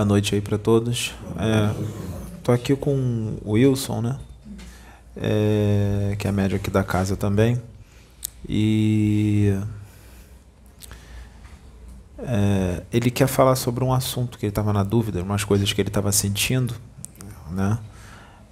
Boa 0.00 0.08
noite 0.08 0.34
aí 0.34 0.40
para 0.40 0.56
todos. 0.56 1.12
É, 1.38 1.74
tô 2.42 2.52
aqui 2.52 2.74
com 2.74 3.36
o 3.44 3.52
Wilson, 3.52 4.00
né? 4.00 4.18
É, 5.14 6.16
que 6.18 6.26
é 6.26 6.32
médio 6.32 6.56
aqui 6.56 6.70
da 6.70 6.82
casa 6.82 7.18
também. 7.18 7.60
E 8.48 9.54
é, 12.18 12.82
ele 12.90 13.10
quer 13.10 13.26
falar 13.26 13.56
sobre 13.56 13.84
um 13.84 13.92
assunto 13.92 14.38
que 14.38 14.46
ele 14.46 14.50
estava 14.50 14.72
na 14.72 14.82
dúvida, 14.82 15.22
umas 15.22 15.44
coisas 15.44 15.70
que 15.70 15.78
ele 15.82 15.90
estava 15.90 16.10
sentindo, 16.12 16.74
né? 17.50 17.78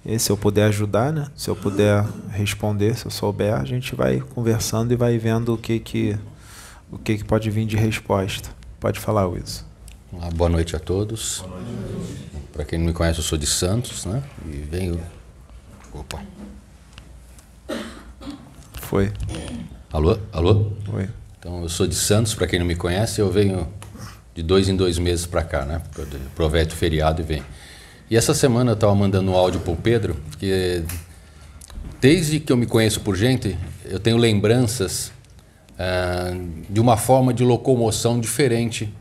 E 0.05 0.19
se 0.19 0.31
eu 0.31 0.37
puder 0.37 0.65
ajudar, 0.65 1.11
né? 1.11 1.31
Se 1.35 1.49
eu 1.49 1.55
puder 1.55 2.05
responder, 2.29 2.95
se 2.95 3.07
eu 3.07 3.11
souber, 3.11 3.55
a 3.55 3.65
gente 3.65 3.95
vai 3.95 4.19
conversando 4.19 4.93
e 4.93 4.95
vai 4.95 5.17
vendo 5.17 5.55
o 5.55 5.57
que 5.57 5.79
que 5.79 6.15
o 6.91 6.99
que, 6.99 7.17
que 7.17 7.23
pode 7.23 7.49
vir 7.49 7.65
de 7.65 7.75
resposta. 7.75 8.51
Pode 8.79 8.99
falar, 8.99 9.25
Wilson. 9.25 9.68
Boa 10.11 10.49
noite 10.49 10.75
a 10.75 10.79
todos. 10.79 11.43
Para 12.51 12.65
quem 12.65 12.79
não 12.79 12.87
me 12.87 12.93
conhece, 12.93 13.19
eu 13.19 13.23
sou 13.23 13.37
de 13.37 13.45
Santos, 13.45 14.05
né? 14.05 14.23
E 14.43 14.57
venho. 14.57 14.99
Opa. 15.93 16.19
Foi. 18.81 19.13
Alô? 19.93 20.17
Alô? 20.33 20.71
Foi. 20.83 21.07
Então, 21.37 21.61
eu 21.61 21.69
sou 21.69 21.85
de 21.85 21.93
Santos, 21.93 22.33
para 22.33 22.47
quem 22.47 22.57
não 22.57 22.65
me 22.65 22.75
conhece, 22.75 23.21
eu 23.21 23.31
venho 23.31 23.71
de 24.33 24.41
dois 24.41 24.67
em 24.67 24.75
dois 24.75 24.97
meses 24.97 25.27
para 25.27 25.43
cá, 25.43 25.63
né? 25.63 25.79
Aproveito 26.33 26.71
o 26.71 26.75
feriado 26.75 27.21
e 27.21 27.23
venho. 27.23 27.45
E 28.09 28.17
essa 28.17 28.33
semana 28.33 28.71
eu 28.71 28.75
estava 28.75 28.95
mandando 28.95 29.29
um 29.29 29.35
áudio 29.35 29.59
para 29.59 29.73
o 29.73 29.77
Pedro, 29.77 30.17
que 30.39 30.83
desde 32.01 32.39
que 32.39 32.51
eu 32.51 32.57
me 32.57 32.65
conheço 32.65 33.01
por 33.01 33.15
gente, 33.15 33.55
eu 33.85 33.99
tenho 33.99 34.17
lembranças 34.17 35.11
ah, 35.77 36.31
de 36.67 36.79
uma 36.79 36.97
forma 36.97 37.31
de 37.31 37.43
locomoção 37.43 38.19
diferente. 38.19 38.91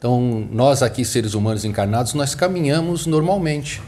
Então, 0.00 0.48
nós 0.50 0.82
aqui, 0.82 1.04
seres 1.04 1.34
humanos 1.34 1.62
encarnados, 1.62 2.14
nós 2.14 2.34
caminhamos 2.34 3.04
normalmente. 3.04 3.82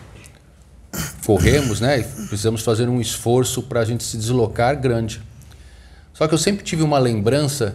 Corremos, 1.25 1.81
né? 1.81 2.03
Precisamos 2.29 2.61
fazer 2.61 2.87
um 2.87 3.01
esforço 3.01 3.63
para 3.63 3.81
a 3.81 3.85
gente 3.87 4.05
se 4.05 4.19
deslocar 4.19 4.79
grande. 4.79 5.23
Só 6.13 6.29
que 6.29 6.35
eu 6.35 6.39
sempre 6.39 6.63
tive 6.63 6.83
uma 6.83 6.99
lembrança. 6.99 7.75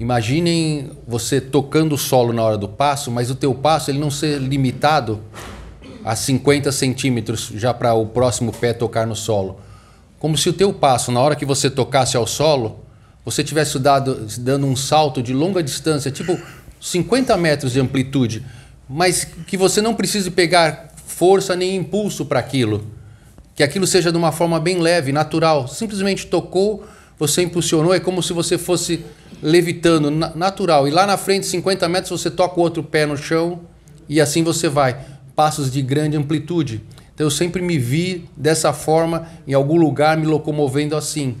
Imaginem 0.00 0.90
você 1.06 1.40
tocando 1.40 1.94
o 1.94 1.98
solo 1.98 2.32
na 2.32 2.42
hora 2.42 2.58
do 2.58 2.68
passo, 2.68 3.08
mas 3.08 3.30
o 3.30 3.36
teu 3.36 3.54
passo 3.54 3.88
ele 3.88 4.00
não 4.00 4.10
ser 4.10 4.40
limitado 4.40 5.20
a 6.04 6.16
50 6.16 6.72
centímetros 6.72 7.52
já 7.54 7.72
para 7.72 7.94
o 7.94 8.04
próximo 8.04 8.52
pé 8.52 8.72
tocar 8.72 9.06
no 9.06 9.14
solo. 9.14 9.60
Como 10.18 10.36
se 10.36 10.48
o 10.48 10.52
teu 10.52 10.72
passo, 10.74 11.12
na 11.12 11.20
hora 11.20 11.36
que 11.36 11.46
você 11.46 11.70
tocasse 11.70 12.16
ao 12.16 12.26
solo, 12.26 12.80
você 13.24 13.44
tivesse 13.44 13.78
dado, 13.78 14.26
dando 14.38 14.66
um 14.66 14.74
salto 14.74 15.22
de 15.22 15.32
longa 15.32 15.62
distância, 15.62 16.10
tipo 16.10 16.36
50 16.80 17.36
metros 17.36 17.72
de 17.72 17.80
amplitude, 17.80 18.44
mas 18.88 19.24
que 19.24 19.56
você 19.56 19.80
não 19.80 19.94
precise 19.94 20.30
pegar 20.30 20.90
força 21.06 21.56
nem 21.56 21.76
impulso 21.76 22.26
para 22.26 22.40
aquilo. 22.40 22.86
Que 23.54 23.62
aquilo 23.62 23.86
seja 23.86 24.12
de 24.12 24.18
uma 24.18 24.32
forma 24.32 24.60
bem 24.60 24.78
leve, 24.78 25.12
natural. 25.12 25.66
Simplesmente 25.66 26.26
tocou, 26.26 26.86
você 27.18 27.42
impulsionou, 27.42 27.94
é 27.94 28.00
como 28.00 28.22
se 28.22 28.32
você 28.32 28.58
fosse 28.58 29.04
levitando, 29.42 30.10
natural. 30.10 30.86
E 30.86 30.90
lá 30.90 31.06
na 31.06 31.16
frente, 31.16 31.46
50 31.46 31.88
metros, 31.88 32.20
você 32.20 32.30
toca 32.30 32.60
o 32.60 32.62
outro 32.62 32.82
pé 32.82 33.06
no 33.06 33.16
chão 33.16 33.60
e 34.08 34.20
assim 34.20 34.42
você 34.42 34.68
vai. 34.68 34.98
Passos 35.34 35.70
de 35.70 35.80
grande 35.80 36.16
amplitude. 36.16 36.82
Então 37.14 37.26
eu 37.26 37.30
sempre 37.30 37.62
me 37.62 37.78
vi 37.78 38.28
dessa 38.36 38.74
forma, 38.74 39.26
em 39.48 39.54
algum 39.54 39.78
lugar, 39.78 40.18
me 40.18 40.26
locomovendo 40.26 40.94
assim. 40.94 41.36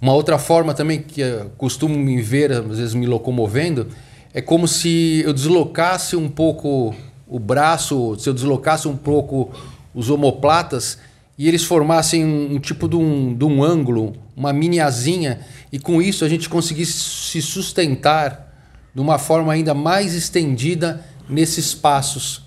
Uma 0.00 0.14
outra 0.14 0.38
forma 0.38 0.72
também 0.72 1.02
que 1.02 1.22
costumo 1.58 1.96
me 1.98 2.20
ver, 2.22 2.50
às 2.50 2.78
vezes 2.78 2.94
me 2.94 3.06
locomovendo, 3.06 3.88
é 4.34 4.42
como 4.42 4.66
se 4.66 5.22
eu 5.24 5.32
deslocasse 5.32 6.16
um 6.16 6.28
pouco 6.28 6.92
o 7.28 7.38
braço, 7.38 8.16
se 8.18 8.28
eu 8.28 8.34
deslocasse 8.34 8.88
um 8.88 8.96
pouco 8.96 9.52
os 9.94 10.10
omoplatas 10.10 10.98
e 11.38 11.46
eles 11.46 11.62
formassem 11.62 12.24
um, 12.24 12.56
um 12.56 12.58
tipo 12.58 12.88
de 12.88 12.96
um, 12.96 13.32
de 13.32 13.44
um 13.44 13.62
ângulo, 13.62 14.12
uma 14.36 14.52
mini 14.52 14.80
asinha, 14.80 15.40
e 15.72 15.78
com 15.78 16.02
isso 16.02 16.24
a 16.24 16.28
gente 16.28 16.48
conseguisse 16.48 16.92
se 16.92 17.40
sustentar 17.40 18.52
de 18.92 19.00
uma 19.00 19.18
forma 19.18 19.52
ainda 19.52 19.72
mais 19.72 20.14
estendida 20.14 21.04
nesses 21.28 21.72
passos. 21.72 22.42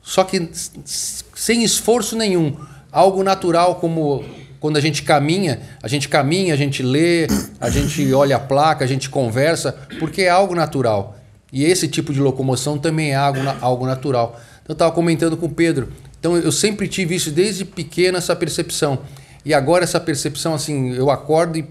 Só 0.00 0.24
que 0.24 0.50
sem 0.54 1.62
esforço 1.64 2.16
nenhum, 2.16 2.56
algo 2.90 3.22
natural 3.22 3.76
como 3.76 4.24
quando 4.64 4.78
a 4.78 4.80
gente 4.80 5.02
caminha, 5.02 5.60
a 5.82 5.88
gente 5.88 6.08
caminha, 6.08 6.54
a 6.54 6.56
gente 6.56 6.82
lê, 6.82 7.26
a 7.60 7.68
gente 7.68 8.00
olha 8.14 8.36
a 8.36 8.40
placa, 8.40 8.82
a 8.82 8.88
gente 8.88 9.10
conversa, 9.10 9.76
porque 9.98 10.22
é 10.22 10.30
algo 10.30 10.54
natural. 10.54 11.18
E 11.52 11.64
esse 11.64 11.86
tipo 11.86 12.14
de 12.14 12.18
locomoção 12.18 12.78
também 12.78 13.10
é 13.10 13.14
algo, 13.14 13.40
algo 13.60 13.84
natural. 13.84 14.40
Então, 14.62 14.70
eu 14.70 14.72
estava 14.72 14.90
comentando 14.90 15.36
com 15.36 15.44
o 15.44 15.50
Pedro. 15.50 15.92
Então, 16.18 16.34
eu 16.34 16.50
sempre 16.50 16.88
tive 16.88 17.14
isso 17.14 17.30
desde 17.30 17.66
pequena, 17.66 18.16
essa 18.16 18.34
percepção. 18.34 19.00
E 19.44 19.52
agora, 19.52 19.84
essa 19.84 20.00
percepção, 20.00 20.54
assim, 20.54 20.94
eu 20.94 21.10
acordo 21.10 21.58
e 21.58 21.68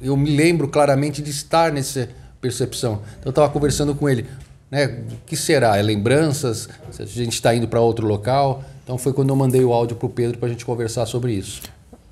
eu 0.00 0.16
me 0.16 0.30
lembro 0.30 0.68
claramente 0.68 1.20
de 1.20 1.30
estar 1.30 1.72
nessa 1.72 2.10
percepção. 2.40 3.02
Então, 3.18 3.24
eu 3.24 3.30
estava 3.30 3.48
conversando 3.48 3.92
com 3.92 4.08
ele. 4.08 4.24
Né? 4.70 4.86
O 4.86 5.26
que 5.26 5.36
será? 5.36 5.78
É 5.78 5.82
lembranças? 5.82 6.68
Se 6.92 7.02
a 7.02 7.06
gente 7.06 7.32
está 7.32 7.52
indo 7.52 7.66
para 7.66 7.80
outro 7.80 8.06
local? 8.06 8.62
Então, 8.84 8.96
foi 8.96 9.12
quando 9.12 9.30
eu 9.30 9.36
mandei 9.36 9.64
o 9.64 9.72
áudio 9.72 9.96
para 9.96 10.06
o 10.06 10.10
Pedro 10.10 10.38
para 10.38 10.46
a 10.46 10.52
gente 10.52 10.64
conversar 10.64 11.06
sobre 11.06 11.32
isso. 11.32 11.60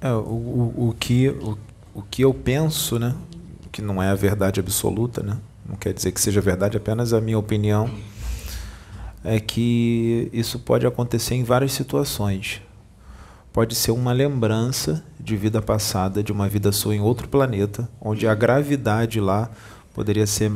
É, 0.01 0.13
o, 0.13 0.17
o, 0.17 0.89
o, 0.89 0.95
que, 0.99 1.29
o, 1.29 1.59
o 1.95 2.03
que 2.03 2.23
eu 2.23 2.33
penso, 2.33 2.99
né? 2.99 3.15
Que 3.73 3.83
não 3.83 4.03
é 4.03 4.09
a 4.09 4.15
verdade 4.15 4.61
absoluta, 4.61 5.23
né? 5.23 5.39
Não 5.69 5.77
quer 5.77 5.93
dizer 5.93 6.13
que 6.13 6.21
seja 6.21 6.41
verdade, 6.41 6.77
apenas 6.77 7.13
a 7.13 7.21
minha 7.21 7.39
opinião 7.39 7.91
é 9.25 9.39
que 9.41 10.31
isso 10.33 10.59
pode 10.59 10.87
acontecer 10.87 11.35
em 11.35 11.45
várias 11.45 11.73
situações. 11.73 12.63
Pode 13.53 13.75
ser 13.75 13.91
uma 13.91 14.13
lembrança 14.13 15.05
de 15.19 15.37
vida 15.37 15.61
passada, 15.61 16.23
de 16.23 16.33
uma 16.33 16.49
vida 16.49 16.71
sua 16.71 16.95
em 16.95 17.01
outro 17.01 17.29
planeta, 17.29 17.89
onde 18.01 18.27
a 18.27 18.35
gravidade 18.35 19.21
lá 19.21 19.51
poderia 19.93 20.27
ser 20.27 20.51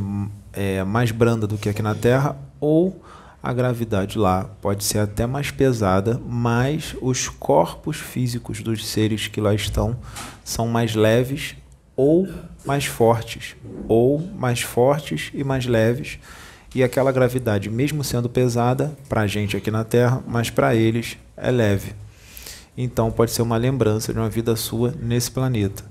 é, 0.53 0.85
mais 0.85 1.11
branda 1.11 1.47
do 1.47 1.59
que 1.59 1.69
aqui 1.69 1.83
na 1.83 1.95
Terra, 1.95 2.37
ou 2.61 3.03
a 3.43 3.53
gravidade 3.53 4.19
lá 4.19 4.45
pode 4.61 4.85
ser 4.85 5.01
até 5.01 5.27
mais 5.27 5.51
pesada, 5.51 6.21
mas 6.25 6.95
os 7.01 7.29
corpos 7.29 7.97
físicos 7.97 8.61
dos 8.61 8.87
seres 8.87 9.27
que 9.27 9.41
lá 9.41 9.53
estão 9.53 9.99
são 10.45 10.69
mais 10.69 10.95
leves 10.95 11.57
ou 11.97 12.29
mais 12.65 12.87
fortes, 12.87 13.57
ou 13.89 14.21
mais 14.37 14.63
fortes 14.63 15.31
e 15.35 15.43
mais 15.43 15.67
leves. 15.67 16.19
E 16.75 16.83
aquela 16.83 17.11
gravidade, 17.11 17.69
mesmo 17.69 18.05
sendo 18.05 18.31
pesada 18.31 18.97
para 19.09 19.23
a 19.23 19.27
gente 19.27 19.57
aqui 19.57 19.71
na 19.71 19.85
Terra, 19.85 20.23
mas 20.27 20.49
para 20.49 20.75
eles 20.75 21.19
é 21.37 21.51
leve. 21.51 21.95
Então 22.79 23.11
pode 23.11 23.33
ser 23.33 23.43
uma 23.43 23.57
lembrança 23.57 24.13
de 24.13 24.19
uma 24.19 24.31
vida 24.31 24.55
sua 24.57 24.95
nesse 24.99 25.31
planeta. 25.31 25.85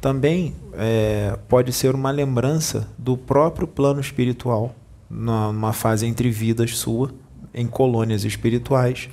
Também 0.00 0.56
é, 0.72 1.38
pode 1.46 1.72
ser 1.72 1.94
uma 1.94 2.10
lembrança 2.10 2.88
do 2.98 3.16
próprio 3.16 3.68
plano 3.68 4.00
espiritual 4.00 4.74
numa 5.10 5.72
fase 5.72 6.06
entre 6.06 6.30
vidas 6.30 6.78
sua, 6.78 7.12
em 7.52 7.66
colônias 7.66 8.24
espirituais, 8.24 9.08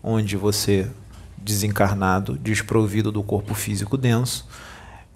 onde 0.00 0.36
você, 0.36 0.88
desencarnado, 1.36 2.38
desprovido 2.38 3.10
do 3.10 3.22
corpo 3.22 3.52
físico 3.54 3.96
denso, 3.96 4.46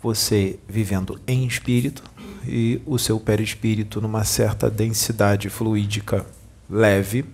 você 0.03 0.59
vivendo 0.69 1.19
em 1.27 1.47
espírito 1.47 2.03
e 2.47 2.82
o 2.85 2.99
seu 2.99 3.19
perispírito 3.20 4.00
numa 4.00 4.25
certa 4.25 4.69
densidade 4.69 5.49
fluídica 5.49 6.26
leve, 6.69 7.25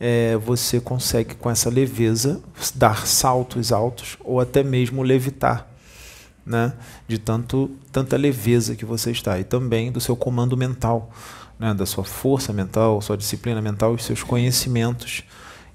é, 0.00 0.36
você 0.36 0.80
consegue 0.80 1.34
com 1.34 1.50
essa 1.50 1.68
leveza 1.68 2.42
dar 2.74 3.06
saltos 3.06 3.72
altos 3.72 4.16
ou 4.20 4.40
até 4.40 4.62
mesmo 4.62 5.02
levitar, 5.02 5.68
né? 6.46 6.72
De 7.06 7.18
tanto 7.18 7.70
tanta 7.92 8.16
leveza 8.16 8.74
que 8.74 8.84
você 8.84 9.10
está 9.10 9.38
e 9.38 9.44
também 9.44 9.92
do 9.92 10.00
seu 10.00 10.16
comando 10.16 10.56
mental 10.56 11.12
né, 11.62 11.72
da 11.72 11.86
sua 11.86 12.02
força 12.02 12.52
mental, 12.52 13.00
sua 13.00 13.16
disciplina 13.16 13.62
mental, 13.62 13.92
os 13.92 14.04
seus 14.04 14.24
conhecimentos. 14.24 15.22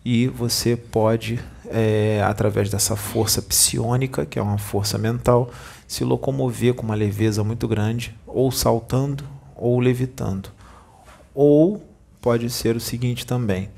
E 0.03 0.27
você 0.27 0.75
pode, 0.75 1.39
é, 1.65 2.21
através 2.25 2.69
dessa 2.69 2.97
força 2.97 3.41
psionica, 3.41 4.25
que 4.25 4.37
é 4.37 4.41
uma 4.41 4.57
força 4.57 4.97
mental, 4.97 5.49
se 5.87 6.03
locomover 6.03 6.73
com 6.73 6.83
uma 6.83 6.93
leveza 6.95 7.41
muito 7.41 7.69
grande, 7.69 8.13
ou 8.27 8.51
saltando 8.51 9.23
ou 9.55 9.79
levitando. 9.79 10.49
Ou 11.33 11.81
pode 12.21 12.49
ser 12.49 12.75
o 12.75 12.81
seguinte 12.81 13.25
também: 13.25 13.69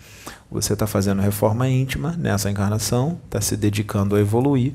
você 0.50 0.74
está 0.74 0.88
fazendo 0.88 1.22
reforma 1.22 1.70
íntima 1.70 2.16
nessa 2.18 2.50
encarnação, 2.50 3.20
está 3.26 3.40
se 3.40 3.56
dedicando 3.56 4.16
a 4.16 4.20
evoluir 4.20 4.74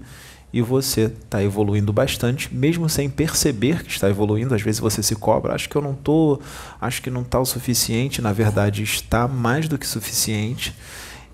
e 0.55 0.63
você 0.63 1.07
está 1.07 1.43
evoluindo 1.43 1.93
bastante, 1.93 2.55
mesmo 2.55 2.89
sem 2.89 3.11
perceber 3.11 3.83
que 3.83 3.91
está 3.91 4.09
evoluindo. 4.09 4.55
Às 4.55 4.63
vezes 4.63 4.81
você 4.81 5.03
se 5.03 5.17
cobra, 5.17 5.53
acho 5.53 5.69
que 5.69 5.75
eu 5.75 5.83
não 5.83 5.91
estou, 5.91 6.41
acho 6.81 7.03
que 7.03 7.11
não 7.11 7.23
está 7.23 7.41
o 7.41 7.45
suficiente. 7.45 8.23
Na 8.23 8.33
verdade, 8.33 8.81
está 8.85 9.27
mais 9.27 9.67
do 9.69 9.77
que 9.77 9.85
suficiente. 9.85 10.73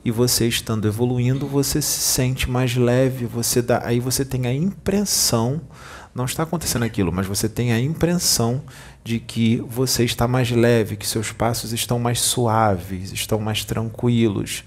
E 0.02 0.10
você 0.10 0.48
estando 0.48 0.88
evoluindo, 0.88 1.46
você 1.46 1.82
se 1.82 2.00
sente 2.00 2.48
mais 2.48 2.74
leve. 2.74 3.26
Você 3.26 3.60
dá, 3.60 3.82
aí 3.84 4.00
você 4.00 4.24
tem 4.24 4.46
a 4.46 4.54
impressão 4.54 5.60
não 6.14 6.24
está 6.24 6.42
acontecendo 6.42 6.84
aquilo, 6.84 7.12
mas 7.12 7.26
você 7.26 7.48
tem 7.48 7.72
a 7.72 7.78
impressão 7.78 8.62
de 9.04 9.20
que 9.20 9.62
você 9.68 10.04
está 10.04 10.26
mais 10.26 10.50
leve, 10.50 10.96
que 10.96 11.06
seus 11.06 11.30
passos 11.30 11.72
estão 11.72 12.00
mais 12.00 12.20
suaves, 12.20 13.12
estão 13.12 13.38
mais 13.38 13.64
tranquilos. 13.64 14.64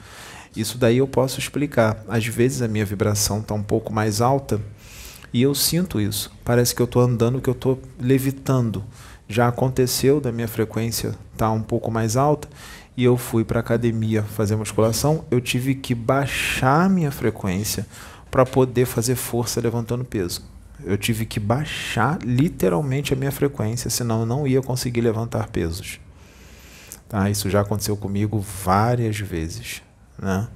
Isso 0.55 0.77
daí 0.77 0.97
eu 0.97 1.07
posso 1.07 1.39
explicar. 1.39 2.03
Às 2.07 2.25
vezes 2.25 2.61
a 2.61 2.67
minha 2.67 2.85
vibração 2.85 3.39
está 3.39 3.53
um 3.53 3.63
pouco 3.63 3.91
mais 3.91 4.21
alta 4.21 4.61
e 5.33 5.41
eu 5.41 5.55
sinto 5.55 5.99
isso. 5.99 6.31
Parece 6.45 6.75
que 6.75 6.81
eu 6.81 6.85
estou 6.85 7.01
andando, 7.01 7.41
que 7.41 7.49
eu 7.49 7.53
estou 7.53 7.81
levitando. 7.99 8.83
Já 9.27 9.47
aconteceu 9.47 10.21
da 10.21 10.31
minha 10.31 10.47
frequência 10.47 11.09
estar 11.09 11.47
tá 11.47 11.51
um 11.51 11.61
pouco 11.61 11.89
mais 11.89 12.15
alta 12.15 12.47
e 12.95 13.03
eu 13.03 13.17
fui 13.17 13.43
para 13.43 13.59
a 13.59 13.61
academia 13.61 14.21
fazer 14.21 14.55
musculação. 14.55 15.25
Eu 15.31 15.41
tive 15.41 15.73
que 15.73 15.95
baixar 15.95 16.87
minha 16.89 17.09
frequência 17.09 17.87
para 18.29 18.45
poder 18.45 18.85
fazer 18.85 19.15
força 19.15 19.59
levantando 19.59 20.05
peso. 20.05 20.43
Eu 20.85 20.97
tive 20.97 21.25
que 21.25 21.39
baixar 21.39 22.19
literalmente 22.23 23.13
a 23.13 23.15
minha 23.15 23.31
frequência, 23.31 23.89
senão 23.89 24.21
eu 24.21 24.25
não 24.25 24.45
ia 24.45 24.61
conseguir 24.61 25.01
levantar 25.01 25.47
pesos. 25.49 25.99
Tá? 27.07 27.29
Isso 27.29 27.49
já 27.49 27.61
aconteceu 27.61 27.95
comigo 27.95 28.39
várias 28.39 29.17
vezes. 29.19 29.81
Né? 30.23 30.47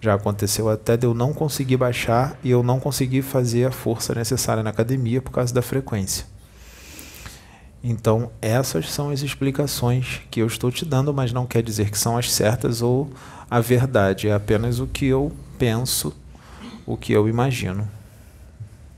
Já 0.00 0.14
aconteceu 0.14 0.68
até 0.68 0.96
de 0.96 1.06
eu 1.06 1.14
não 1.14 1.32
conseguir 1.32 1.76
baixar 1.76 2.36
e 2.42 2.50
eu 2.50 2.62
não 2.62 2.80
conseguir 2.80 3.22
fazer 3.22 3.66
a 3.66 3.70
força 3.70 4.12
necessária 4.12 4.62
na 4.62 4.70
academia 4.70 5.22
por 5.22 5.30
causa 5.30 5.54
da 5.54 5.62
frequência. 5.62 6.26
Então, 7.84 8.30
essas 8.40 8.90
são 8.90 9.10
as 9.10 9.22
explicações 9.22 10.20
que 10.30 10.40
eu 10.40 10.46
estou 10.46 10.72
te 10.72 10.84
dando, 10.84 11.14
mas 11.14 11.32
não 11.32 11.46
quer 11.46 11.62
dizer 11.62 11.90
que 11.90 11.98
são 11.98 12.16
as 12.16 12.32
certas 12.32 12.82
ou 12.82 13.10
a 13.48 13.60
verdade, 13.60 14.28
é 14.28 14.34
apenas 14.34 14.80
o 14.80 14.86
que 14.86 15.06
eu 15.06 15.30
penso, 15.58 16.12
o 16.84 16.96
que 16.96 17.12
eu 17.12 17.28
imagino. 17.28 17.88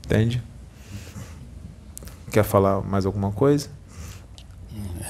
Entende? 0.05 0.41
Quer 2.31 2.43
falar 2.43 2.81
mais 2.81 3.05
alguma 3.05 3.31
coisa? 3.31 3.69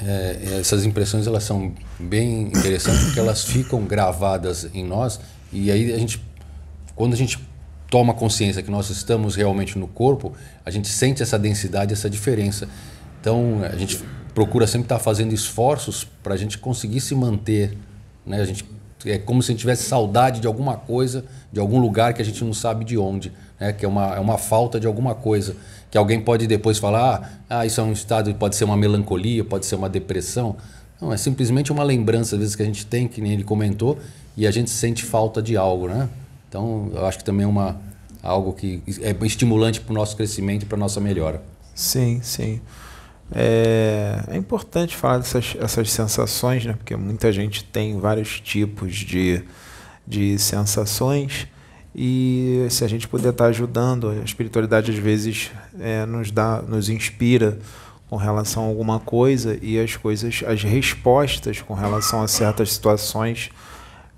É, 0.04 0.58
essas 0.60 0.84
impressões 0.84 1.26
elas 1.26 1.44
são 1.44 1.72
bem 1.98 2.42
interessantes 2.42 3.04
porque 3.04 3.18
elas 3.18 3.44
ficam 3.44 3.82
gravadas 3.84 4.68
em 4.74 4.84
nós 4.84 5.18
e 5.50 5.70
aí 5.70 5.92
a 5.92 5.98
gente, 5.98 6.22
quando 6.94 7.14
a 7.14 7.16
gente 7.16 7.38
toma 7.90 8.12
consciência 8.12 8.62
que 8.62 8.70
nós 8.70 8.90
estamos 8.90 9.36
realmente 9.36 9.78
no 9.78 9.88
corpo, 9.88 10.34
a 10.64 10.70
gente 10.70 10.88
sente 10.88 11.22
essa 11.22 11.38
densidade, 11.38 11.92
essa 11.92 12.10
diferença. 12.10 12.68
Então 13.20 13.60
a 13.62 13.76
gente 13.76 13.98
procura 14.34 14.66
sempre 14.66 14.84
estar 14.84 14.98
fazendo 14.98 15.32
esforços 15.32 16.04
para 16.22 16.34
a 16.34 16.36
gente 16.36 16.58
conseguir 16.58 17.00
se 17.00 17.14
manter, 17.14 17.76
né? 18.24 18.40
A 18.40 18.44
gente 18.44 18.68
é 19.04 19.18
como 19.18 19.42
se 19.42 19.50
a 19.50 19.52
gente 19.52 19.60
tivesse 19.60 19.84
saudade 19.84 20.40
de 20.40 20.46
alguma 20.46 20.76
coisa, 20.76 21.24
de 21.52 21.60
algum 21.60 21.78
lugar 21.78 22.12
que 22.12 22.20
a 22.20 22.24
gente 22.24 22.42
não 22.44 22.52
sabe 22.52 22.84
de 22.84 22.98
onde, 22.98 23.32
né? 23.58 23.72
Que 23.72 23.84
é 23.84 23.88
uma, 23.88 24.14
é 24.14 24.20
uma 24.20 24.38
falta 24.38 24.78
de 24.78 24.86
alguma 24.86 25.14
coisa 25.14 25.56
que 25.90 25.96
alguém 25.96 26.20
pode 26.20 26.46
depois 26.46 26.78
falar, 26.78 27.42
ah, 27.48 27.64
isso 27.64 27.80
é 27.80 27.84
um 27.84 27.92
estado, 27.92 28.34
pode 28.34 28.56
ser 28.56 28.64
uma 28.64 28.76
melancolia, 28.76 29.44
pode 29.44 29.66
ser 29.66 29.76
uma 29.76 29.88
depressão. 29.88 30.56
Não, 31.00 31.12
é 31.12 31.16
simplesmente 31.16 31.70
uma 31.70 31.84
lembrança, 31.84 32.36
às 32.36 32.40
vezes, 32.40 32.56
que 32.56 32.62
a 32.62 32.66
gente 32.66 32.86
tem, 32.86 33.06
que 33.06 33.20
nem 33.20 33.32
ele 33.32 33.44
comentou, 33.44 33.98
e 34.36 34.46
a 34.46 34.50
gente 34.50 34.70
sente 34.70 35.04
falta 35.04 35.42
de 35.42 35.56
algo, 35.56 35.88
né? 35.88 36.08
Então, 36.48 36.90
eu 36.94 37.06
acho 37.06 37.18
que 37.18 37.24
também 37.24 37.44
é 37.44 37.48
uma, 37.48 37.80
algo 38.22 38.52
que 38.52 38.82
é 39.00 39.14
estimulante 39.24 39.80
para 39.80 39.92
o 39.92 39.94
nosso 39.94 40.16
crescimento 40.16 40.64
e 40.64 40.66
para 40.66 40.76
a 40.76 40.80
nossa 40.80 41.00
melhora. 41.00 41.42
Sim, 41.74 42.20
sim. 42.22 42.60
É, 43.32 44.22
é 44.28 44.36
importante 44.36 44.96
falar 44.96 45.18
dessas 45.18 45.56
essas 45.60 45.90
sensações, 45.90 46.64
né? 46.64 46.74
Porque 46.74 46.94
muita 46.94 47.32
gente 47.32 47.64
tem 47.64 47.98
vários 47.98 48.40
tipos 48.40 48.94
de, 48.94 49.42
de 50.06 50.38
sensações 50.38 51.48
e 51.98 52.66
se 52.68 52.84
a 52.84 52.88
gente 52.88 53.08
puder 53.08 53.30
estar 53.30 53.46
ajudando, 53.46 54.10
a 54.10 54.16
espiritualidade 54.16 54.90
às 54.90 54.98
vezes 54.98 55.50
é, 55.80 56.04
nos 56.04 56.30
dá, 56.30 56.60
nos 56.60 56.90
inspira 56.90 57.58
com 58.10 58.16
relação 58.16 58.64
a 58.64 58.66
alguma 58.66 59.00
coisa 59.00 59.58
e 59.62 59.80
as 59.80 59.96
coisas, 59.96 60.44
as 60.46 60.62
respostas 60.62 61.62
com 61.62 61.72
relação 61.72 62.22
a 62.22 62.28
certas 62.28 62.74
situações, 62.74 63.48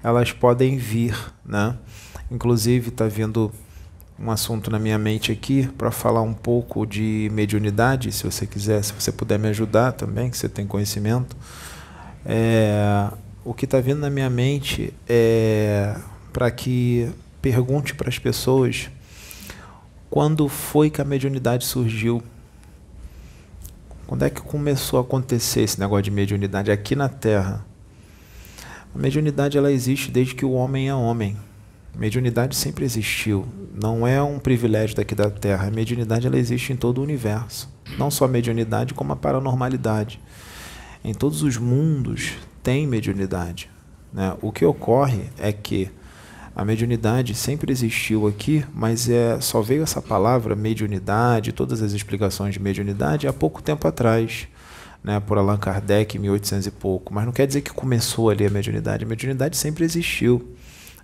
elas 0.03 0.33
podem 0.33 0.77
vir, 0.77 1.17
né? 1.47 1.77
Inclusive 2.29 2.89
está 2.89 3.07
vindo 3.07 3.53
um 4.19 4.29
assunto 4.29 4.73
na 4.73 4.81
minha 4.81 4.99
mente 4.99 5.31
aqui 5.31 5.69
para 5.79 5.93
falar 5.93 6.23
um 6.23 6.35
pouco 6.35 6.85
de 6.85 7.31
mediunidade, 7.33 8.11
se 8.11 8.25
você 8.25 8.45
quiser, 8.45 8.83
se 8.83 8.93
você 8.93 9.13
puder 9.13 9.39
me 9.39 9.47
ajudar 9.51 9.93
também, 9.93 10.29
que 10.29 10.37
você 10.37 10.49
tem 10.49 10.67
conhecimento. 10.67 11.37
É, 12.27 13.09
o 13.45 13.55
que 13.55 13.67
está 13.67 13.79
vindo 13.79 14.01
na 14.01 14.11
minha 14.11 14.29
mente 14.29 14.93
é 15.09 15.95
para 16.33 16.51
que 16.51 17.09
pergunte 17.41 17.95
para 17.95 18.09
as 18.09 18.19
pessoas 18.19 18.91
quando 20.11 20.49
foi 20.49 20.91
que 20.91 21.01
a 21.01 21.05
mediunidade 21.05 21.65
surgiu. 21.65 22.23
Quando 24.07 24.25
é 24.25 24.31
que 24.31 24.41
começou 24.41 24.99
a 24.99 25.03
acontecer 25.03 25.61
esse 25.61 25.79
negócio 25.79 26.05
de 26.05 26.11
mediunidade 26.11 26.71
aqui 26.71 26.97
na 26.97 27.09
Terra? 27.09 27.65
A 28.95 28.99
mediunidade 28.99 29.59
ela 29.59 29.71
existe 29.71 30.11
desde 30.11 30.35
que 30.35 30.47
o 30.47 30.53
homem 30.53 30.89
é 30.89 30.95
homem. 30.95 31.37
A 31.95 31.99
mediunidade 31.99 32.57
sempre 32.57 32.85
existiu. 32.85 33.47
Não 33.75 34.07
é 34.07 34.23
um 34.23 34.39
privilégio 34.39 34.97
daqui 34.97 35.15
da 35.15 35.31
Terra. 35.31 35.69
A 35.69 35.71
mediunidade 35.71 36.27
ela 36.27 36.39
existe 36.39 36.73
em 36.73 36.77
todo 36.77 36.99
o 36.99 37.03
universo. 37.03 37.69
Não 37.99 38.11
só 38.11 38.25
a 38.25 38.29
mediunidade, 38.29 38.95
como 38.95 39.13
a 39.13 39.17
paranormalidade. 39.17 40.19
Em 41.05 41.13
todos 41.13 41.43
os 41.43 41.59
mundos 41.59 42.33
tem 42.63 42.87
mediunidade. 42.87 43.71
Né? 44.13 44.35
O 44.41 44.51
que 44.51 44.65
ocorre 44.65 45.25
é 45.39 45.53
que 45.53 45.91
a 46.59 46.65
mediunidade 46.65 47.37
sempre 47.37 47.71
existiu 47.71 48.27
aqui, 48.27 48.65
mas 48.75 49.09
é, 49.09 49.41
só 49.41 49.63
veio 49.63 49.85
essa 49.85 50.03
palavra 50.03 50.57
mediunidade, 50.57 51.53
todas 51.53 51.81
as 51.81 51.93
explicações 51.93 52.55
de 52.55 52.59
mediunidade 52.59 53.29
há 53.29 53.33
pouco 53.33 53.63
tempo 53.63 53.87
atrás, 53.87 54.49
né, 55.01 55.21
por 55.21 55.39
Allan 55.39 55.57
Kardec, 55.57 56.17
em 56.17 56.21
1800 56.21 56.67
e 56.67 56.71
pouco. 56.73 57.15
Mas 57.15 57.25
não 57.25 57.33
quer 57.33 57.47
dizer 57.47 57.61
que 57.61 57.71
começou 57.71 58.29
ali 58.29 58.45
a 58.45 58.51
mediunidade. 58.51 59.05
A 59.05 59.07
mediunidade 59.07 59.57
sempre 59.57 59.85
existiu. 59.85 60.53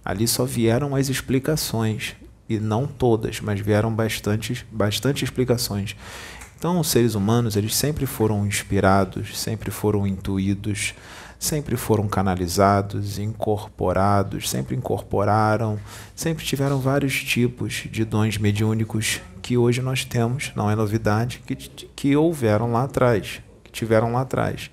Ali 0.05 0.27
só 0.27 0.45
vieram 0.45 0.97
as 0.97 1.09
explicações, 1.09 2.17
e 2.49 2.59
não 2.59 2.85
todas, 2.85 3.41
mas 3.41 3.61
vieram 3.61 3.95
bastante, 3.95 4.67
bastante 4.73 5.23
explicações. 5.23 5.95
Então, 6.59 6.81
os 6.81 6.89
seres 6.89 7.15
humanos, 7.15 7.55
eles 7.55 7.77
sempre 7.77 8.07
foram 8.07 8.45
inspirados, 8.45 9.39
sempre 9.39 9.71
foram 9.71 10.05
intuídos, 10.05 10.95
sempre 11.45 11.77
foram 11.77 12.09
canalizados, 12.09 13.19
incorporados, 13.19 14.49
sempre 14.49 14.75
incorporaram, 14.75 15.79
sempre 16.17 16.45
tiveram 16.45 16.81
vários 16.81 17.23
tipos 17.23 17.87
de 17.91 18.05
dons 18.05 18.39
mediúnicos 18.39 19.21
que 19.43 19.57
hoje 19.59 19.83
nós 19.83 20.05
temos, 20.05 20.53
não 20.57 20.71
é 20.71 20.75
novidade, 20.75 21.43
que, 21.47 21.55
que 21.55 22.17
houveram 22.17 22.73
lá 22.73 22.85
atrás, 22.85 23.43
que 23.63 23.71
tiveram 23.71 24.13
lá 24.13 24.23
atrás. 24.23 24.71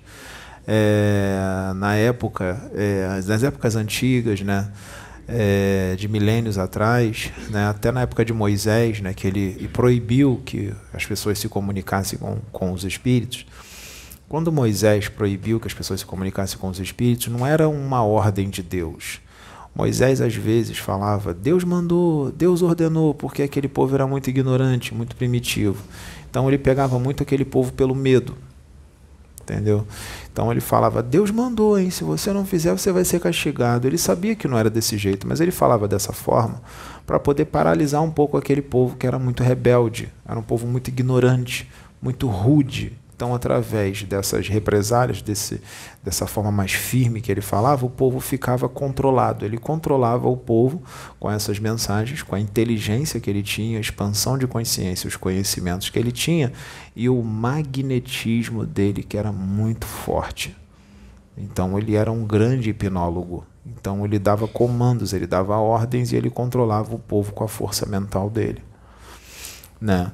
É, 0.66 1.72
na 1.76 1.94
época, 1.94 2.58
é, 2.74 3.20
nas 3.28 3.42
épocas 3.42 3.76
antigas, 3.76 4.40
né, 4.40 4.72
é, 5.28 5.94
de 5.98 6.08
milênios 6.08 6.56
atrás, 6.56 7.30
né, 7.50 7.66
até 7.66 7.92
na 7.92 8.02
época 8.02 8.24
de 8.24 8.32
Moisés, 8.32 9.00
né, 9.00 9.12
que 9.12 9.26
ele 9.26 9.68
proibiu 9.72 10.40
que 10.44 10.72
as 10.94 11.04
pessoas 11.04 11.38
se 11.38 11.48
comunicassem 11.48 12.18
com, 12.18 12.38
com 12.50 12.72
os 12.72 12.82
espíritos, 12.84 13.44
quando 14.32 14.50
Moisés 14.50 15.08
proibiu 15.08 15.60
que 15.60 15.66
as 15.66 15.74
pessoas 15.74 16.00
se 16.00 16.06
comunicassem 16.06 16.56
com 16.58 16.70
os 16.70 16.80
espíritos, 16.80 17.28
não 17.28 17.46
era 17.46 17.68
uma 17.68 18.02
ordem 18.02 18.48
de 18.48 18.62
Deus. 18.62 19.20
Moisés 19.74 20.22
às 20.22 20.34
vezes 20.34 20.78
falava: 20.78 21.34
Deus 21.34 21.64
mandou, 21.64 22.32
Deus 22.32 22.62
ordenou, 22.62 23.12
porque 23.12 23.42
aquele 23.42 23.68
povo 23.68 23.94
era 23.94 24.06
muito 24.06 24.30
ignorante, 24.30 24.94
muito 24.94 25.14
primitivo. 25.16 25.84
Então 26.30 26.48
ele 26.48 26.56
pegava 26.56 26.98
muito 26.98 27.22
aquele 27.22 27.44
povo 27.44 27.74
pelo 27.74 27.94
medo. 27.94 28.34
Entendeu? 29.42 29.86
Então 30.32 30.50
ele 30.50 30.62
falava: 30.62 31.02
Deus 31.02 31.30
mandou, 31.30 31.78
hein? 31.78 31.90
Se 31.90 32.02
você 32.02 32.32
não 32.32 32.46
fizer, 32.46 32.72
você 32.72 32.90
vai 32.90 33.04
ser 33.04 33.20
castigado. 33.20 33.86
Ele 33.86 33.98
sabia 33.98 34.34
que 34.34 34.48
não 34.48 34.56
era 34.56 34.70
desse 34.70 34.96
jeito, 34.96 35.28
mas 35.28 35.42
ele 35.42 35.50
falava 35.50 35.86
dessa 35.86 36.14
forma 36.14 36.62
para 37.06 37.20
poder 37.20 37.44
paralisar 37.44 38.02
um 38.02 38.10
pouco 38.10 38.38
aquele 38.38 38.62
povo 38.62 38.96
que 38.96 39.06
era 39.06 39.18
muito 39.18 39.42
rebelde, 39.42 40.10
era 40.26 40.38
um 40.38 40.42
povo 40.42 40.66
muito 40.66 40.88
ignorante, 40.88 41.68
muito 42.00 42.26
rude, 42.28 42.96
então, 43.22 43.36
através 43.36 44.02
dessas 44.02 44.48
represálias, 44.48 45.22
desse, 45.22 45.62
dessa 46.02 46.26
forma 46.26 46.50
mais 46.50 46.72
firme 46.72 47.20
que 47.20 47.30
ele 47.30 47.40
falava, 47.40 47.86
o 47.86 47.88
povo 47.88 48.18
ficava 48.18 48.68
controlado. 48.68 49.44
Ele 49.44 49.58
controlava 49.58 50.28
o 50.28 50.36
povo 50.36 50.82
com 51.20 51.30
essas 51.30 51.60
mensagens, 51.60 52.24
com 52.24 52.34
a 52.34 52.40
inteligência 52.40 53.20
que 53.20 53.30
ele 53.30 53.44
tinha, 53.44 53.78
a 53.78 53.80
expansão 53.80 54.36
de 54.36 54.48
consciência, 54.48 55.06
os 55.06 55.14
conhecimentos 55.14 55.88
que 55.88 56.00
ele 56.00 56.10
tinha 56.10 56.52
e 56.96 57.08
o 57.08 57.22
magnetismo 57.22 58.66
dele, 58.66 59.04
que 59.04 59.16
era 59.16 59.30
muito 59.30 59.86
forte. 59.86 60.56
Então, 61.38 61.78
ele 61.78 61.94
era 61.94 62.10
um 62.10 62.26
grande 62.26 62.70
hipnólogo. 62.70 63.46
Então, 63.64 64.04
ele 64.04 64.18
dava 64.18 64.48
comandos, 64.48 65.12
ele 65.12 65.28
dava 65.28 65.56
ordens 65.58 66.10
e 66.10 66.16
ele 66.16 66.28
controlava 66.28 66.92
o 66.92 66.98
povo 66.98 67.32
com 67.32 67.44
a 67.44 67.48
força 67.48 67.86
mental 67.86 68.28
dele. 68.28 68.64
Né? 69.80 70.10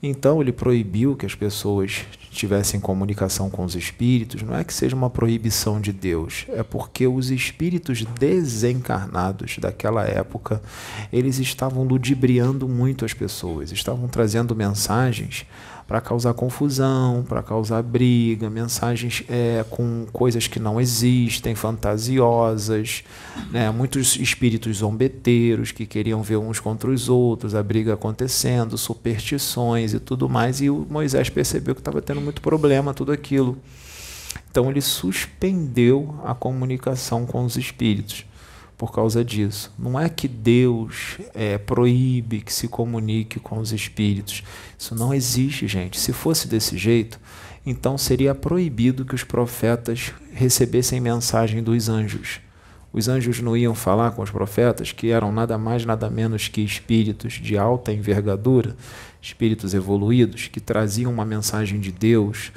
Então, 0.00 0.40
ele 0.40 0.52
proibiu 0.52 1.16
que 1.16 1.26
as 1.26 1.34
pessoas 1.34 2.06
tivessem 2.32 2.80
comunicação 2.80 3.50
com 3.50 3.64
os 3.64 3.76
espíritos, 3.76 4.42
não 4.42 4.56
é 4.56 4.64
que 4.64 4.72
seja 4.72 4.96
uma 4.96 5.10
proibição 5.10 5.80
de 5.80 5.92
Deus, 5.92 6.46
é 6.48 6.62
porque 6.62 7.06
os 7.06 7.30
espíritos 7.30 8.04
desencarnados 8.18 9.58
daquela 9.58 10.04
época, 10.04 10.62
eles 11.12 11.38
estavam 11.38 11.84
ludibriando 11.84 12.68
muito 12.68 13.04
as 13.04 13.12
pessoas, 13.12 13.70
estavam 13.70 14.08
trazendo 14.08 14.56
mensagens 14.56 15.46
para 15.86 16.00
causar 16.00 16.34
confusão, 16.34 17.24
para 17.28 17.42
causar 17.42 17.82
briga, 17.82 18.48
mensagens 18.48 19.24
é, 19.28 19.64
com 19.68 20.06
coisas 20.12 20.46
que 20.46 20.58
não 20.58 20.80
existem, 20.80 21.54
fantasiosas, 21.54 23.04
né? 23.50 23.70
muitos 23.70 24.16
espíritos 24.16 24.78
zombeteiros 24.78 25.72
que 25.72 25.86
queriam 25.86 26.22
ver 26.22 26.36
uns 26.36 26.60
contra 26.60 26.90
os 26.90 27.08
outros, 27.08 27.54
a 27.54 27.62
briga 27.62 27.94
acontecendo, 27.94 28.78
superstições 28.78 29.92
e 29.94 30.00
tudo 30.00 30.28
mais. 30.28 30.60
E 30.60 30.70
o 30.70 30.86
Moisés 30.88 31.28
percebeu 31.28 31.74
que 31.74 31.80
estava 31.80 32.00
tendo 32.00 32.20
muito 32.20 32.40
problema 32.40 32.94
tudo 32.94 33.12
aquilo. 33.12 33.58
Então 34.50 34.70
ele 34.70 34.80
suspendeu 34.80 36.14
a 36.24 36.34
comunicação 36.34 37.26
com 37.26 37.44
os 37.44 37.56
espíritos 37.56 38.24
por 38.82 38.90
causa 38.90 39.24
disso. 39.24 39.72
Não 39.78 39.96
é 39.96 40.08
que 40.08 40.26
Deus 40.26 41.16
é, 41.36 41.56
proíbe 41.56 42.40
que 42.40 42.52
se 42.52 42.66
comunique 42.66 43.38
com 43.38 43.60
os 43.60 43.72
espíritos. 43.72 44.42
Isso 44.76 44.92
não 44.96 45.14
existe, 45.14 45.68
gente. 45.68 46.00
Se 46.00 46.12
fosse 46.12 46.48
desse 46.48 46.76
jeito, 46.76 47.20
então 47.64 47.96
seria 47.96 48.34
proibido 48.34 49.04
que 49.04 49.14
os 49.14 49.22
profetas 49.22 50.12
recebessem 50.32 51.00
mensagem 51.00 51.62
dos 51.62 51.88
anjos. 51.88 52.40
Os 52.92 53.06
anjos 53.06 53.38
não 53.38 53.56
iam 53.56 53.72
falar 53.72 54.10
com 54.10 54.22
os 54.22 54.32
profetas, 54.32 54.90
que 54.90 55.12
eram 55.12 55.30
nada 55.30 55.56
mais, 55.56 55.84
nada 55.84 56.10
menos 56.10 56.48
que 56.48 56.60
espíritos 56.60 57.34
de 57.34 57.56
alta 57.56 57.92
envergadura, 57.92 58.76
espíritos 59.20 59.74
evoluídos, 59.74 60.48
que 60.48 60.60
traziam 60.60 61.12
uma 61.12 61.24
mensagem 61.24 61.78
de 61.78 61.92
Deus, 61.92 62.50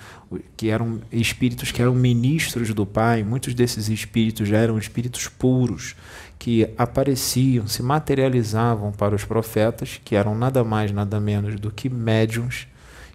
que 0.55 0.69
eram 0.69 1.01
espíritos 1.11 1.71
que 1.71 1.81
eram 1.81 1.93
ministros 1.93 2.73
do 2.73 2.85
Pai, 2.85 3.23
muitos 3.23 3.53
desses 3.53 3.89
espíritos 3.89 4.47
já 4.47 4.57
eram 4.57 4.77
espíritos 4.77 5.27
puros, 5.27 5.95
que 6.37 6.69
apareciam, 6.77 7.67
se 7.67 7.81
materializavam 7.81 8.91
para 8.91 9.15
os 9.15 9.23
profetas, 9.23 9.99
que 10.03 10.15
eram 10.15 10.35
nada 10.35 10.63
mais, 10.63 10.91
nada 10.91 11.19
menos 11.19 11.59
do 11.59 11.71
que 11.71 11.89
médiums, 11.89 12.67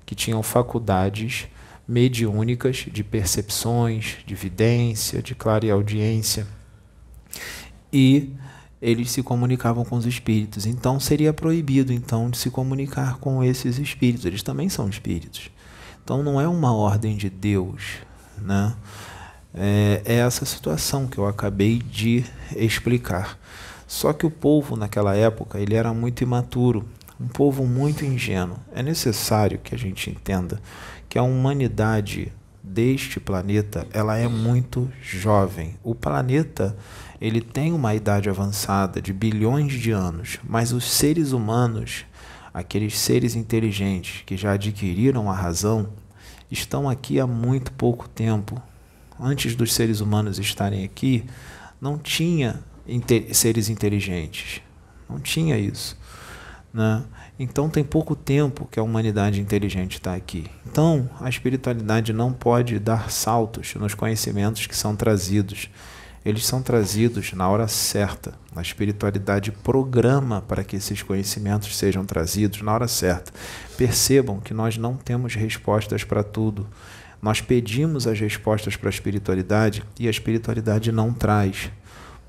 que 0.04 0.14
tinham 0.14 0.42
faculdades 0.42 1.46
mediúnicas 1.86 2.86
de 2.90 3.02
percepções, 3.02 4.16
de 4.26 4.34
vidência, 4.34 5.22
de 5.22 5.34
clareaudiência. 5.34 6.46
E 7.92 8.32
eles 8.80 9.10
se 9.10 9.22
comunicavam 9.22 9.84
com 9.84 9.96
os 9.96 10.06
espíritos. 10.06 10.66
Então 10.66 10.98
seria 10.98 11.32
proibido 11.32 11.92
então 11.92 12.30
de 12.30 12.38
se 12.38 12.50
comunicar 12.50 13.18
com 13.18 13.44
esses 13.44 13.78
espíritos. 13.78 14.24
Eles 14.24 14.42
também 14.42 14.68
são 14.68 14.88
espíritos. 14.88 15.50
Então 16.02 16.22
não 16.22 16.40
é 16.40 16.48
uma 16.48 16.74
ordem 16.74 17.16
de 17.16 17.30
Deus, 17.30 17.98
né? 18.38 18.74
É, 19.54 20.02
é 20.04 20.14
essa 20.16 20.44
situação 20.44 21.06
que 21.06 21.18
eu 21.18 21.26
acabei 21.26 21.78
de 21.78 22.24
explicar. 22.54 23.38
Só 23.86 24.12
que 24.12 24.24
o 24.24 24.30
povo 24.30 24.76
naquela 24.76 25.16
época 25.16 25.58
ele 25.58 25.74
era 25.74 25.92
muito 25.92 26.22
imaturo, 26.22 26.86
um 27.20 27.26
povo 27.26 27.66
muito 27.66 28.04
ingênuo. 28.04 28.56
É 28.72 28.82
necessário 28.82 29.58
que 29.58 29.74
a 29.74 29.78
gente 29.78 30.08
entenda 30.08 30.60
que 31.08 31.18
a 31.18 31.22
humanidade 31.22 32.32
deste 32.62 33.18
planeta 33.18 33.86
ela 33.92 34.16
é 34.16 34.28
muito 34.28 34.90
jovem. 35.02 35.74
O 35.82 35.94
planeta 35.94 36.76
ele 37.20 37.40
tem 37.40 37.72
uma 37.72 37.94
idade 37.94 38.30
avançada 38.30 39.02
de 39.02 39.12
bilhões 39.12 39.72
de 39.72 39.90
anos, 39.90 40.38
mas 40.44 40.72
os 40.72 40.84
seres 40.84 41.32
humanos 41.32 42.06
aqueles 42.52 42.98
seres 42.98 43.34
inteligentes 43.34 44.22
que 44.26 44.36
já 44.36 44.52
adquiriram 44.52 45.30
a 45.30 45.34
razão, 45.34 45.88
estão 46.50 46.88
aqui 46.88 47.20
há 47.20 47.26
muito 47.26 47.72
pouco 47.72 48.08
tempo. 48.08 48.60
Antes 49.18 49.54
dos 49.54 49.72
seres 49.72 50.00
humanos 50.00 50.38
estarem 50.38 50.84
aqui, 50.84 51.24
não 51.80 51.98
tinha 51.98 52.60
seres 53.32 53.68
inteligentes. 53.68 54.60
Não 55.08 55.20
tinha 55.20 55.58
isso. 55.58 55.98
Né? 56.72 57.02
Então 57.38 57.68
tem 57.68 57.82
pouco 57.82 58.14
tempo 58.14 58.68
que 58.70 58.78
a 58.78 58.82
humanidade 58.82 59.40
inteligente 59.40 59.94
está 59.94 60.14
aqui. 60.14 60.46
Então 60.66 61.08
a 61.20 61.28
espiritualidade 61.28 62.12
não 62.12 62.32
pode 62.32 62.78
dar 62.78 63.10
saltos 63.10 63.74
nos 63.74 63.94
conhecimentos 63.94 64.66
que 64.66 64.76
são 64.76 64.94
trazidos 64.94 65.68
eles 66.24 66.46
são 66.46 66.60
trazidos 66.60 67.32
na 67.32 67.48
hora 67.48 67.66
certa. 67.66 68.34
A 68.54 68.60
espiritualidade 68.60 69.50
programa 69.50 70.42
para 70.42 70.62
que 70.62 70.76
esses 70.76 71.02
conhecimentos 71.02 71.76
sejam 71.76 72.04
trazidos 72.04 72.60
na 72.62 72.72
hora 72.72 72.88
certa. 72.88 73.32
Percebam 73.76 74.38
que 74.40 74.52
nós 74.52 74.76
não 74.76 74.96
temos 74.96 75.34
respostas 75.34 76.04
para 76.04 76.22
tudo. 76.22 76.66
Nós 77.22 77.40
pedimos 77.40 78.06
as 78.06 78.18
respostas 78.18 78.76
para 78.76 78.88
a 78.88 78.90
espiritualidade 78.90 79.82
e 79.98 80.06
a 80.06 80.10
espiritualidade 80.10 80.92
não 80.92 81.12
traz. 81.12 81.70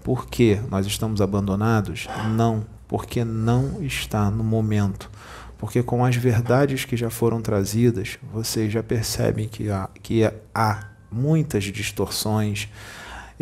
Por 0.04 0.28
que 0.28 0.60
nós 0.70 0.86
estamos 0.86 1.22
abandonados? 1.22 2.08
Não, 2.36 2.66
porque 2.88 3.24
não 3.24 3.84
está 3.84 4.32
no 4.32 4.44
momento. 4.44 5.10
Porque 5.58 5.84
com 5.84 6.04
as 6.04 6.16
verdades 6.16 6.86
que 6.86 6.98
já 6.98 7.10
foram 7.10 7.42
trazidas, 7.42 8.18
vocês 8.34 8.72
já 8.72 8.82
percebem 8.82 9.48
que 9.48 9.70
há, 9.70 9.88
que 10.02 10.24
há 10.56 10.88
muitas 11.12 11.66
distorções, 11.66 12.68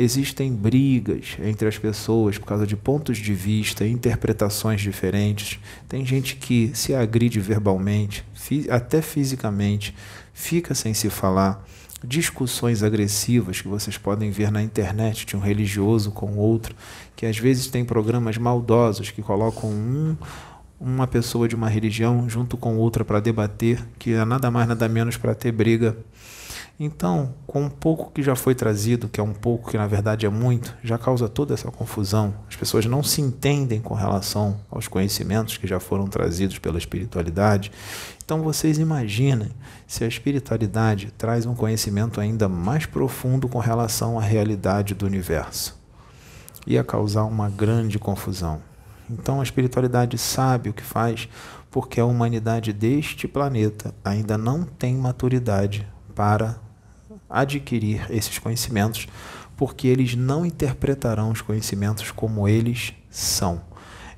Existem 0.01 0.53
brigas 0.53 1.35
entre 1.43 1.67
as 1.67 1.77
pessoas 1.77 2.37
por 2.37 2.45
causa 2.45 2.65
de 2.65 2.77
pontos 2.77 3.17
de 3.17 3.33
vista, 3.33 3.85
interpretações 3.85 4.79
diferentes. 4.79 5.59
Tem 5.89 6.05
gente 6.05 6.37
que 6.37 6.71
se 6.73 6.93
agride 6.93 7.37
verbalmente, 7.41 8.23
até 8.69 9.01
fisicamente, 9.01 9.93
fica 10.31 10.73
sem 10.73 10.93
se 10.93 11.09
falar. 11.09 11.67
Discussões 12.01 12.81
agressivas 12.81 13.59
que 13.59 13.67
vocês 13.67 13.97
podem 13.97 14.31
ver 14.31 14.53
na 14.53 14.63
internet 14.63 15.25
de 15.25 15.35
um 15.35 15.41
religioso 15.41 16.11
com 16.11 16.37
outro, 16.37 16.73
que 17.13 17.25
às 17.25 17.37
vezes 17.37 17.67
tem 17.67 17.83
programas 17.83 18.37
maldosos 18.37 19.11
que 19.11 19.21
colocam 19.21 19.69
um 19.69 20.15
uma 20.79 21.07
pessoa 21.07 21.45
de 21.45 21.55
uma 21.55 21.67
religião 21.67 22.29
junto 22.29 22.55
com 22.55 22.77
outra 22.77 23.03
para 23.03 23.19
debater, 23.19 23.85
que 23.99 24.13
é 24.13 24.23
nada 24.23 24.49
mais 24.49 24.65
nada 24.65 24.87
menos 24.87 25.17
para 25.17 25.35
ter 25.35 25.51
briga 25.51 25.97
então, 26.81 27.33
com 27.45 27.63
um 27.63 27.69
pouco 27.69 28.09
que 28.09 28.23
já 28.23 28.37
foi 28.37 28.55
trazido, 28.55 29.09
que 29.09 29.19
é 29.19 29.23
um 29.23 29.33
pouco 29.33 29.69
que 29.69 29.77
na 29.77 29.85
verdade 29.85 30.25
é 30.25 30.29
muito, 30.29 30.73
já 30.81 30.97
causa 30.97 31.27
toda 31.27 31.53
essa 31.53 31.69
confusão. 31.69 32.33
As 32.47 32.55
pessoas 32.55 32.85
não 32.85 33.03
se 33.03 33.19
entendem 33.19 33.81
com 33.81 33.93
relação 33.93 34.61
aos 34.71 34.87
conhecimentos 34.87 35.57
que 35.57 35.67
já 35.67 35.77
foram 35.77 36.07
trazidos 36.07 36.57
pela 36.57 36.77
espiritualidade. 36.77 37.69
Então, 38.23 38.41
vocês 38.41 38.77
imaginem 38.77 39.49
se 39.85 40.05
a 40.05 40.07
espiritualidade 40.07 41.11
traz 41.17 41.45
um 41.45 41.53
conhecimento 41.53 42.21
ainda 42.21 42.47
mais 42.47 42.85
profundo 42.85 43.49
com 43.49 43.59
relação 43.59 44.17
à 44.17 44.21
realidade 44.21 44.93
do 44.93 45.05
universo. 45.05 45.77
Ia 46.65 46.83
causar 46.83 47.25
uma 47.25 47.49
grande 47.49 47.99
confusão. 47.99 48.61
Então, 49.09 49.41
a 49.41 49.43
espiritualidade 49.43 50.17
sabe 50.17 50.69
o 50.69 50.73
que 50.73 50.83
faz 50.83 51.27
porque 51.69 51.99
a 51.99 52.05
humanidade 52.05 52.71
deste 52.71 53.27
planeta 53.27 53.93
ainda 54.01 54.37
não 54.37 54.63
tem 54.63 54.95
maturidade 54.95 55.85
para 56.15 56.68
adquirir 57.29 58.05
esses 58.09 58.37
conhecimentos, 58.39 59.07
porque 59.55 59.87
eles 59.87 60.15
não 60.15 60.45
interpretarão 60.45 61.31
os 61.31 61.41
conhecimentos 61.41 62.11
como 62.11 62.47
eles 62.47 62.93
são. 63.09 63.61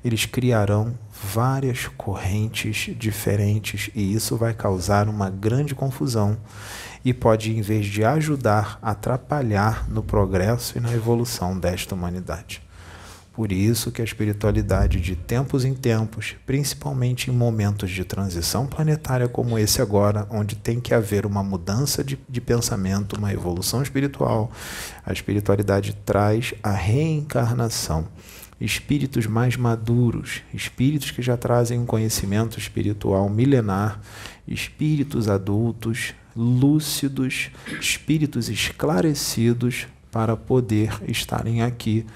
Eles 0.04 0.24
criarão 0.24 0.98
várias 1.12 1.86
correntes 1.96 2.90
diferentes 2.96 3.90
e 3.94 4.14
isso 4.14 4.36
vai 4.36 4.52
causar 4.52 5.08
uma 5.08 5.30
grande 5.30 5.74
confusão 5.74 6.36
e 7.04 7.12
pode, 7.12 7.56
em 7.56 7.60
vez 7.60 7.86
de 7.86 8.04
ajudar, 8.04 8.78
atrapalhar 8.82 9.88
no 9.88 10.02
progresso 10.02 10.78
e 10.78 10.80
na 10.80 10.92
evolução 10.92 11.58
desta 11.58 11.94
humanidade. 11.94 12.62
Por 13.32 13.50
isso 13.50 13.90
que 13.90 14.02
a 14.02 14.04
espiritualidade 14.04 15.00
de 15.00 15.16
tempos 15.16 15.64
em 15.64 15.72
tempos, 15.72 16.36
principalmente 16.44 17.30
em 17.30 17.34
momentos 17.34 17.90
de 17.90 18.04
transição 18.04 18.66
planetária 18.66 19.26
como 19.26 19.58
esse 19.58 19.80
agora, 19.80 20.26
onde 20.30 20.54
tem 20.54 20.78
que 20.78 20.92
haver 20.92 21.24
uma 21.24 21.42
mudança 21.42 22.04
de, 22.04 22.18
de 22.28 22.40
pensamento, 22.42 23.16
uma 23.16 23.32
evolução 23.32 23.82
espiritual, 23.82 24.52
a 25.04 25.12
espiritualidade 25.12 25.96
traz 26.04 26.52
a 26.62 26.72
reencarnação. 26.72 28.06
Espíritos 28.60 29.26
mais 29.26 29.56
maduros, 29.56 30.42
espíritos 30.52 31.10
que 31.10 31.22
já 31.22 31.36
trazem 31.36 31.80
um 31.80 31.86
conhecimento 31.86 32.58
espiritual 32.58 33.28
milenar, 33.30 33.98
espíritos 34.46 35.28
adultos, 35.28 36.14
lúcidos, 36.36 37.50
espíritos 37.80 38.50
esclarecidos 38.50 39.86
para 40.12 40.36
poder 40.36 40.92
estarem 41.08 41.62
aqui 41.62 42.06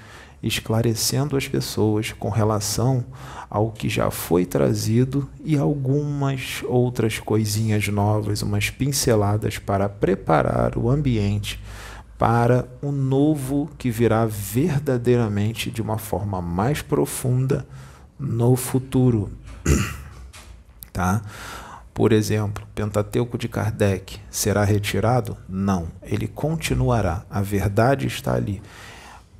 esclarecendo 0.47 1.35
as 1.35 1.47
pessoas 1.47 2.11
com 2.11 2.29
relação 2.29 3.05
ao 3.49 3.71
que 3.71 3.87
já 3.89 4.11
foi 4.11 4.45
trazido 4.45 5.29
e 5.43 5.57
algumas 5.57 6.63
outras 6.67 7.19
coisinhas 7.19 7.87
novas, 7.87 8.41
umas 8.41 8.69
pinceladas 8.69 9.57
para 9.57 9.87
preparar 9.87 10.77
o 10.77 10.89
ambiente 10.89 11.59
para 12.17 12.67
o 12.81 12.91
novo 12.91 13.69
que 13.77 13.91
virá 13.91 14.25
verdadeiramente 14.25 15.69
de 15.69 15.81
uma 15.81 15.97
forma 15.97 16.41
mais 16.41 16.81
profunda 16.81 17.67
no 18.19 18.55
futuro. 18.55 19.31
tá? 20.91 21.21
Por 21.93 22.11
exemplo, 22.11 22.63
Pentateuco 22.75 23.37
de 23.37 23.47
Kardec 23.47 24.19
será 24.29 24.63
retirado? 24.63 25.37
Não, 25.49 25.87
ele 26.03 26.27
continuará. 26.27 27.23
A 27.29 27.41
verdade 27.41 28.05
está 28.05 28.35
ali. 28.35 28.61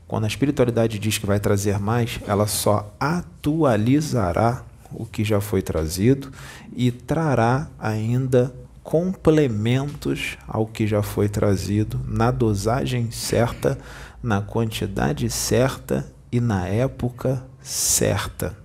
Quando 0.07 0.23
a 0.23 0.27
espiritualidade 0.27 0.97
diz 0.99 1.17
que 1.17 1.25
vai 1.25 1.39
trazer 1.39 1.79
mais, 1.79 2.19
ela 2.25 2.47
só 2.47 2.93
atualizará 2.99 4.63
o 4.91 5.05
que 5.05 5.23
já 5.23 5.41
foi 5.41 5.61
trazido 5.61 6.31
e 6.75 6.91
trará 6.91 7.67
ainda 7.77 8.53
complementos 8.83 10.37
ao 10.47 10.65
que 10.65 10.87
já 10.87 11.03
foi 11.03 11.27
trazido 11.27 11.99
na 12.07 12.31
dosagem 12.31 13.11
certa, 13.11 13.77
na 14.23 14.41
quantidade 14.41 15.29
certa 15.29 16.09
e 16.31 16.39
na 16.39 16.65
época 16.67 17.45
certa. 17.61 18.57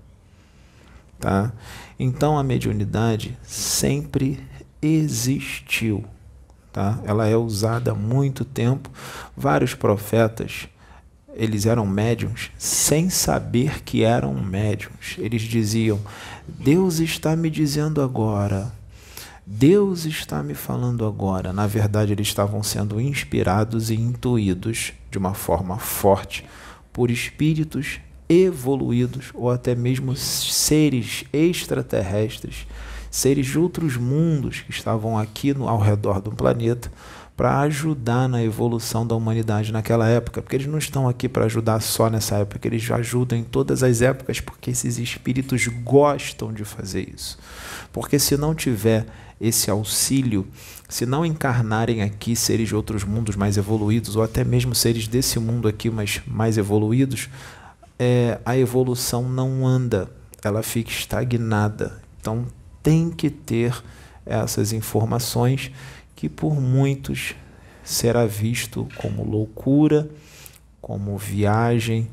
Tá? 1.19 1.53
Então 1.99 2.39
a 2.39 2.45
mediunidade 2.45 3.37
sempre 3.43 4.47
existiu. 4.81 6.05
Tá? 6.73 7.01
Ela 7.05 7.27
é 7.27 7.37
usada 7.37 7.91
há 7.91 7.95
muito 7.95 8.45
tempo. 8.45 8.91
Vários 9.37 9.75
profetas 9.75 10.69
eles 11.35 11.67
eram 11.67 11.87
médiums 11.87 12.51
sem 12.59 13.09
saber 13.09 13.83
que 13.83 14.03
eram 14.03 14.35
médiums. 14.35 15.17
Eles 15.19 15.43
diziam: 15.43 16.01
Deus 16.47 16.99
está 16.99 17.35
me 17.35 17.51
dizendo 17.51 18.03
agora, 18.03 18.73
Deus 19.47 20.05
está 20.05 20.43
me 20.43 20.55
falando 20.55 21.07
agora. 21.07 21.53
Na 21.53 21.67
verdade, 21.67 22.13
eles 22.13 22.29
estavam 22.29 22.63
sendo 22.63 23.01
inspirados 23.01 23.91
e 23.91 23.95
intuídos 23.95 24.93
de 25.11 25.19
uma 25.19 25.35
forma 25.35 25.79
forte 25.79 26.45
por 26.93 27.11
espíritos 27.11 28.01
evoluídos 28.29 29.31
ou 29.35 29.51
até 29.51 29.75
mesmo 29.75 30.17
seres 30.17 31.25
extraterrestres, 31.33 32.67
seres 33.11 33.47
de 33.47 33.59
outros 33.59 33.97
mundos 33.97 34.61
que 34.61 34.71
estavam 34.71 35.19
aqui 35.19 35.53
no, 35.53 35.69
ao 35.69 35.79
redor 35.79 36.21
do 36.21 36.31
planeta 36.31 36.91
para 37.37 37.61
ajudar 37.61 38.29
na 38.29 38.43
evolução 38.43 39.07
da 39.07 39.15
humanidade 39.15 39.73
naquela 39.73 40.09
época, 40.09 40.43
porque 40.43 40.57
eles 40.57 40.67
não 40.67 40.79
estão 40.79 41.09
aqui 41.09 41.29
para 41.29 41.47
ajudar 41.47 41.81
só 41.81 42.11
nessa 42.11 42.37
época, 42.37 42.69
eles 42.69 42.89
ajudam 42.91 43.39
em 43.39 43.45
todas 43.45 43.83
as 43.83 44.03
épocas, 44.03 44.41
porque 44.41 44.71
esses 44.71 44.99
espíritos 44.99 45.67
gostam 45.67 46.53
de 46.53 46.65
fazer 46.65 47.09
isso. 47.15 47.39
Porque 47.93 48.19
se 48.19 48.37
não 48.37 48.55
tiver 48.55 49.07
esse 49.41 49.71
auxílio, 49.71 50.47
se 50.89 51.07
não 51.07 51.27
encarnarem 51.27 52.03
aqui 52.03 52.37
seres 52.37 52.69
de 52.69 52.77
outros 52.77 53.03
mundos 53.03 53.35
mais 53.35 53.57
evoluídos, 53.57 54.15
ou 54.15 54.23
até 54.23 54.45
mesmo 54.45 54.75
seres 54.75 55.09
desse 55.09 55.39
mundo 55.39 55.67
aqui, 55.67 55.91
mas 55.91 56.21
mais 56.27 56.59
evoluídos, 56.59 57.29
é, 57.99 58.39
a 58.45 58.57
evolução 58.57 59.29
não 59.29 59.67
anda, 59.67 60.09
ela 60.45 60.63
fica 60.63 60.91
estagnada. 60.91 62.01
Então 62.21 62.47
tem 62.83 63.11
que 63.11 63.31
ter 63.31 63.75
essas 64.25 64.73
informações 64.73 65.73
que 66.23 66.29
por 66.29 66.55
muitos 66.55 67.35
será 67.83 68.25
visto 68.27 68.87
como 68.97 69.29
loucura, 69.29 70.09
como 70.81 71.19
viagem, 71.19 72.09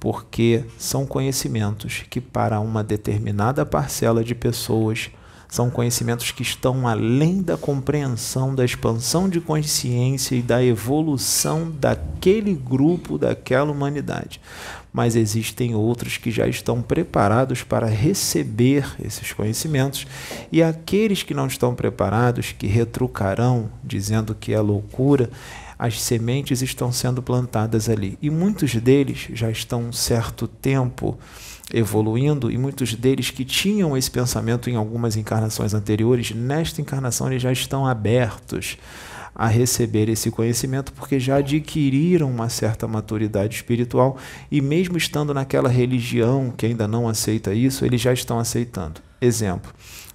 porque 0.00 0.64
são 0.78 1.04
conhecimentos 1.04 2.02
que 2.08 2.22
para 2.22 2.58
uma 2.58 2.82
determinada 2.82 3.66
parcela 3.66 4.24
de 4.24 4.34
pessoas 4.34 5.10
são 5.46 5.68
conhecimentos 5.68 6.30
que 6.30 6.40
estão 6.40 6.88
além 6.88 7.42
da 7.42 7.58
compreensão 7.58 8.54
da 8.54 8.64
expansão 8.64 9.28
de 9.28 9.42
consciência 9.42 10.36
e 10.36 10.40
da 10.40 10.64
evolução 10.64 11.70
daquele 11.70 12.54
grupo, 12.54 13.18
daquela 13.18 13.70
humanidade. 13.70 14.40
Mas 14.92 15.14
existem 15.14 15.74
outros 15.74 16.16
que 16.16 16.30
já 16.30 16.46
estão 16.46 16.82
preparados 16.82 17.62
para 17.62 17.86
receber 17.86 18.84
esses 19.04 19.32
conhecimentos, 19.32 20.06
e 20.50 20.62
aqueles 20.62 21.22
que 21.22 21.34
não 21.34 21.46
estão 21.46 21.74
preparados, 21.74 22.52
que 22.52 22.66
retrucarão 22.66 23.70
dizendo 23.84 24.34
que 24.34 24.52
é 24.52 24.60
loucura, 24.60 25.30
as 25.78 26.00
sementes 26.00 26.60
estão 26.60 26.92
sendo 26.92 27.22
plantadas 27.22 27.88
ali. 27.88 28.18
E 28.20 28.28
muitos 28.28 28.74
deles 28.74 29.28
já 29.32 29.50
estão 29.50 29.84
um 29.84 29.92
certo 29.92 30.46
tempo 30.46 31.18
evoluindo 31.72 32.50
e 32.50 32.58
muitos 32.58 32.94
deles 32.94 33.30
que 33.30 33.44
tinham 33.44 33.96
esse 33.96 34.10
pensamento 34.10 34.68
em 34.68 34.76
algumas 34.76 35.16
encarnações 35.16 35.72
anteriores, 35.72 36.32
nesta 36.32 36.80
encarnação 36.80 37.28
eles 37.28 37.42
já 37.42 37.52
estão 37.52 37.86
abertos 37.86 38.76
a 39.34 39.46
receber 39.46 40.08
esse 40.08 40.30
conhecimento 40.30 40.92
porque 40.92 41.18
já 41.18 41.36
adquiriram 41.36 42.30
uma 42.30 42.48
certa 42.48 42.86
maturidade 42.86 43.56
espiritual 43.56 44.16
e 44.50 44.60
mesmo 44.60 44.96
estando 44.96 45.32
naquela 45.32 45.68
religião 45.68 46.52
que 46.56 46.66
ainda 46.66 46.86
não 46.86 47.08
aceita 47.08 47.54
isso, 47.54 47.84
eles 47.84 48.00
já 48.00 48.12
estão 48.12 48.38
aceitando. 48.38 49.00
Exemplo: 49.20 49.72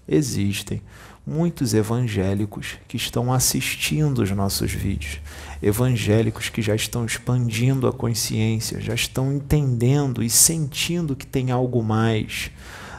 existem 0.07 0.81
muitos 1.25 1.73
evangélicos 1.73 2.77
que 2.87 2.97
estão 2.97 3.33
assistindo 3.33 4.19
os 4.19 4.29
nossos 4.31 4.71
vídeos, 4.71 5.19
evangélicos 5.61 6.49
que 6.49 6.61
já 6.61 6.75
estão 6.75 7.05
expandindo 7.05 7.87
a 7.87 7.93
consciência, 7.93 8.79
já 8.79 8.93
estão 8.93 9.33
entendendo 9.33 10.21
e 10.21 10.29
sentindo 10.29 11.15
que 11.15 11.25
tem 11.25 11.49
algo 11.49 11.81
mais. 11.81 12.51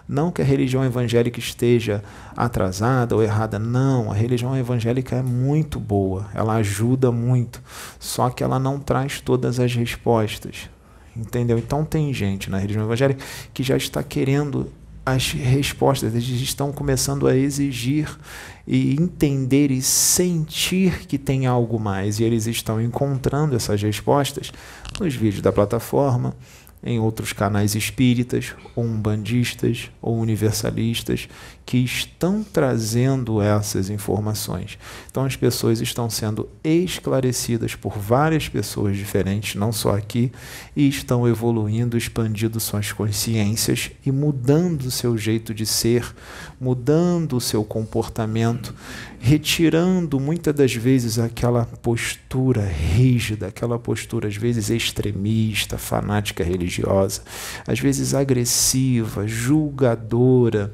Não 0.09 0.31
que 0.31 0.41
a 0.41 0.45
religião 0.45 0.85
evangélica 0.85 1.39
esteja 1.39 2.03
atrasada 2.37 3.15
ou 3.15 3.23
errada, 3.23 3.59
não. 3.59 4.11
A 4.11 4.15
religião 4.15 4.57
evangélica 4.57 5.17
é 5.17 5.23
muito 5.23 5.81
boa, 5.81 6.27
ela 6.33 6.55
ajuda 6.55 7.11
muito, 7.11 7.63
só 7.99 8.31
que 8.31 8.45
ela 8.45 8.59
não 8.59 8.79
traz 8.79 9.21
todas 9.21 9.59
as 9.59 9.75
respostas. 9.75 10.71
Entendeu? 11.17 11.59
Então 11.59 11.85
tem 11.85 12.13
gente 12.13 12.51
na 12.51 12.59
religião 12.59 12.85
evangélica 12.85 13.25
que 13.53 13.63
já 13.63 13.77
está 13.77 14.03
querendo 14.03 14.71
as 15.07 15.31
respostas, 15.31 16.13
eles 16.13 16.29
estão 16.41 16.73
começando 16.73 17.29
a 17.29 17.37
exigir 17.37 18.11
e 18.67 18.93
entender 18.95 19.71
e 19.71 19.81
sentir 19.81 21.07
que 21.07 21.17
tem 21.17 21.47
algo 21.47 21.79
mais, 21.79 22.19
e 22.19 22.25
eles 22.25 22.49
estão 22.49 22.83
encontrando 22.83 23.55
essas 23.55 23.81
respostas 23.81 24.51
nos 24.99 25.15
vídeos 25.15 25.41
da 25.41 25.53
plataforma, 25.53 26.35
em 26.87 27.01
outros 27.01 27.33
canais 27.33 27.75
espíritas, 27.75 28.55
ou 28.77 28.85
umbandistas, 28.85 29.91
ou 30.01 30.17
universalistas, 30.17 31.29
que 31.67 31.79
estão 31.79 32.45
trazendo 32.45 33.43
essas 33.43 33.91
informações. 33.91 34.79
Então, 35.11 35.25
as 35.25 35.35
pessoas 35.35 35.81
estão 35.81 36.09
sendo 36.09 36.49
esclarecidas 36.63 37.75
por 37.75 37.99
várias 37.99 38.49
pessoas 38.49 38.97
diferentes, 38.97 39.57
não 39.57 39.73
só 39.73 39.97
aqui, 39.97 40.31
e 40.77 40.89
estão 40.89 41.27
evoluindo, 41.27 41.99
expandindo 41.99 42.61
suas 42.61 42.93
consciências 42.93 43.91
e 44.05 44.13
mudando 44.13 44.89
seu 44.89 45.19
jeito 45.19 45.53
de 45.53 45.67
ser, 45.67 46.15
mudando 46.61 47.37
o 47.37 47.41
seu 47.41 47.65
comportamento, 47.65 48.73
retirando 49.27 50.21
muitas 50.21 50.55
das 50.55 50.73
vezes 50.73 51.19
aquela 51.19 51.67
postura 51.67 52.65
rígida, 52.65 53.49
aquela 53.49 53.77
postura 53.77 54.29
às 54.29 54.37
vezes 54.37 54.71
extremista, 54.71 55.77
fanática 55.77 56.45
religiosa, 56.45 57.23
às 57.67 57.81
vezes 57.81 58.15
agressiva, 58.15 59.27
julgadora 59.27 60.73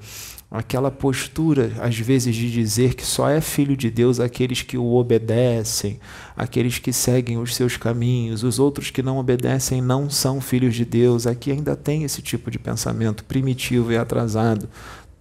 aquela 0.50 0.90
postura, 0.90 1.72
às 1.80 1.98
vezes, 1.98 2.36
de 2.36 2.52
dizer 2.52 2.92
que 2.92 3.06
só 3.06 3.26
é 3.26 3.40
filho 3.40 3.74
de 3.74 3.90
Deus 3.90 4.20
aqueles 4.20 4.60
que 4.60 4.76
o 4.76 4.92
obedecem, 4.96 5.98
aqueles 6.36 6.78
que 6.78 6.92
seguem 6.92 7.38
os 7.38 7.54
seus 7.54 7.78
caminhos, 7.78 8.42
os 8.42 8.58
outros 8.58 8.90
que 8.90 9.02
não 9.02 9.16
obedecem 9.16 9.80
não 9.80 10.10
são 10.10 10.42
filhos 10.42 10.74
de 10.74 10.84
Deus. 10.84 11.26
Aqui 11.26 11.50
ainda 11.50 11.74
tem 11.74 12.04
esse 12.04 12.20
tipo 12.20 12.50
de 12.50 12.58
pensamento 12.58 13.24
primitivo 13.24 13.92
e 13.92 13.96
atrasado. 13.96 14.68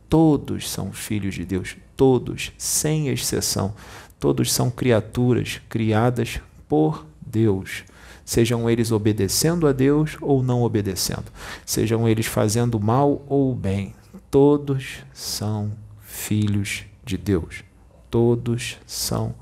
Todos 0.09 0.69
são 0.69 0.91
filhos 0.91 1.33
de 1.33 1.45
Deus, 1.45 1.77
todos, 2.01 2.51
sem 2.57 3.09
exceção. 3.09 3.75
Todos 4.19 4.51
são 4.51 4.71
criaturas 4.71 5.61
criadas 5.69 6.39
por 6.67 7.05
Deus 7.21 7.83
sejam 8.23 8.69
eles 8.69 8.93
obedecendo 8.93 9.67
a 9.67 9.73
Deus 9.73 10.15
ou 10.21 10.41
não 10.41 10.61
obedecendo, 10.61 11.25
sejam 11.65 12.07
eles 12.07 12.27
fazendo 12.27 12.79
mal 12.79 13.25
ou 13.27 13.53
bem, 13.53 13.93
Todos 14.31 14.99
são 15.13 15.73
filhos 15.99 16.85
de 17.03 17.17
Deus. 17.17 17.65
Todos 18.09 18.77
são 18.87 19.35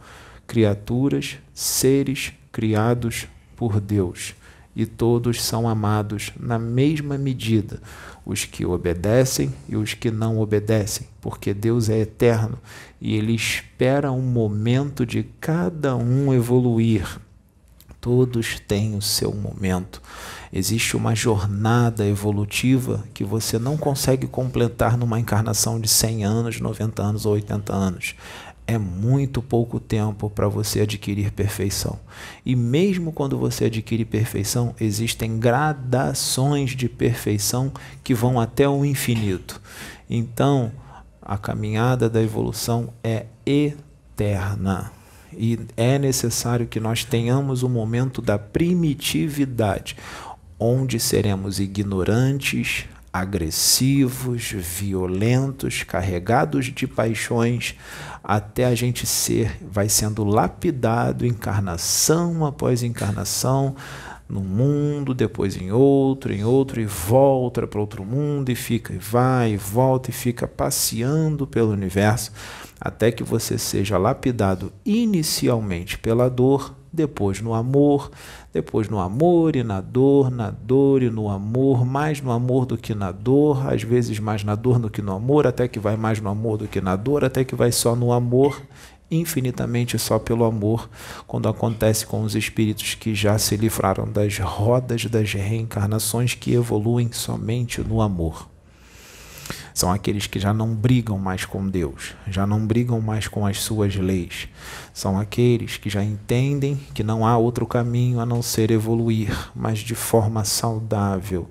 criaturas, 0.48 1.38
seres 1.54 2.34
criados 2.52 3.28
por 3.56 3.80
Deus. 3.80 4.34
E 4.76 4.88
todos 4.88 5.44
são 5.44 5.70
amados 5.70 6.32
na 6.40 6.58
mesma 6.58 7.20
medida, 7.20 7.80
os 8.30 8.46
que 8.46 8.64
obedecem 8.64 9.52
e 9.68 9.76
os 9.76 9.96
que 9.96 10.12
não 10.12 10.38
obedecem, 10.40 11.08
porque 11.20 11.52
Deus 11.52 11.90
é 11.90 11.98
eterno 11.98 12.60
e 13.02 13.16
Ele 13.16 13.34
espera 13.34 14.12
um 14.12 14.22
momento 14.22 15.04
de 15.04 15.24
cada 15.42 15.96
um 15.96 16.32
evoluir. 16.32 17.20
Todos 18.00 18.60
têm 18.60 18.96
o 18.96 19.02
seu 19.02 19.34
momento. 19.34 20.00
Existe 20.54 20.96
uma 20.96 21.16
jornada 21.16 22.06
evolutiva 22.06 23.04
que 23.16 23.24
você 23.24 23.58
não 23.58 23.76
consegue 23.76 24.28
completar 24.28 24.96
numa 24.96 25.20
encarnação 25.20 25.80
de 25.80 25.88
100 25.88 26.24
anos, 26.24 26.62
90 26.62 27.02
anos 27.02 27.26
ou 27.26 27.34
80 27.34 27.74
anos. 27.74 28.16
É 28.70 28.78
muito 28.78 29.42
pouco 29.42 29.80
tempo 29.80 30.30
para 30.30 30.48
você 30.48 30.82
adquirir 30.82 31.32
perfeição. 31.32 32.00
E 32.46 32.56
mesmo 32.56 33.12
quando 33.12 33.36
você 33.36 33.66
adquire 33.66 34.06
perfeição, 34.06 34.76
existem 34.80 35.40
gradações 35.40 36.76
de 36.76 36.88
perfeição 36.88 37.72
que 38.04 38.14
vão 38.14 38.40
até 38.40 38.70
o 38.70 38.86
infinito. 38.86 39.60
Então, 40.08 40.72
a 41.20 41.36
caminhada 41.36 42.08
da 42.08 42.22
evolução 42.22 42.94
é 43.04 43.26
eterna 43.44 44.92
e 45.36 45.58
é 45.76 45.98
necessário 45.98 46.68
que 46.68 46.80
nós 46.80 47.04
tenhamos 47.04 47.64
o 47.64 47.66
um 47.66 47.72
momento 47.72 48.22
da 48.22 48.38
primitividade, 48.38 49.98
onde 50.60 51.00
seremos 51.00 51.60
ignorantes, 51.60 52.86
agressivos, 53.12 54.52
violentos, 54.52 55.84
carregados 55.84 56.68
de 56.68 56.86
paixões, 56.86 57.76
até 58.24 58.66
a 58.66 58.76
gente 58.76 59.06
ser, 59.06 59.58
vai 59.62 59.90
sendo 59.90 60.24
lapidado 60.24 61.26
encarnação 61.26 62.46
após 62.46 62.84
encarnação, 62.84 63.76
num 64.30 64.44
mundo, 64.44 65.14
depois 65.14 65.58
em 65.58 65.72
outro, 65.72 66.32
em 66.32 66.44
outro, 66.44 66.80
e 66.80 66.86
volta 66.86 67.66
para 67.66 67.80
outro 67.80 68.06
mundo, 68.06 68.50
e 68.50 68.56
fica, 68.56 68.94
e 68.94 68.98
vai, 68.98 69.54
e 69.54 69.58
volta, 69.58 70.12
e 70.12 70.14
fica 70.14 70.48
passeando 70.48 71.48
pelo 71.48 71.72
universo, 71.72 72.32
até 72.80 73.12
que 73.12 73.24
você 73.24 73.58
seja 73.58 73.98
lapidado 73.98 74.72
inicialmente 74.86 75.98
pela 75.98 76.30
dor, 76.30 76.76
depois 76.94 77.42
no 77.42 77.54
amor, 77.56 78.12
depois 78.52 78.90
no 78.90 79.00
amor 79.00 79.56
e 79.56 79.64
na 79.64 79.80
dor, 79.80 80.32
na 80.32 80.50
dor 80.50 81.04
e 81.04 81.10
no 81.10 81.30
amor, 81.30 81.86
mais 81.86 82.20
no 82.20 82.32
amor 82.32 82.66
do 82.66 82.78
que 82.78 82.96
na 82.96 83.12
dor, 83.12 83.72
às 83.72 83.84
vezes 83.84 84.18
mais 84.20 84.44
na 84.44 84.56
dor 84.56 84.80
do 84.80 84.90
que 84.90 85.02
no 85.02 85.14
amor, 85.14 85.46
até 85.46 85.68
que 85.68 85.80
vai 85.80 85.96
mais 85.96 86.20
no 86.20 86.30
amor 86.30 86.58
do 86.58 86.68
que 86.68 86.82
na 86.82 86.96
dor, 86.96 87.24
até 87.24 87.44
que 87.44 87.56
vai 87.56 87.72
só 87.72 87.96
no 87.96 88.12
amor, 88.12 88.60
infinitamente 89.12 90.00
só 90.00 90.18
pelo 90.18 90.44
amor, 90.44 90.90
quando 91.28 91.48
acontece 91.48 92.06
com 92.06 92.24
os 92.24 92.36
espíritos 92.36 92.96
que 92.96 93.14
já 93.14 93.38
se 93.38 93.56
livraram 93.56 94.12
das 94.12 94.40
rodas 94.40 95.06
das 95.06 95.32
reencarnações 95.32 96.34
que 96.34 96.54
evoluem 96.54 97.12
somente 97.12 97.82
no 97.82 98.02
amor. 98.02 98.48
São 99.74 99.92
aqueles 99.92 100.28
que 100.28 100.40
já 100.40 100.54
não 100.54 100.76
brigam 100.76 101.18
mais 101.18 101.46
com 101.46 101.68
Deus, 101.68 102.14
já 102.28 102.46
não 102.46 102.66
brigam 102.66 103.00
mais 103.00 103.28
com 103.28 103.46
as 103.46 103.62
suas 103.62 103.96
leis. 103.96 104.50
São 105.00 105.18
aqueles 105.18 105.78
que 105.78 105.90
já 105.90 106.04
entendem 106.04 106.76
que 106.94 107.04
não 107.04 107.26
há 107.26 107.38
outro 107.38 107.66
caminho 107.66 108.20
a 108.20 108.26
não 108.26 108.42
ser 108.42 108.70
evoluir, 108.70 109.50
mas 109.56 109.80
de 109.80 109.96
forma 109.96 110.44
saudável, 110.44 111.48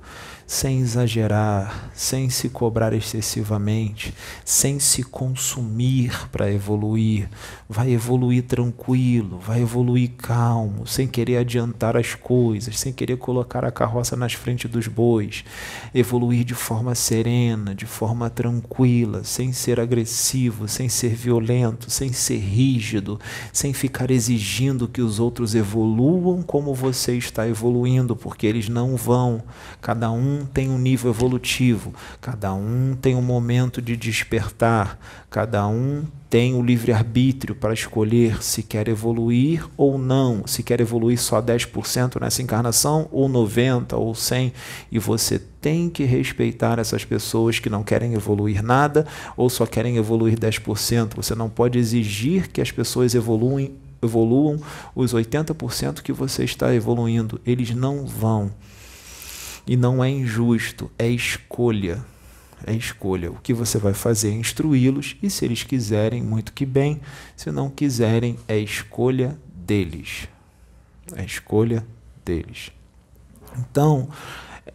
sem 0.49 0.81
exagerar, 0.81 1.91
sem 1.93 2.31
se 2.31 2.49
cobrar 2.49 2.95
excessivamente, 2.95 4.15
sem 4.47 4.79
se 4.79 5.03
consumir 5.03 6.27
para 6.33 6.51
evoluir. 6.51 7.29
Vai 7.69 7.93
evoluir 7.93 8.45
tranquilo, 8.45 9.39
vai 9.39 9.61
evoluir 9.61 10.13
calmo, 10.17 10.87
sem 10.87 11.07
querer 11.07 11.37
adiantar 11.37 11.99
as 11.99 12.15
coisas, 12.15 12.81
sem 12.81 12.95
querer 12.95 13.19
colocar 13.19 13.63
a 13.63 13.71
carroça 13.71 14.17
nas 14.17 14.33
frentes 14.33 14.71
dos 14.71 14.87
bois. 14.89 15.45
Evoluir 15.95 16.45
de 16.45 16.55
forma 16.55 16.95
serena, 16.95 17.75
de 17.75 17.85
forma 17.85 18.31
tranquila, 18.31 19.25
sem 19.25 19.53
ser 19.53 19.79
agressivo, 19.79 20.67
sem 20.67 20.89
ser 20.89 21.15
violento, 21.15 21.91
sem 21.91 22.11
ser 22.11 22.39
rígido, 22.39 23.21
sem 23.53 23.75
ficar 23.75 24.11
exigindo 24.11 24.89
que 24.89 25.03
os 25.03 25.21
outros 25.21 25.55
evoluam 25.55 26.43
como 26.43 26.75
você 26.75 27.19
está 27.19 27.47
evoluindo, 27.47 28.17
porque 28.17 28.47
eles 28.47 28.71
não 28.71 28.97
vão. 28.97 29.43
Cada 29.83 30.11
um 30.11 30.38
tem 30.45 30.71
um 30.71 30.79
nível 30.79 31.11
evolutivo, 31.11 31.95
cada 32.21 32.53
um 32.55 32.97
tem 33.01 33.15
um 33.15 33.23
momento 33.23 33.81
de 33.81 33.97
despertar, 33.97 34.99
cada 35.31 35.67
um 35.67 36.05
tem 36.31 36.55
o 36.55 36.63
livre-arbítrio 36.63 37.55
para 37.55 37.73
escolher 37.73 38.43
se 38.43 38.63
quer 38.63 38.87
evoluir 38.89 39.67
ou 39.77 39.97
não, 39.97 40.47
se 40.47 40.63
quer 40.63 40.81
evoluir 40.81 41.19
só 41.19 41.41
10% 41.41 42.21
nessa 42.21 42.43
encarnação, 42.43 43.09
ou 43.11 43.29
90% 43.29 43.95
ou 43.95 44.13
100%, 44.13 44.53
e 44.93 44.99
você 44.99 45.39
tem 45.61 45.89
que 45.89 46.05
respeitar 46.05 46.79
essas 46.79 47.05
pessoas 47.05 47.59
que 47.59 47.71
não 47.71 47.83
querem 47.83 48.15
evoluir 48.15 48.63
nada 48.63 49.07
ou 49.37 49.49
só 49.49 49.67
querem 49.67 49.97
evoluir 49.97 50.39
10%. 50.39 51.15
Você 51.17 51.35
não 51.35 51.49
pode 51.49 51.79
exigir 51.79 52.49
que 52.49 52.61
as 52.61 52.71
pessoas 52.71 53.15
evoluem, 53.15 53.73
evoluam 54.03 54.61
os 54.95 55.15
80% 55.15 56.03
que 56.03 56.13
você 56.13 56.45
está 56.45 56.75
evoluindo. 56.75 57.41
Eles 57.45 57.75
não 57.75 58.07
vão. 58.07 58.51
E 59.69 59.77
não 59.77 60.03
é 60.03 60.09
injusto, 60.09 60.91
é 60.99 61.07
escolha. 61.07 62.03
É 62.67 62.73
escolha. 62.73 63.31
O 63.31 63.37
que 63.37 63.53
você 63.53 63.79
vai 63.79 63.93
fazer 63.93 64.31
é 64.31 64.33
instruí-los, 64.33 65.17
e 65.23 65.31
se 65.31 65.45
eles 65.45 65.63
quiserem, 65.63 66.23
muito 66.23 66.53
que 66.53 66.67
bem. 66.67 67.01
Se 67.37 67.53
não 67.53 67.69
quiserem, 67.69 68.39
é 68.49 68.59
escolha 68.59 69.39
deles. 69.55 70.27
É 71.15 71.25
escolha 71.25 71.87
deles. 72.25 72.73
Então, 73.57 74.09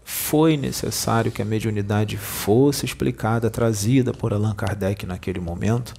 foi 0.03 0.57
necessário 0.57 1.31
que 1.31 1.41
a 1.41 1.45
mediunidade 1.45 2.17
fosse 2.17 2.85
explicada, 2.85 3.49
trazida 3.49 4.13
por 4.13 4.33
Allan 4.33 4.53
Kardec 4.53 5.05
naquele 5.05 5.39
momento, 5.39 5.93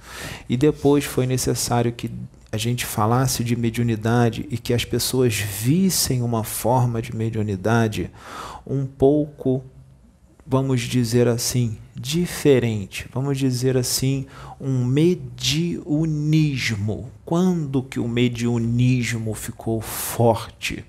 e 0.47 0.55
depois 0.55 1.03
foi 1.03 1.25
necessário 1.25 1.91
que 1.91 2.09
a 2.55 2.57
gente 2.57 2.85
falasse 2.85 3.43
de 3.43 3.55
mediunidade 3.55 4.47
e 4.49 4.57
que 4.57 4.73
as 4.73 4.83
pessoas 4.85 5.35
vissem 5.35 6.21
uma 6.21 6.43
forma 6.43 7.01
de 7.01 7.13
mediunidade 7.13 8.09
um 8.65 8.85
pouco, 8.85 9.61
vamos 10.47 10.79
dizer 10.81 11.27
assim, 11.27 11.77
diferente, 11.93 13.09
vamos 13.13 13.37
dizer 13.37 13.75
assim, 13.75 14.25
um 14.59 14.85
mediunismo. 14.85 15.51
Quando 17.25 17.83
que 17.83 17.99
o 17.99 18.07
mediunismo 18.07 19.33
ficou 19.33 19.81
forte? 19.81 20.85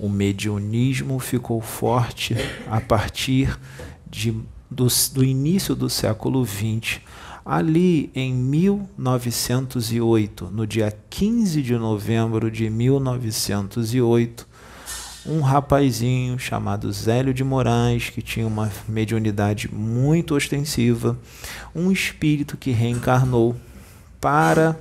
O 0.00 0.08
mediunismo 0.08 1.20
ficou 1.20 1.60
forte 1.60 2.34
a 2.68 2.80
partir 2.80 3.56
de, 4.10 4.32
do, 4.68 4.88
do 5.12 5.22
início 5.22 5.76
do 5.76 5.88
século 5.88 6.44
XX 6.44 7.00
Ali 7.44 8.08
em 8.14 8.32
1908, 8.32 10.48
no 10.52 10.64
dia 10.64 10.96
15 11.10 11.60
de 11.60 11.76
novembro 11.76 12.48
de 12.48 12.70
1908, 12.70 14.46
um 15.26 15.40
rapazinho 15.40 16.38
chamado 16.38 16.92
Zélio 16.92 17.34
de 17.34 17.42
Moraes, 17.42 18.10
que 18.10 18.22
tinha 18.22 18.46
uma 18.46 18.70
mediunidade 18.88 19.68
muito 19.74 20.36
ostensiva, 20.36 21.18
um 21.74 21.90
espírito 21.90 22.56
que 22.56 22.70
reencarnou 22.70 23.56
para 24.20 24.78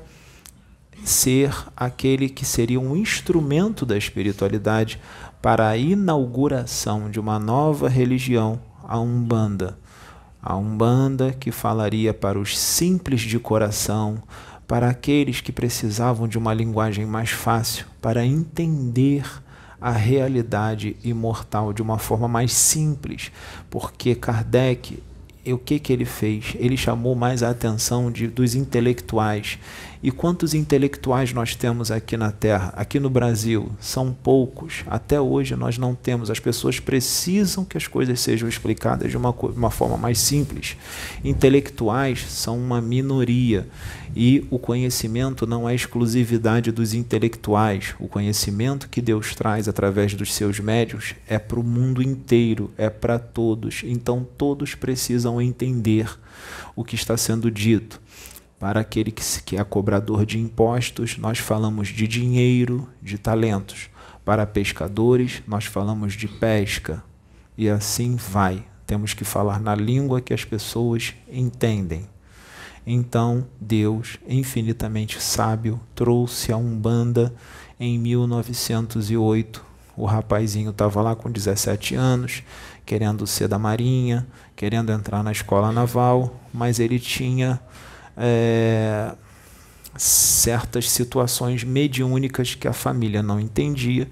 ser 1.04 1.52
aquele 1.76 2.30
que 2.30 2.46
seria 2.46 2.80
um 2.80 2.96
instrumento 2.96 3.88
da 3.88 3.98
espiritualidade 3.98 5.02
para 5.42 5.68
a 5.68 5.78
inauguração 5.78 7.10
de 7.10 7.20
uma 7.20 7.40
nova 7.40 7.90
religião, 7.90 8.62
a 8.88 9.00
Umbanda 9.00 9.81
a 10.42 10.56
Umbanda 10.56 11.36
que 11.40 11.52
falaria 11.52 12.14
para 12.14 12.40
os 12.40 12.58
simples 12.58 13.22
de 13.22 13.38
coração, 13.38 14.22
para 14.68 14.90
aqueles 14.90 15.42
que 15.42 15.52
precisavam 15.52 16.28
de 16.28 16.38
uma 16.38 16.54
linguagem 16.54 17.06
mais 17.06 17.30
fácil, 17.30 17.86
para 18.02 18.26
entender 18.26 19.24
a 19.80 19.92
realidade 19.92 20.96
imortal 21.04 21.74
de 21.74 21.82
uma 21.82 21.98
forma 21.98 22.28
mais 22.28 22.54
simples, 22.54 23.32
porque 23.70 24.16
Kardec, 24.16 25.02
o 25.46 25.58
que, 25.58 25.80
que 25.80 25.92
ele 25.92 26.06
fez? 26.06 26.54
Ele 26.56 26.78
chamou 26.78 27.16
mais 27.16 27.42
a 27.42 27.50
atenção 27.50 28.12
de, 28.12 28.28
dos 28.28 28.54
intelectuais 28.54 29.58
e 30.04 30.10
quantos 30.10 30.56
intelectuais 30.56 31.32
nós 31.32 31.56
temos 31.56 31.92
aqui 31.92 32.18
na 32.18 32.32
Terra, 32.32 32.74
aqui 32.76 33.00
no 33.00 33.10
Brasil? 33.10 33.72
São 33.80 34.12
poucos. 34.12 34.84
Até 34.88 35.22
hoje 35.22 35.56
nós 35.56 35.78
não 35.78 35.94
temos. 35.94 36.32
As 36.32 36.40
pessoas 36.40 36.80
precisam 36.80 37.64
que 37.64 37.78
as 37.78 37.86
coisas 37.86 38.20
sejam 38.20 38.50
explicadas 38.50 39.12
de 39.12 39.18
uma, 39.18 39.30
uma 39.30 39.70
forma 39.70 39.98
mais 39.98 40.18
simples. 40.18 40.76
Intelectuais 41.24 42.26
são 42.28 42.58
uma 42.58 42.82
minoria 42.82 43.68
e 44.16 44.46
o 44.50 44.58
conhecimento 44.58 45.46
não 45.46 45.70
é 45.70 45.76
exclusividade 45.76 46.72
dos 46.72 46.96
intelectuais. 46.96 47.94
O 48.00 48.08
conhecimento 48.08 48.90
que 48.90 49.02
Deus 49.02 49.36
traz 49.36 49.68
através 49.68 50.16
dos 50.16 50.34
seus 50.34 50.60
médios 50.60 51.14
é 51.28 51.38
para 51.38 51.60
o 51.60 51.64
mundo 51.64 52.02
inteiro, 52.02 52.72
é 52.76 52.90
para 52.90 53.20
todos. 53.20 53.84
Então 53.86 54.28
todos 54.36 54.74
precisam 54.74 55.40
entender 55.40 56.10
o 56.76 56.84
que 56.84 56.96
está 56.96 57.16
sendo 57.16 57.52
dito. 57.52 58.02
Para 58.62 58.82
aquele 58.82 59.12
que, 59.12 59.58
é 59.58 59.64
cobrador 59.64 60.24
de 60.24 60.38
impostos, 60.38 61.18
nós 61.18 61.40
falamos 61.40 61.88
de 61.88 62.08
dinheiro, 62.08 62.88
de 63.02 63.18
talentos. 63.18 63.90
Para 64.24 64.46
pescadores, 64.46 65.42
nós 65.48 65.66
falamos 65.66 66.14
de 66.14 66.28
pesca. 66.28 67.04
E 67.58 67.68
assim 67.68 68.16
vai. 68.16 68.64
Temos 68.86 69.16
que 69.16 69.24
falar 69.24 69.60
na 69.60 69.74
língua 69.74 70.22
que 70.22 70.32
as 70.32 70.46
pessoas 70.46 71.16
entendem. 71.28 72.08
Então, 72.86 73.48
Deus, 73.60 74.20
infinitamente 74.28 75.20
sábio, 75.20 75.82
trouxe 75.96 76.52
a 76.52 76.58
Umbanda 76.58 77.34
em 77.80 77.98
1908. 77.98 79.66
O 79.98 80.06
rapazinho 80.06 80.70
estava 80.70 81.02
lá 81.02 81.16
com 81.16 81.32
17 81.32 81.96
anos, 81.96 82.44
querendo 82.86 83.26
ser 83.26 83.48
da 83.48 83.58
Marinha, 83.58 84.28
querendo 84.56 84.92
entrar 84.92 85.24
na 85.24 85.32
escola 85.32 85.72
naval, 85.72 86.40
mas 86.54 86.80
ele 86.80 87.00
tinha 87.00 87.60
é, 88.18 89.14
certas 89.98 90.90
situações 90.90 91.64
mediúnicas 91.64 92.56
que 92.56 92.68
a 92.68 92.74
família 92.74 93.22
não 93.22 93.40
entendia, 93.40 94.10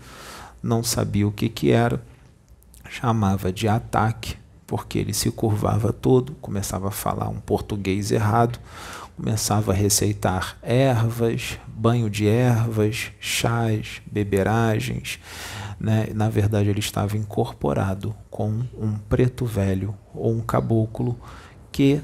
não 0.61 0.83
sabia 0.83 1.27
o 1.27 1.31
que, 1.31 1.49
que 1.49 1.71
era, 1.71 2.03
chamava 2.89 3.51
de 3.51 3.67
ataque, 3.67 4.35
porque 4.67 4.99
ele 4.99 5.13
se 5.13 5.31
curvava 5.31 5.91
todo, 5.91 6.33
começava 6.35 6.89
a 6.89 6.91
falar 6.91 7.29
um 7.29 7.39
português 7.39 8.11
errado, 8.11 8.59
começava 9.15 9.71
a 9.71 9.75
receitar 9.75 10.57
ervas, 10.61 11.59
banho 11.67 12.09
de 12.09 12.27
ervas, 12.27 13.11
chás, 13.19 14.01
beberagens, 14.09 15.19
né? 15.79 16.07
na 16.13 16.29
verdade 16.29 16.69
ele 16.69 16.79
estava 16.79 17.17
incorporado 17.17 18.15
com 18.29 18.63
um 18.77 18.97
preto 19.09 19.45
velho 19.45 19.95
ou 20.13 20.31
um 20.31 20.41
caboclo 20.41 21.19
que 21.71 22.01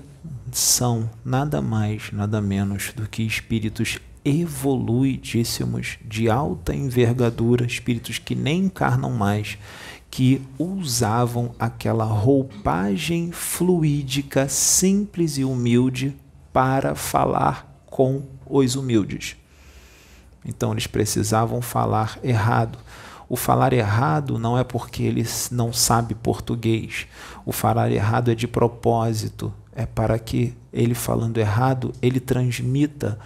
são 0.56 1.10
nada 1.26 1.62
mais, 1.62 2.14
nada 2.14 2.40
menos 2.40 2.94
do 2.96 3.10
que 3.10 3.22
espíritos 3.24 4.00
evoluidíssimos, 4.24 6.00
de 6.06 6.30
alta 6.30 6.74
envergadura, 6.74 7.66
espíritos 7.66 8.20
que 8.20 8.36
nem 8.36 8.60
encarnam 8.64 9.12
mais, 9.12 9.58
que 10.10 10.42
usavam 10.58 11.54
aquela 11.60 12.06
roupagem 12.06 13.34
fluídica, 13.34 14.48
simples 14.48 15.38
e 15.38 15.44
humilde 15.44 16.16
para 16.54 16.96
falar 16.96 17.84
com 17.86 18.24
os 18.46 18.78
humildes. 18.78 19.36
Então 20.46 20.72
eles 20.72 20.88
precisavam 20.88 21.62
falar 21.62 22.18
errado. 22.24 22.80
O 23.28 23.36
falar 23.36 23.74
errado 23.74 24.40
não 24.40 24.58
é 24.58 24.64
porque 24.64 25.04
ele 25.04 25.26
não 25.52 25.74
sabe 25.74 26.16
português. 26.16 27.08
O 27.46 27.52
falar 27.52 27.92
errado 27.92 28.32
é 28.32 28.36
de 28.36 28.48
propósito, 28.48 29.52
é 29.76 29.86
para 29.86 30.18
que 30.18 30.54
ele 30.72 30.96
falando 30.96 31.38
errado, 31.38 31.94
ele 32.02 32.20
transmita 32.20 33.20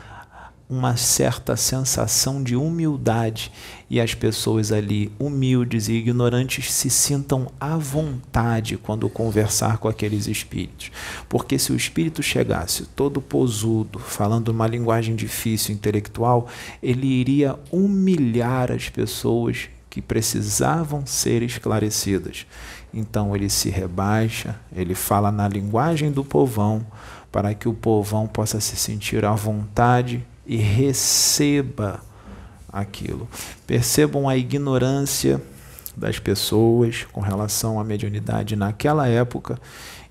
uma 0.70 0.96
certa 0.96 1.58
sensação 1.58 2.44
de 2.44 2.56
humildade 2.56 3.52
e 3.90 4.00
as 4.00 4.14
pessoas 4.14 4.72
ali 4.72 5.12
humildes 5.18 5.90
e 5.90 5.94
ignorantes 5.94 6.72
se 6.72 6.92
sintam 6.92 7.52
à 7.60 7.76
vontade 7.76 8.78
quando 8.78 9.10
conversar 9.10 9.80
com 9.80 9.88
aqueles 9.88 10.28
espíritos. 10.28 10.92
Porque 11.28 11.58
se 11.58 11.72
o 11.72 11.76
espírito 11.76 12.22
chegasse 12.22 12.86
todo 12.86 13.20
posudo, 13.20 13.98
falando 13.98 14.50
uma 14.50 14.68
linguagem 14.68 15.16
difícil, 15.16 15.74
intelectual, 15.74 16.48
ele 16.84 17.08
iria 17.08 17.56
humilhar 17.72 18.72
as 18.72 18.90
pessoas 18.90 19.70
que 19.90 20.04
precisavam 20.04 21.04
ser 21.04 21.42
esclarecidas. 21.42 22.46
Então 22.94 23.36
ele 23.36 23.50
se 23.50 23.70
rebaixa, 23.70 24.60
ele 24.76 24.96
fala 24.96 25.32
na 25.32 25.48
linguagem 25.48 26.12
do 26.12 26.24
povão, 26.24 26.86
para 27.32 27.54
que 27.54 27.70
o 27.70 27.74
povão 27.74 28.28
possa 28.28 28.60
se 28.60 28.76
sentir 28.76 29.24
à 29.24 29.34
vontade 29.34 30.26
e 30.46 30.58
receba 30.58 32.02
aquilo. 32.72 33.28
Percebam 33.68 34.28
a 34.28 34.36
ignorância 34.36 35.42
das 35.96 36.18
pessoas 36.18 37.06
com 37.12 37.22
relação 37.22 37.80
à 37.80 37.84
mediunidade 37.84 38.56
naquela 38.56 39.08
época 39.08 39.60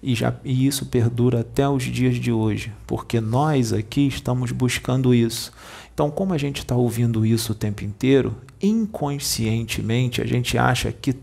e, 0.02 0.14
já, 0.14 0.34
e 0.44 0.66
isso 0.66 0.86
perdura 0.86 1.40
até 1.40 1.68
os 1.68 1.82
dias 1.82 2.16
de 2.16 2.30
hoje, 2.30 2.72
porque 2.86 3.20
nós 3.20 3.72
aqui 3.72 4.06
estamos 4.06 4.52
buscando 4.52 5.12
isso. 5.12 5.52
Então, 5.92 6.10
como 6.10 6.32
a 6.32 6.38
gente 6.38 6.58
está 6.58 6.76
ouvindo 6.76 7.26
isso 7.26 7.50
o 7.52 7.54
tempo 7.54 7.82
inteiro, 7.82 8.36
inconscientemente 8.62 10.22
a 10.22 10.26
gente 10.26 10.56
acha 10.56 10.92
que 10.92 11.16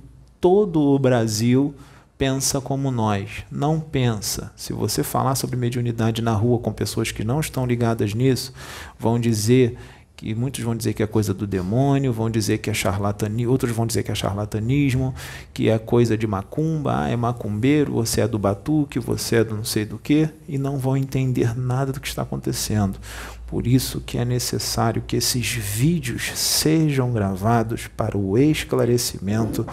todo 0.46 0.80
o 0.80 1.00
Brasil 1.00 1.74
pensa 2.20 2.62
como 2.62 2.92
nós. 2.92 3.44
Não 3.50 3.80
pensa. 3.80 4.52
Se 4.56 4.74
você 4.74 5.02
falar 5.02 5.34
sobre 5.34 5.56
mediunidade 5.56 6.22
na 6.22 6.34
rua 6.34 6.60
com 6.60 6.72
pessoas 6.72 7.12
que 7.12 7.24
não 7.24 7.40
estão 7.40 7.66
ligadas 7.66 8.14
nisso, 8.14 8.54
vão 9.00 9.20
dizer 9.20 9.76
que 10.16 10.36
muitos 10.36 10.64
vão 10.64 10.76
dizer 10.76 10.94
que 10.94 11.02
é 11.02 11.08
coisa 11.08 11.34
do 11.34 11.48
demônio, 11.48 12.14
vão 12.14 12.30
dizer 12.30 12.60
que 12.60 12.70
é 12.70 12.76
charlatanismo, 12.76 13.52
outros 13.52 13.72
vão 13.72 13.88
dizer 13.88 14.04
que 14.04 14.12
é 14.12 14.16
charlatanismo, 14.16 15.16
que 15.52 15.68
é 15.68 15.80
coisa 15.80 16.16
de 16.16 16.28
macumba, 16.28 17.02
ah, 17.02 17.10
é 17.10 17.16
macumbeiro, 17.16 17.94
você 17.94 18.22
é 18.22 18.28
do 18.28 18.38
batuque, 18.38 19.00
você 19.00 19.38
é 19.38 19.44
do 19.44 19.56
não 19.56 19.66
sei 19.66 19.84
do 19.84 19.98
que, 19.98 20.30
e 20.48 20.60
não 20.60 20.78
vão 20.78 20.96
entender 20.96 21.58
nada 21.58 21.92
do 21.92 22.00
que 22.00 22.08
está 22.08 22.22
acontecendo. 22.22 23.00
Por 23.48 23.66
isso 23.66 24.00
que 24.00 24.20
é 24.20 24.24
necessário 24.24 25.04
que 25.06 25.16
esses 25.16 25.52
vídeos 25.54 26.32
sejam 26.36 27.12
gravados 27.12 27.88
para 27.88 28.16
o 28.16 28.38
esclarecimento 28.38 29.66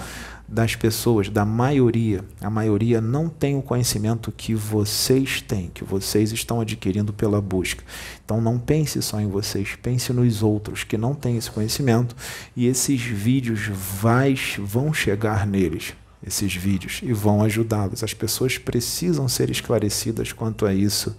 das 0.53 0.77
pessoas, 0.77 1.31
da 1.31 1.47
maioria, 1.47 2.23
a 2.38 2.51
maioria 2.51 3.01
não 3.01 3.27
tem 3.27 3.57
o 3.57 3.62
conhecimento 3.62 4.31
que 4.31 4.55
vocês 4.55 5.41
têm, 5.41 5.71
que 5.73 5.83
vocês 5.83 6.31
estão 6.31 6.61
adquirindo 6.61 7.11
pela 7.11 7.41
busca. 7.41 7.83
Então 8.23 8.38
não 8.38 8.59
pense 8.59 9.01
só 9.01 9.19
em 9.19 9.27
vocês, 9.29 9.75
pense 9.83 10.12
nos 10.12 10.43
outros 10.43 10.85
que 10.85 10.99
não 10.99 11.15
têm 11.15 11.38
esse 11.38 11.51
conhecimento 11.51 12.15
e 12.55 12.67
esses 12.67 13.01
vídeos 13.01 13.67
vai, 13.67 14.37
vão 14.59 14.93
chegar 14.93 15.47
neles, 15.47 15.95
esses 16.25 16.55
vídeos, 16.55 17.01
e 17.03 17.15
vão 17.15 17.43
ajudá-los. 17.43 18.05
As 18.05 18.12
pessoas 18.12 18.59
precisam 18.59 19.27
ser 19.29 19.49
esclarecidas 19.49 20.33
quanto 20.33 20.67
a 20.67 20.75
isso, 20.75 21.17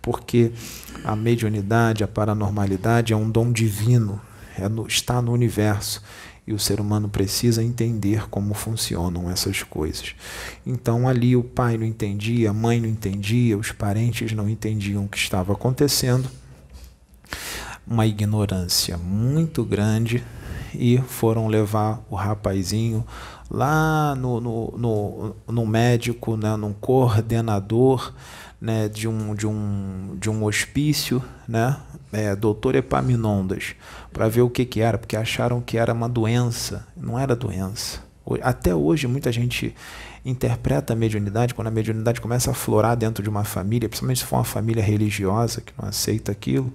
porque 0.00 0.52
a 1.02 1.16
mediunidade, 1.16 2.04
a 2.04 2.08
paranormalidade 2.08 3.12
é 3.12 3.16
um 3.16 3.28
dom 3.28 3.50
divino, 3.50 4.20
é 4.56 4.68
no, 4.68 4.86
está 4.86 5.20
no 5.20 5.32
universo 5.32 6.00
e 6.46 6.52
o 6.52 6.58
ser 6.58 6.80
humano 6.80 7.08
precisa 7.08 7.62
entender 7.62 8.28
como 8.28 8.54
funcionam 8.54 9.30
essas 9.30 9.62
coisas. 9.62 10.14
Então 10.64 11.08
ali 11.08 11.34
o 11.34 11.42
pai 11.42 11.76
não 11.76 11.84
entendia, 11.84 12.50
a 12.50 12.54
mãe 12.54 12.80
não 12.80 12.88
entendia, 12.88 13.58
os 13.58 13.72
parentes 13.72 14.32
não 14.32 14.48
entendiam 14.48 15.04
o 15.04 15.08
que 15.08 15.18
estava 15.18 15.52
acontecendo. 15.52 16.30
Uma 17.86 18.06
ignorância 18.06 18.96
muito 18.96 19.64
grande 19.64 20.22
e 20.74 20.98
foram 20.98 21.48
levar 21.48 22.04
o 22.10 22.14
rapazinho 22.14 23.04
lá 23.50 24.14
no, 24.14 24.40
no, 24.40 24.74
no, 24.76 25.36
no 25.48 25.66
médico, 25.66 26.36
né, 26.36 26.56
num 26.56 26.72
coordenador 26.72 28.12
né, 28.66 28.88
de, 28.88 29.06
um, 29.06 29.32
de, 29.32 29.46
um, 29.46 30.16
de 30.18 30.28
um 30.28 30.42
hospício, 30.42 31.22
né, 31.46 31.76
é, 32.12 32.34
doutor 32.34 32.74
Epaminondas, 32.74 33.76
para 34.12 34.28
ver 34.28 34.40
o 34.40 34.50
que, 34.50 34.64
que 34.64 34.80
era, 34.80 34.98
porque 34.98 35.16
acharam 35.16 35.60
que 35.60 35.78
era 35.78 35.92
uma 35.92 36.08
doença. 36.08 36.84
Não 36.96 37.16
era 37.16 37.36
doença. 37.36 38.00
Até 38.42 38.74
hoje, 38.74 39.06
muita 39.06 39.30
gente 39.30 39.72
interpreta 40.26 40.92
a 40.92 40.96
mediunidade, 40.96 41.54
quando 41.54 41.68
a 41.68 41.70
mediunidade 41.70 42.20
começa 42.20 42.50
a 42.50 42.54
florar 42.54 42.96
dentro 42.96 43.22
de 43.22 43.30
uma 43.30 43.44
família, 43.44 43.88
principalmente 43.88 44.18
se 44.18 44.24
for 44.24 44.36
uma 44.36 44.44
família 44.44 44.82
religiosa 44.82 45.60
que 45.60 45.72
não 45.80 45.88
aceita 45.88 46.32
aquilo, 46.32 46.72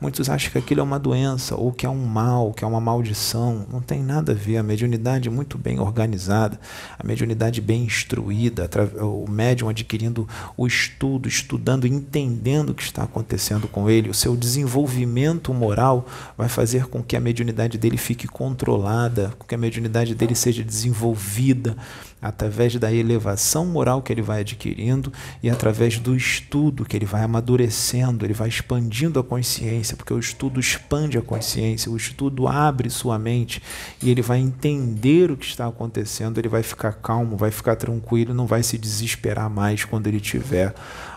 muitos 0.00 0.28
acham 0.28 0.52
que 0.52 0.58
aquilo 0.58 0.80
é 0.80 0.82
uma 0.82 0.98
doença, 0.98 1.56
ou 1.56 1.72
que 1.72 1.86
é 1.86 1.88
um 1.88 2.04
mal, 2.04 2.52
que 2.52 2.62
é 2.62 2.66
uma 2.66 2.80
maldição. 2.80 3.66
Não 3.72 3.80
tem 3.80 4.02
nada 4.02 4.32
a 4.32 4.34
ver. 4.34 4.58
A 4.58 4.62
mediunidade 4.62 5.30
muito 5.30 5.56
bem 5.56 5.80
organizada, 5.80 6.60
a 6.98 7.06
mediunidade 7.06 7.60
bem 7.60 7.84
instruída, 7.84 8.68
o 9.00 9.28
médium 9.28 9.70
adquirindo 9.70 10.28
o 10.56 10.66
estudo, 10.66 11.28
estudando, 11.28 11.86
entendendo 11.86 12.70
o 12.70 12.74
que 12.74 12.82
está 12.82 13.04
acontecendo 13.04 13.66
com 13.66 13.88
ele, 13.88 14.10
o 14.10 14.14
seu 14.14 14.36
desenvolvimento 14.36 15.54
moral 15.54 16.06
vai 16.36 16.48
fazer 16.48 16.86
com 16.86 17.02
que 17.02 17.16
a 17.16 17.20
mediunidade 17.20 17.78
dele 17.78 17.96
fique 17.96 18.28
controlada, 18.28 19.32
com 19.38 19.46
que 19.46 19.54
a 19.54 19.58
mediunidade 19.58 20.14
dele 20.14 20.34
seja 20.34 20.62
desenvolvida 20.62 21.76
através 22.20 22.76
da 22.76 22.92
elevação 22.92 23.64
moral 23.64 24.02
que 24.02 24.12
ele 24.12 24.22
vai 24.22 24.40
adquirindo 24.40 25.12
e 25.42 25.48
através 25.48 25.98
do 25.98 26.14
estudo 26.14 26.84
que 26.84 26.96
ele 26.96 27.06
vai 27.06 27.22
amadurecendo, 27.22 28.24
ele 28.24 28.34
vai 28.34 28.48
expandindo 28.48 29.18
a 29.18 29.24
consciência, 29.24 29.96
porque 29.96 30.12
o 30.12 30.18
estudo 30.18 30.60
expande 30.60 31.16
a 31.16 31.22
consciência, 31.22 31.90
o 31.90 31.96
estudo 31.96 32.46
abre 32.46 32.90
sua 32.90 33.18
mente 33.18 33.62
e 34.02 34.10
ele 34.10 34.22
vai 34.22 34.38
entender 34.38 35.30
o 35.30 35.36
que 35.36 35.46
está 35.46 35.66
acontecendo, 35.66 36.38
ele 36.38 36.48
vai 36.48 36.62
ficar 36.62 36.92
calmo, 36.92 37.36
vai 37.36 37.50
ficar 37.50 37.76
tranquilo, 37.76 38.34
não 38.34 38.46
vai 38.46 38.62
se 38.62 38.76
desesperar 38.76 39.48
mais 39.48 39.84
quando 39.84 40.06
ele 40.06 40.20
tiver 40.20 40.74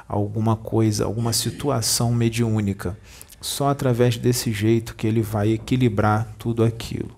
alguma 0.07 0.55
coisa, 0.55 1.05
alguma 1.05 1.33
situação 1.33 2.13
mediúnica. 2.13 2.97
Só 3.41 3.69
através 3.69 4.15
desse 4.15 4.53
jeito 4.53 4.95
que 4.95 5.05
ele 5.05 5.21
vai 5.21 5.51
equilibrar 5.51 6.27
tudo 6.39 6.63
aquilo. 6.63 7.11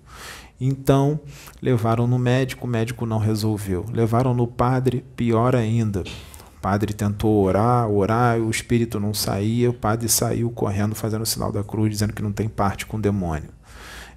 Então, 0.60 1.20
levaram 1.60 2.06
no 2.06 2.18
médico, 2.18 2.66
o 2.66 2.70
médico 2.70 3.04
não 3.06 3.18
resolveu. 3.18 3.84
Levaram 3.92 4.34
no 4.34 4.46
padre, 4.46 5.04
pior 5.14 5.54
ainda. 5.54 6.00
O 6.00 6.60
padre 6.60 6.94
tentou 6.94 7.44
orar, 7.44 7.88
orar, 7.88 8.38
o 8.38 8.50
espírito 8.50 8.98
não 8.98 9.14
saía, 9.14 9.70
o 9.70 9.74
padre 9.74 10.08
saiu 10.08 10.50
correndo 10.50 10.94
fazendo 10.94 11.22
o 11.22 11.26
sinal 11.26 11.52
da 11.52 11.62
cruz, 11.62 11.90
dizendo 11.90 12.12
que 12.12 12.22
não 12.22 12.32
tem 12.32 12.48
parte 12.48 12.86
com 12.86 12.96
o 12.96 13.00
demônio 13.00 13.55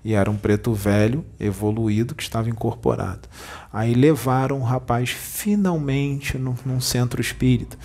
e 0.03 0.13
era 0.13 0.29
um 0.29 0.37
preto 0.37 0.73
velho, 0.73 1.25
evoluído, 1.39 2.15
que 2.15 2.23
estava 2.23 2.49
incorporado. 2.49 3.27
Aí 3.71 3.93
levaram 3.93 4.59
o 4.59 4.63
rapaz 4.63 5.09
finalmente 5.09 6.37
no, 6.37 6.57
num 6.65 6.79
centro 6.79 7.21
espírita, 7.21 7.77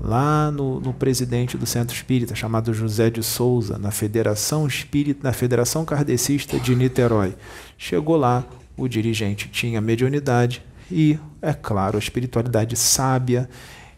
lá 0.00 0.50
no, 0.50 0.80
no, 0.80 0.92
presidente 0.92 1.56
do 1.56 1.66
centro 1.66 1.94
espírita, 1.94 2.34
chamado 2.34 2.74
José 2.74 3.08
de 3.10 3.22
Souza, 3.22 3.78
na 3.78 3.90
Federação 3.90 4.66
Espírita, 4.66 5.20
na 5.22 5.32
Federação 5.32 5.84
Kardecista 5.84 6.58
de 6.58 6.74
Niterói. 6.74 7.34
Chegou 7.78 8.16
lá, 8.16 8.44
o 8.76 8.88
dirigente 8.88 9.48
tinha 9.48 9.80
mediunidade 9.80 10.62
e, 10.90 11.18
é 11.40 11.52
claro, 11.52 11.96
a 11.96 12.00
espiritualidade 12.00 12.76
sábia 12.76 13.48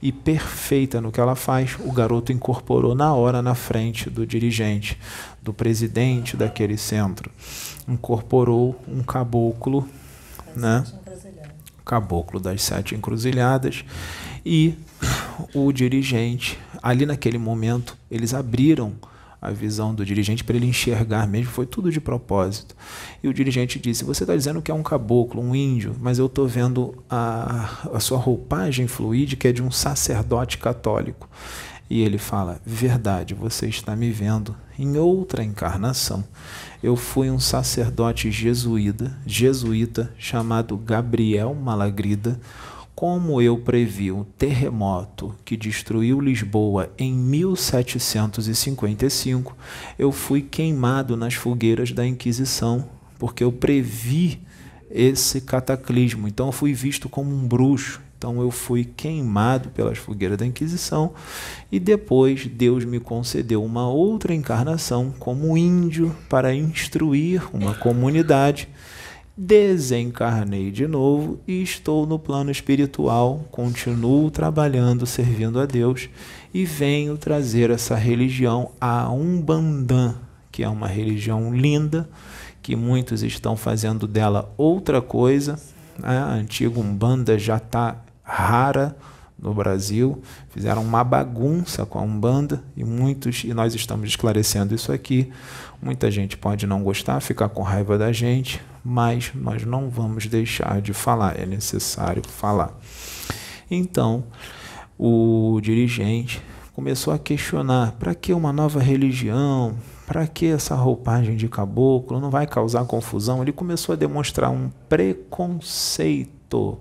e 0.02 0.10
perfeita 0.10 1.00
no 1.00 1.12
que 1.12 1.20
ela 1.20 1.36
faz, 1.36 1.76
o 1.78 1.92
garoto 1.92 2.32
incorporou 2.32 2.92
na 2.92 3.14
hora 3.14 3.40
na 3.40 3.54
frente 3.54 4.10
do 4.10 4.26
dirigente, 4.26 4.98
do 5.42 5.52
presidente 5.52 6.36
daquele 6.36 6.78
centro. 6.78 7.30
Incorporou 7.88 8.80
um 8.86 9.02
caboclo, 9.02 9.88
né? 10.54 10.84
Caboclo 11.84 12.38
das 12.38 12.62
sete 12.62 12.94
encruzilhadas 12.94 13.84
e 14.46 14.74
o 15.54 15.72
dirigente, 15.72 16.58
ali 16.82 17.04
naquele 17.04 17.38
momento, 17.38 17.96
eles 18.10 18.32
abriram 18.32 18.94
a 19.42 19.50
visão 19.50 19.92
do 19.92 20.06
dirigente 20.06 20.44
para 20.44 20.54
ele 20.54 20.66
enxergar 20.66 21.26
mesmo, 21.26 21.50
foi 21.50 21.66
tudo 21.66 21.90
de 21.90 22.00
propósito. 22.00 22.76
E 23.20 23.26
o 23.26 23.34
dirigente 23.34 23.80
disse: 23.80 24.04
Você 24.04 24.22
está 24.22 24.36
dizendo 24.36 24.62
que 24.62 24.70
é 24.70 24.74
um 24.74 24.84
caboclo, 24.84 25.42
um 25.42 25.52
índio, 25.52 25.96
mas 26.00 26.20
eu 26.20 26.26
estou 26.26 26.46
vendo 26.46 27.02
a, 27.10 27.88
a 27.92 27.98
sua 27.98 28.18
roupagem 28.18 28.86
fluídica 28.86 29.48
é 29.48 29.52
de 29.52 29.60
um 29.60 29.72
sacerdote 29.72 30.58
católico. 30.58 31.28
E 31.88 32.00
ele 32.00 32.18
fala: 32.18 32.60
Verdade, 32.64 33.34
você 33.34 33.68
está 33.68 33.94
me 33.94 34.10
vendo 34.10 34.56
em 34.78 34.96
outra 34.96 35.44
encarnação. 35.44 36.24
Eu 36.82 36.96
fui 36.96 37.30
um 37.30 37.38
sacerdote 37.38 38.30
jesuíta, 38.30 39.14
jesuíta 39.26 40.10
chamado 40.18 40.74
Gabriel 40.76 41.54
Malagrida. 41.54 42.40
Como 42.94 43.40
eu 43.40 43.56
previ 43.58 44.12
o 44.12 44.26
terremoto 44.36 45.34
que 45.44 45.56
destruiu 45.56 46.20
Lisboa 46.20 46.92
em 46.98 47.12
1755, 47.12 49.56
eu 49.98 50.12
fui 50.12 50.42
queimado 50.42 51.16
nas 51.16 51.34
fogueiras 51.34 51.90
da 51.90 52.06
Inquisição, 52.06 52.88
porque 53.18 53.42
eu 53.42 53.50
previ 53.50 54.40
esse 54.90 55.40
cataclismo. 55.40 56.28
Então 56.28 56.46
eu 56.46 56.52
fui 56.52 56.74
visto 56.74 57.08
como 57.08 57.34
um 57.34 57.48
bruxo. 57.48 58.00
Então 58.22 58.40
eu 58.40 58.52
fui 58.52 58.84
queimado 58.84 59.70
pelas 59.70 59.98
fogueiras 59.98 60.38
da 60.38 60.46
Inquisição 60.46 61.12
e 61.72 61.80
depois 61.80 62.46
Deus 62.46 62.84
me 62.84 63.00
concedeu 63.00 63.64
uma 63.64 63.88
outra 63.88 64.32
encarnação 64.32 65.12
como 65.18 65.58
índio 65.58 66.14
para 66.28 66.54
instruir 66.54 67.42
uma 67.52 67.74
comunidade. 67.74 68.68
Desencarnei 69.36 70.70
de 70.70 70.86
novo 70.86 71.40
e 71.48 71.64
estou 71.64 72.06
no 72.06 72.16
plano 72.16 72.52
espiritual, 72.52 73.44
continuo 73.50 74.30
trabalhando, 74.30 75.04
servindo 75.04 75.58
a 75.58 75.66
Deus 75.66 76.08
e 76.54 76.64
venho 76.64 77.18
trazer 77.18 77.70
essa 77.70 77.96
religião 77.96 78.70
a 78.80 79.10
Umbandã, 79.10 80.14
que 80.52 80.62
é 80.62 80.68
uma 80.68 80.86
religião 80.86 81.52
linda, 81.52 82.08
que 82.62 82.76
muitos 82.76 83.24
estão 83.24 83.56
fazendo 83.56 84.06
dela 84.06 84.54
outra 84.56 85.02
coisa. 85.02 85.58
A 86.00 86.34
antiga 86.34 86.78
Umbanda 86.78 87.36
já 87.36 87.56
está 87.56 88.00
rara 88.22 88.96
no 89.42 89.52
Brasil, 89.52 90.22
fizeram 90.50 90.82
uma 90.82 91.02
bagunça 91.02 91.84
com 91.84 91.98
a 91.98 92.02
Umbanda 92.02 92.62
e 92.76 92.84
muitos, 92.84 93.42
e 93.42 93.52
nós 93.52 93.74
estamos 93.74 94.08
esclarecendo 94.08 94.72
isso 94.72 94.92
aqui. 94.92 95.32
Muita 95.82 96.08
gente 96.12 96.36
pode 96.36 96.64
não 96.64 96.84
gostar, 96.84 97.18
ficar 97.20 97.48
com 97.48 97.60
raiva 97.60 97.98
da 97.98 98.12
gente, 98.12 98.62
mas 98.84 99.32
nós 99.34 99.64
não 99.64 99.90
vamos 99.90 100.26
deixar 100.26 100.80
de 100.80 100.92
falar, 100.92 101.40
é 101.40 101.44
necessário 101.44 102.22
falar. 102.24 102.78
Então, 103.68 104.22
o 104.96 105.58
dirigente 105.60 106.40
começou 106.72 107.12
a 107.12 107.18
questionar: 107.18 107.96
para 107.98 108.14
que 108.14 108.32
uma 108.32 108.52
nova 108.52 108.78
religião? 108.78 109.74
Para 110.06 110.26
que 110.26 110.46
essa 110.46 110.74
roupagem 110.76 111.36
de 111.36 111.48
caboclo? 111.48 112.20
Não 112.20 112.30
vai 112.30 112.46
causar 112.46 112.84
confusão? 112.84 113.42
Ele 113.42 113.50
começou 113.50 113.94
a 113.94 113.96
demonstrar 113.96 114.50
um 114.50 114.70
preconceito 114.88 116.78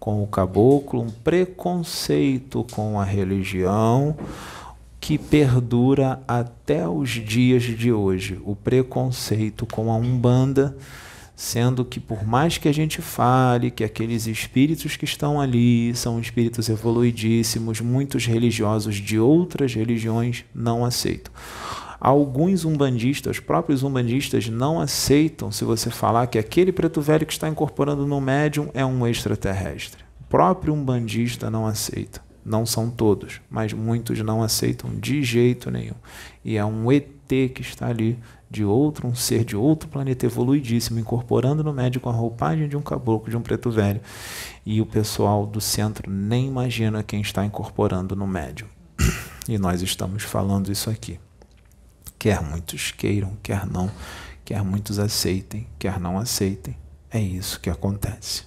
com 0.00 0.22
o 0.22 0.26
caboclo, 0.26 1.02
um 1.02 1.10
preconceito 1.10 2.66
com 2.72 2.98
a 2.98 3.04
religião 3.04 4.16
que 4.98 5.18
perdura 5.18 6.22
até 6.26 6.88
os 6.88 7.10
dias 7.10 7.62
de 7.62 7.92
hoje. 7.92 8.40
O 8.44 8.56
preconceito 8.56 9.66
com 9.66 9.92
a 9.92 9.96
Umbanda, 9.96 10.76
sendo 11.36 11.84
que 11.84 12.00
por 12.00 12.26
mais 12.26 12.56
que 12.58 12.68
a 12.68 12.72
gente 12.72 13.02
fale 13.02 13.70
que 13.70 13.84
aqueles 13.84 14.26
espíritos 14.26 14.96
que 14.96 15.04
estão 15.04 15.40
ali 15.40 15.94
são 15.94 16.18
espíritos 16.18 16.68
evoluidíssimos, 16.68 17.80
muitos 17.80 18.26
religiosos 18.26 18.96
de 18.96 19.18
outras 19.18 19.74
religiões 19.74 20.44
não 20.54 20.84
aceitam. 20.84 21.32
Alguns 22.00 22.64
umbandistas, 22.64 23.36
os 23.36 23.40
próprios 23.40 23.82
umbandistas, 23.82 24.48
não 24.48 24.80
aceitam 24.80 25.52
se 25.52 25.66
você 25.66 25.90
falar 25.90 26.28
que 26.28 26.38
aquele 26.38 26.72
preto 26.72 27.02
velho 27.02 27.26
que 27.26 27.32
está 27.32 27.46
incorporando 27.46 28.06
no 28.06 28.20
médium 28.22 28.70
é 28.72 28.84
um 28.86 29.06
extraterrestre. 29.06 30.02
O 30.18 30.24
próprio 30.24 30.72
umbandista 30.72 31.50
não 31.50 31.66
aceita. 31.66 32.22
Não 32.42 32.64
são 32.64 32.88
todos, 32.88 33.42
mas 33.50 33.74
muitos 33.74 34.18
não 34.20 34.42
aceitam 34.42 34.90
de 34.98 35.22
jeito 35.22 35.70
nenhum. 35.70 35.94
E 36.42 36.56
é 36.56 36.64
um 36.64 36.90
ET 36.90 37.06
que 37.28 37.60
está 37.60 37.88
ali, 37.88 38.18
de 38.50 38.64
outro, 38.64 39.06
um 39.06 39.14
ser 39.14 39.44
de 39.44 39.54
outro 39.54 39.88
planeta 39.88 40.24
evoluidíssimo, 40.24 40.98
incorporando 40.98 41.62
no 41.62 41.72
médium 41.72 42.00
com 42.00 42.08
a 42.08 42.14
roupagem 42.14 42.66
de 42.66 42.78
um 42.78 42.82
caboclo, 42.82 43.30
de 43.30 43.36
um 43.36 43.42
preto 43.42 43.70
velho. 43.70 44.00
E 44.64 44.80
o 44.80 44.86
pessoal 44.86 45.46
do 45.46 45.60
centro 45.60 46.10
nem 46.10 46.48
imagina 46.48 47.02
quem 47.02 47.20
está 47.20 47.44
incorporando 47.44 48.16
no 48.16 48.26
médium. 48.26 48.68
E 49.48 49.58
nós 49.58 49.82
estamos 49.82 50.22
falando 50.22 50.70
isso 50.70 50.88
aqui. 50.88 51.18
Quer 52.20 52.42
muitos 52.42 52.92
queiram, 52.92 53.32
quer 53.42 53.66
não, 53.66 53.90
quer 54.44 54.62
muitos 54.62 54.98
aceitem, 54.98 55.66
quer 55.78 55.98
não 55.98 56.18
aceitem. 56.18 56.76
É 57.10 57.18
isso 57.18 57.58
que 57.58 57.70
acontece. 57.70 58.42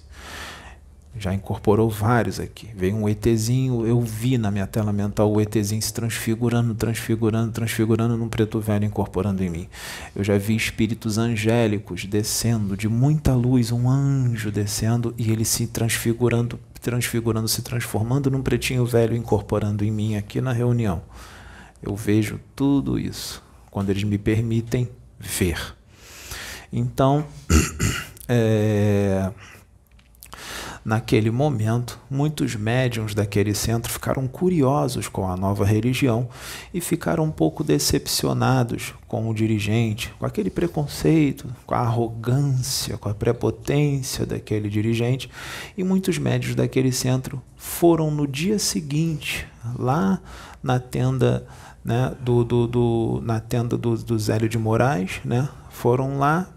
Já 1.18 1.34
incorporou 1.34 1.90
vários 1.90 2.38
aqui. 2.38 2.70
Veio 2.76 2.94
um 2.94 3.08
ETzinho, 3.08 3.84
eu 3.84 4.00
vi 4.00 4.38
na 4.38 4.48
minha 4.52 4.68
tela 4.68 4.92
mental 4.92 5.32
o 5.32 5.40
ETzinho 5.40 5.82
se 5.82 5.92
transfigurando, 5.92 6.72
transfigurando, 6.72 7.50
transfigurando 7.50 8.16
num 8.16 8.28
preto 8.28 8.60
velho 8.60 8.84
incorporando 8.84 9.42
em 9.42 9.50
mim. 9.50 9.68
Eu 10.14 10.22
já 10.22 10.38
vi 10.38 10.54
espíritos 10.54 11.18
angélicos 11.18 12.04
descendo 12.04 12.76
de 12.76 12.88
muita 12.88 13.34
luz, 13.34 13.72
um 13.72 13.90
anjo 13.90 14.52
descendo 14.52 15.12
e 15.18 15.32
ele 15.32 15.44
se 15.44 15.66
transfigurando, 15.66 16.60
transfigurando, 16.80 17.48
se 17.48 17.60
transformando 17.60 18.30
num 18.30 18.40
pretinho 18.40 18.86
velho 18.86 19.16
incorporando 19.16 19.84
em 19.84 19.90
mim 19.90 20.14
aqui 20.14 20.40
na 20.40 20.52
reunião. 20.52 21.02
Eu 21.82 21.96
vejo 21.96 22.38
tudo 22.54 22.96
isso 22.96 23.43
quando 23.74 23.90
eles 23.90 24.04
me 24.04 24.16
permitem 24.16 24.88
ver. 25.18 25.74
Então, 26.72 27.26
é, 28.28 29.32
naquele 30.84 31.28
momento, 31.28 31.98
muitos 32.08 32.54
médiums 32.54 33.16
daquele 33.16 33.52
centro 33.52 33.92
ficaram 33.92 34.28
curiosos 34.28 35.08
com 35.08 35.28
a 35.28 35.36
nova 35.36 35.64
religião 35.64 36.28
e 36.72 36.80
ficaram 36.80 37.24
um 37.24 37.32
pouco 37.32 37.64
decepcionados 37.64 38.94
com 39.08 39.28
o 39.28 39.34
dirigente, 39.34 40.14
com 40.20 40.24
aquele 40.24 40.50
preconceito, 40.50 41.52
com 41.66 41.74
a 41.74 41.78
arrogância, 41.78 42.96
com 42.96 43.08
a 43.08 43.14
prepotência 43.14 44.24
daquele 44.24 44.68
dirigente. 44.68 45.28
E 45.76 45.82
muitos 45.82 46.16
médios 46.16 46.54
daquele 46.54 46.92
centro 46.92 47.42
foram 47.56 48.08
no 48.08 48.24
dia 48.24 48.56
seguinte, 48.56 49.48
lá 49.76 50.20
na 50.62 50.78
tenda 50.78 51.44
né, 51.84 52.14
do, 52.20 52.44
do, 52.44 52.66
do, 52.66 53.22
na 53.22 53.40
tenda 53.40 53.76
do, 53.76 53.96
do 53.96 54.18
Zélio 54.18 54.48
de 54.48 54.58
Moraes, 54.58 55.20
né, 55.24 55.48
foram 55.70 56.18
lá 56.18 56.48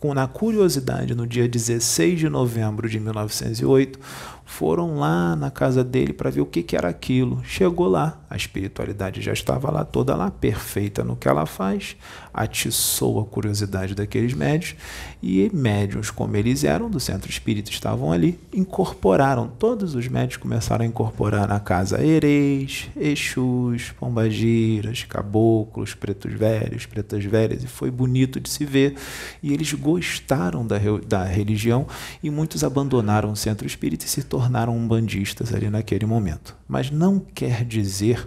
com, 0.00 0.14
na 0.14 0.26
curiosidade, 0.26 1.14
no 1.14 1.26
dia 1.26 1.46
16 1.46 2.18
de 2.18 2.28
novembro 2.28 2.88
de 2.88 2.98
1908, 2.98 3.98
foram 4.46 4.98
lá 4.98 5.36
na 5.36 5.50
casa 5.50 5.84
dele 5.84 6.12
para 6.12 6.30
ver 6.30 6.40
o 6.40 6.46
que, 6.46 6.62
que 6.62 6.74
era 6.74 6.88
aquilo. 6.88 7.42
Chegou 7.44 7.86
lá, 7.86 8.18
a 8.28 8.34
espiritualidade 8.34 9.20
já 9.20 9.32
estava 9.32 9.70
lá, 9.70 9.84
toda 9.84 10.16
lá, 10.16 10.30
perfeita 10.30 11.04
no 11.04 11.14
que 11.14 11.28
ela 11.28 11.44
faz, 11.44 11.96
atiçou 12.32 13.20
a 13.20 13.24
curiosidade 13.24 13.94
daqueles 13.94 14.34
médios, 14.34 14.74
e 15.22 15.50
médios, 15.52 16.10
como 16.10 16.36
eles 16.36 16.64
eram, 16.64 16.88
do 16.88 16.98
centro 16.98 17.30
espírita, 17.30 17.70
estavam 17.70 18.12
ali, 18.12 18.38
incorporaram, 18.52 19.48
todos 19.48 19.94
os 19.94 20.08
médios 20.08 20.36
começaram 20.36 20.84
a 20.84 20.88
incorporar 20.88 21.46
na 21.46 21.60
casa. 21.60 22.02
Ereis, 22.02 22.88
Exus, 22.96 23.92
Pombagiras, 23.98 25.04
Caboclos, 25.04 25.94
Pretos 25.94 26.32
Velhos, 26.32 26.86
Pretas 26.86 27.24
Velhas, 27.24 27.62
e 27.62 27.66
foi 27.66 27.90
bonito 27.90 28.40
de 28.40 28.48
se 28.48 28.64
ver, 28.64 28.94
e 29.42 29.52
eles 29.52 29.72
gostaram 29.72 30.66
da, 30.66 30.78
da 31.06 31.24
religião, 31.24 31.86
e 32.22 32.30
muitos 32.30 32.64
abandonaram 32.64 33.32
o 33.32 33.36
centro 33.36 33.66
espírita 33.66 34.04
e 34.04 34.08
se 34.08 34.22
tornaram 34.22 34.76
umbandistas 34.76 35.52
ali 35.52 35.68
naquele 35.68 36.06
momento. 36.06 36.56
Mas 36.68 36.90
não 36.90 37.18
quer 37.18 37.64
dizer 37.64 38.26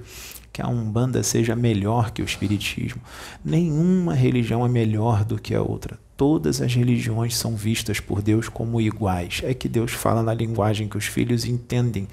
que 0.53 0.61
a 0.61 0.67
Umbanda 0.67 1.23
seja 1.23 1.55
melhor 1.55 2.11
que 2.11 2.21
o 2.21 2.25
Espiritismo. 2.25 3.01
Nenhuma 3.43 4.13
religião 4.13 4.63
é 4.63 4.69
melhor 4.69 5.25
do 5.25 5.41
que 5.41 5.55
a 5.55 5.61
outra. 5.63 5.99
Todas 6.15 6.61
as 6.61 6.75
religiões 6.75 7.35
são 7.35 7.55
vistas 7.55 7.99
por 7.99 8.21
Deus 8.21 8.47
como 8.47 8.79
iguais. 8.79 9.41
É 9.43 9.55
que 9.55 9.67
Deus 9.67 9.91
fala 9.91 10.21
na 10.21 10.31
linguagem 10.31 10.87
que 10.87 10.97
os 10.97 11.05
filhos 11.05 11.43
entendem, 11.43 12.07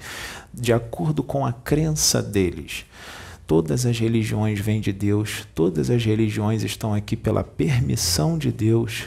de 0.51 0.73
acordo 0.73 1.21
com 1.21 1.45
a 1.45 1.53
crença 1.53 2.19
deles. 2.19 2.83
Todas 3.45 3.85
as 3.85 3.99
religiões 3.99 4.59
vêm 4.59 4.81
de 4.81 4.91
Deus, 4.91 5.47
todas 5.53 5.91
as 5.91 6.03
religiões 6.03 6.63
estão 6.63 6.95
aqui 6.95 7.15
pela 7.15 7.43
permissão 7.43 8.39
de 8.39 8.51
Deus, 8.51 9.03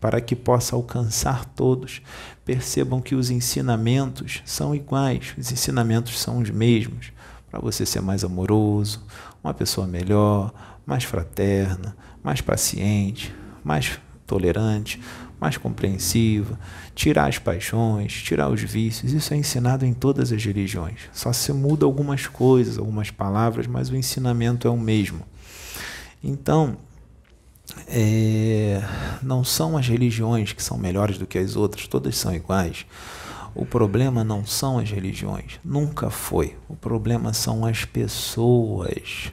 para 0.00 0.20
que 0.20 0.34
possa 0.34 0.76
alcançar 0.76 1.44
todos, 1.44 2.00
percebam 2.44 3.00
que 3.02 3.14
os 3.14 3.28
ensinamentos 3.30 4.40
são 4.46 4.74
iguais, 4.74 5.34
os 5.36 5.52
ensinamentos 5.52 6.18
são 6.18 6.38
os 6.38 6.48
mesmos, 6.48 7.12
para 7.50 7.60
você 7.60 7.86
ser 7.86 8.00
mais 8.00 8.24
amoroso, 8.24 9.02
uma 9.42 9.54
pessoa 9.54 9.86
melhor, 9.86 10.52
mais 10.84 11.04
fraterna, 11.04 11.96
mais 12.22 12.40
paciente, 12.40 13.34
mais 13.64 13.98
tolerante, 14.26 15.00
mais 15.40 15.56
compreensiva, 15.56 16.58
tirar 16.94 17.28
as 17.28 17.38
paixões, 17.38 18.12
tirar 18.22 18.48
os 18.50 18.60
vícios. 18.60 19.12
Isso 19.12 19.32
é 19.32 19.36
ensinado 19.36 19.86
em 19.86 19.94
todas 19.94 20.32
as 20.32 20.44
religiões. 20.44 21.02
Só 21.12 21.32
se 21.32 21.52
muda 21.52 21.86
algumas 21.86 22.26
coisas, 22.26 22.78
algumas 22.78 23.10
palavras, 23.10 23.66
mas 23.66 23.88
o 23.88 23.96
ensinamento 23.96 24.66
é 24.66 24.70
o 24.70 24.76
mesmo. 24.76 25.22
Então, 26.22 26.76
é, 27.86 28.82
não 29.22 29.44
são 29.44 29.76
as 29.76 29.86
religiões 29.86 30.52
que 30.52 30.62
são 30.62 30.76
melhores 30.76 31.18
do 31.18 31.26
que 31.26 31.38
as 31.38 31.54
outras, 31.54 31.86
todas 31.86 32.16
são 32.16 32.34
iguais. 32.34 32.84
O 33.54 33.64
problema 33.66 34.22
não 34.22 34.44
são 34.44 34.78
as 34.78 34.90
religiões, 34.90 35.58
nunca 35.64 36.10
foi. 36.10 36.56
O 36.68 36.76
problema 36.76 37.32
são 37.32 37.64
as 37.64 37.84
pessoas, 37.84 39.32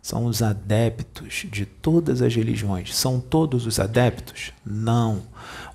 são 0.00 0.26
os 0.26 0.42
adeptos 0.42 1.46
de 1.50 1.66
todas 1.66 2.22
as 2.22 2.34
religiões. 2.34 2.94
São 2.94 3.20
todos 3.20 3.66
os 3.66 3.78
adeptos? 3.78 4.52
Não, 4.64 5.22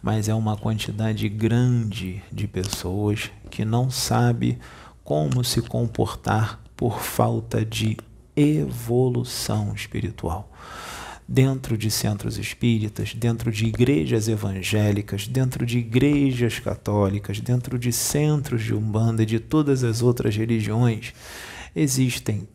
mas 0.02 0.30
é 0.30 0.34
uma 0.34 0.58
quantidade 0.58 1.28
grande 1.30 2.24
de 2.32 2.48
pessoas 2.48 3.30
que 3.50 3.66
não 3.66 3.90
sabe 3.90 4.58
como 5.04 5.44
se 5.44 5.62
comportar 5.62 6.60
por 6.76 7.00
falta 7.00 7.66
de 7.66 7.98
evolução 8.36 9.74
espiritual 9.76 10.50
dentro 11.34 11.78
de 11.78 11.90
centros 11.90 12.38
espíritas, 12.38 13.14
dentro 13.14 13.54
de 13.54 13.66
igrejas 13.66 14.28
evangélicas, 14.28 15.30
dentro 15.30 15.66
de 15.66 15.80
igrejas 15.80 16.60
católicas, 16.60 17.40
dentro 17.40 17.80
de 17.80 17.94
centros 17.94 18.62
de 18.62 18.74
umbanda 18.74 19.24
e 19.24 19.26
de 19.26 19.40
todas 19.40 19.82
as 19.82 20.02
outras 20.02 20.36
religiões, 20.36 21.14
existem 21.74 22.46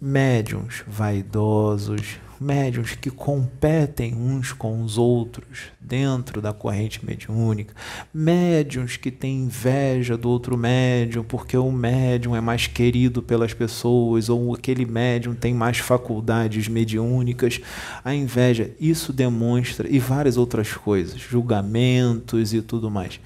médiums 0.00 0.82
vaidosos, 0.84 2.18
médiums 2.42 2.94
que 2.94 3.10
competem 3.10 4.14
uns 4.14 4.52
com 4.52 4.82
os 4.82 4.98
outros 4.98 5.70
dentro 5.80 6.42
da 6.42 6.52
corrente 6.52 7.04
mediúnica, 7.04 7.74
médiums 8.12 8.96
que 8.96 9.10
têm 9.10 9.44
inveja 9.44 10.16
do 10.16 10.28
outro 10.28 10.56
médium 10.56 11.22
porque 11.22 11.56
o 11.56 11.70
médium 11.70 12.34
é 12.34 12.40
mais 12.40 12.66
querido 12.66 13.22
pelas 13.22 13.54
pessoas 13.54 14.28
ou 14.28 14.54
aquele 14.54 14.84
médium 14.84 15.34
tem 15.34 15.54
mais 15.54 15.78
faculdades 15.78 16.68
mediúnicas. 16.68 17.60
A 18.04 18.14
inveja, 18.14 18.70
isso 18.80 19.12
demonstra 19.12 19.88
e 19.88 19.98
várias 19.98 20.36
outras 20.36 20.72
coisas, 20.72 21.20
julgamentos 21.20 22.52
e 22.52 22.60
tudo 22.60 22.90
mais 22.90 23.20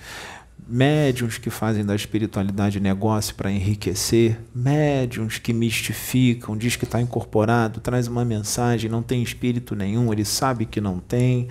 médiums 0.66 1.38
que 1.38 1.48
fazem 1.48 1.84
da 1.84 1.94
espiritualidade 1.94 2.80
negócio 2.80 3.34
para 3.34 3.50
enriquecer, 3.50 4.38
médiums 4.54 5.38
que 5.38 5.52
mistificam, 5.52 6.56
diz 6.56 6.74
que 6.74 6.84
está 6.84 7.00
incorporado, 7.00 7.80
traz 7.80 8.08
uma 8.08 8.24
mensagem, 8.24 8.90
não 8.90 9.02
tem 9.02 9.22
espírito 9.22 9.76
nenhum, 9.76 10.12
ele 10.12 10.24
sabe 10.24 10.66
que 10.66 10.80
não 10.80 10.98
tem, 10.98 11.48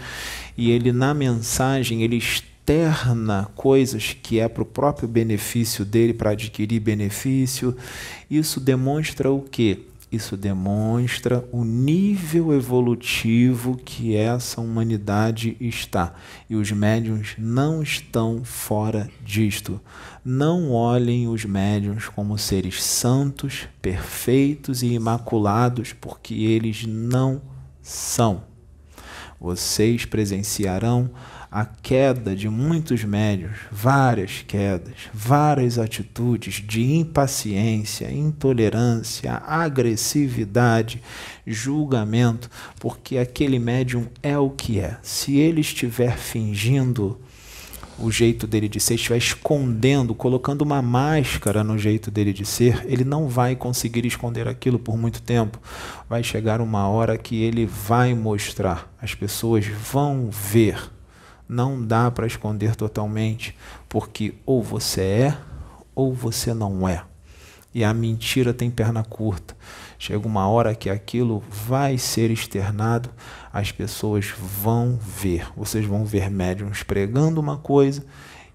e 0.57 0.70
ele 0.70 0.91
na 0.91 1.13
mensagem 1.13 2.03
ele 2.03 2.18
externa 2.18 3.47
coisas 3.55 4.18
que 4.22 4.39
é 4.39 4.49
para 4.49 4.63
o 4.63 4.66
próprio 4.66 5.07
benefício 5.07 5.86
dele, 5.86 6.13
para 6.13 6.32
adquirir 6.32 6.80
benefício. 6.80 7.76
Isso 8.30 8.59
demonstra 8.59 9.32
o 9.32 9.41
quê? 9.41 9.80
Isso 10.16 10.38
demonstra 10.38 11.45
o 11.51 11.66
nível 11.66 12.53
evolutivo 12.53 13.76
que 13.76 14.16
essa 14.16 14.61
humanidade 14.61 15.57
está. 15.59 16.13
E 16.49 16.55
os 16.55 16.72
médiums 16.72 17.36
não 17.38 17.84
estão 17.84 18.41
fora 18.45 19.09
disto. 19.22 19.82
Não 20.24 20.72
olhem 20.72 21.28
os 21.28 21.43
médiums 21.43 22.07
como 22.07 22.38
seres 22.38 22.82
santos, 22.82 23.68
perfeitos 23.82 24.82
e 24.84 24.93
imaculados, 24.93 25.91
porque 25.91 26.34
eles 26.34 26.86
não 26.86 27.41
são. 27.82 28.43
Vocês 29.38 30.05
presenciarão 30.05 31.11
a 31.55 31.63
queda 31.63 32.35
de 32.35 32.49
muitos 32.49 33.05
médios, 33.05 33.53
várias 33.71 34.43
quedas, 34.45 34.93
várias 35.13 35.79
atitudes 35.79 36.55
de 36.55 36.83
impaciência, 36.97 38.11
intolerância, 38.11 39.35
agressividade, 39.35 41.01
julgamento, 41.47 42.51
porque 42.77 43.17
aquele 43.17 43.57
médium 43.57 44.05
é 44.21 44.37
o 44.37 44.49
que 44.49 44.81
é. 44.81 44.97
Se 45.01 45.37
ele 45.37 45.61
estiver 45.61 46.17
fingindo 46.17 47.21
o 47.97 48.11
jeito 48.11 48.45
dele 48.45 48.67
de 48.67 48.81
ser, 48.81 48.95
estiver 48.95 49.17
escondendo, 49.17 50.13
colocando 50.13 50.61
uma 50.61 50.81
máscara 50.81 51.63
no 51.63 51.77
jeito 51.77 52.11
dele 52.11 52.33
de 52.33 52.45
ser, 52.45 52.85
ele 52.85 53.05
não 53.05 53.29
vai 53.29 53.55
conseguir 53.55 54.05
esconder 54.05 54.45
aquilo 54.45 54.77
por 54.77 54.97
muito 54.97 55.21
tempo. 55.21 55.57
Vai 56.09 56.21
chegar 56.21 56.59
uma 56.59 56.89
hora 56.89 57.17
que 57.17 57.41
ele 57.41 57.65
vai 57.65 58.13
mostrar, 58.13 58.93
as 59.01 59.15
pessoas 59.15 59.65
vão 59.65 60.29
ver 60.29 60.93
não 61.47 61.81
dá 61.83 62.09
para 62.09 62.27
esconder 62.27 62.75
totalmente, 62.75 63.55
porque 63.87 64.35
ou 64.45 64.63
você 64.63 65.01
é 65.01 65.37
ou 65.93 66.13
você 66.13 66.53
não 66.53 66.87
é. 66.87 67.03
E 67.73 67.83
a 67.83 67.93
mentira 67.93 68.53
tem 68.53 68.71
perna 68.71 69.03
curta. 69.03 69.55
Chega 69.99 70.25
uma 70.25 70.47
hora 70.47 70.73
que 70.73 70.89
aquilo 70.89 71.43
vai 71.49 71.97
ser 71.97 72.31
externado, 72.31 73.09
as 73.51 73.71
pessoas 73.71 74.33
vão 74.37 74.97
ver. 74.97 75.47
Vocês 75.55 75.85
vão 75.85 76.05
ver 76.05 76.29
médiums 76.29 76.83
pregando 76.83 77.39
uma 77.41 77.57
coisa 77.57 78.05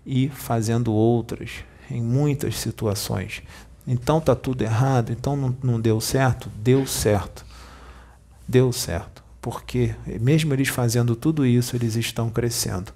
e 0.06 0.28
fazendo 0.28 0.92
outras 0.92 1.64
em 1.90 2.00
muitas 2.00 2.56
situações. 2.56 3.42
Então 3.86 4.20
tá 4.20 4.34
tudo 4.34 4.62
errado, 4.62 5.12
então 5.12 5.36
não, 5.36 5.56
não 5.62 5.80
deu 5.80 6.00
certo? 6.00 6.50
Deu 6.56 6.86
certo. 6.86 7.44
Deu 8.48 8.72
certo 8.72 9.19
porque, 9.40 9.94
mesmo 10.20 10.52
eles 10.52 10.68
fazendo 10.68 11.16
tudo 11.16 11.46
isso, 11.46 11.74
eles 11.74 11.96
estão 11.96 12.28
crescendo. 12.28 12.92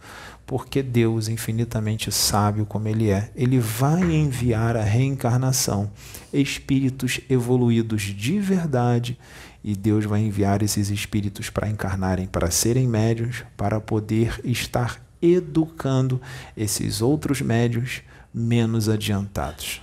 Porque 0.47 0.83
Deus, 0.83 1.29
infinitamente 1.29 2.13
sábio 2.13 2.67
como 2.67 2.87
Ele 2.87 3.11
é, 3.11 3.31
Ele 3.35 3.59
vai 3.59 4.03
enviar 4.03 4.77
a 4.77 4.83
reencarnação, 4.83 5.91
espíritos 6.33 7.21
evoluídos 7.31 8.03
de 8.03 8.39
verdade, 8.39 9.19
e 9.63 9.75
Deus 9.75 10.05
vai 10.05 10.21
enviar 10.21 10.63
esses 10.63 10.91
espíritos 10.91 11.49
para 11.49 11.71
encarnarem, 11.71 12.27
para 12.27 12.51
serem 12.51 12.87
médios, 12.87 13.43
para 13.57 13.81
poder 13.81 14.39
estar 14.45 15.03
educando 15.23 16.21
esses 16.55 17.01
outros 17.01 17.41
médios 17.41 18.03
menos 18.33 18.91
adiantados. 18.91 19.81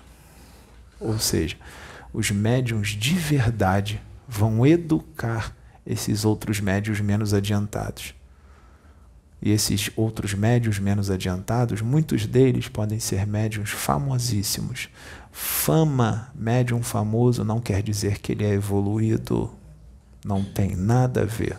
Ou 0.99 1.17
seja, 1.17 1.55
os 2.13 2.29
médiums 2.29 2.89
de 2.89 3.15
verdade 3.15 3.99
vão 4.27 4.63
educar 4.63 5.55
esses 5.85 6.25
outros 6.25 6.59
médios 6.59 6.99
menos 6.99 7.33
adiantados. 7.33 8.13
E 9.41 9.49
esses 9.49 9.89
outros 9.95 10.35
médios 10.35 10.77
menos 10.77 11.09
adiantados, 11.09 11.81
muitos 11.81 12.27
deles 12.27 12.67
podem 12.67 12.99
ser 12.99 13.25
médiums 13.25 13.71
famosíssimos. 13.71 14.87
Fama, 15.31 16.31
médium 16.35 16.83
famoso, 16.83 17.43
não 17.43 17.59
quer 17.59 17.81
dizer 17.81 18.19
que 18.19 18.33
ele 18.33 18.45
é 18.45 18.53
evoluído. 18.53 19.51
Não 20.23 20.43
tem 20.43 20.75
nada 20.75 21.23
a 21.23 21.25
ver. 21.25 21.57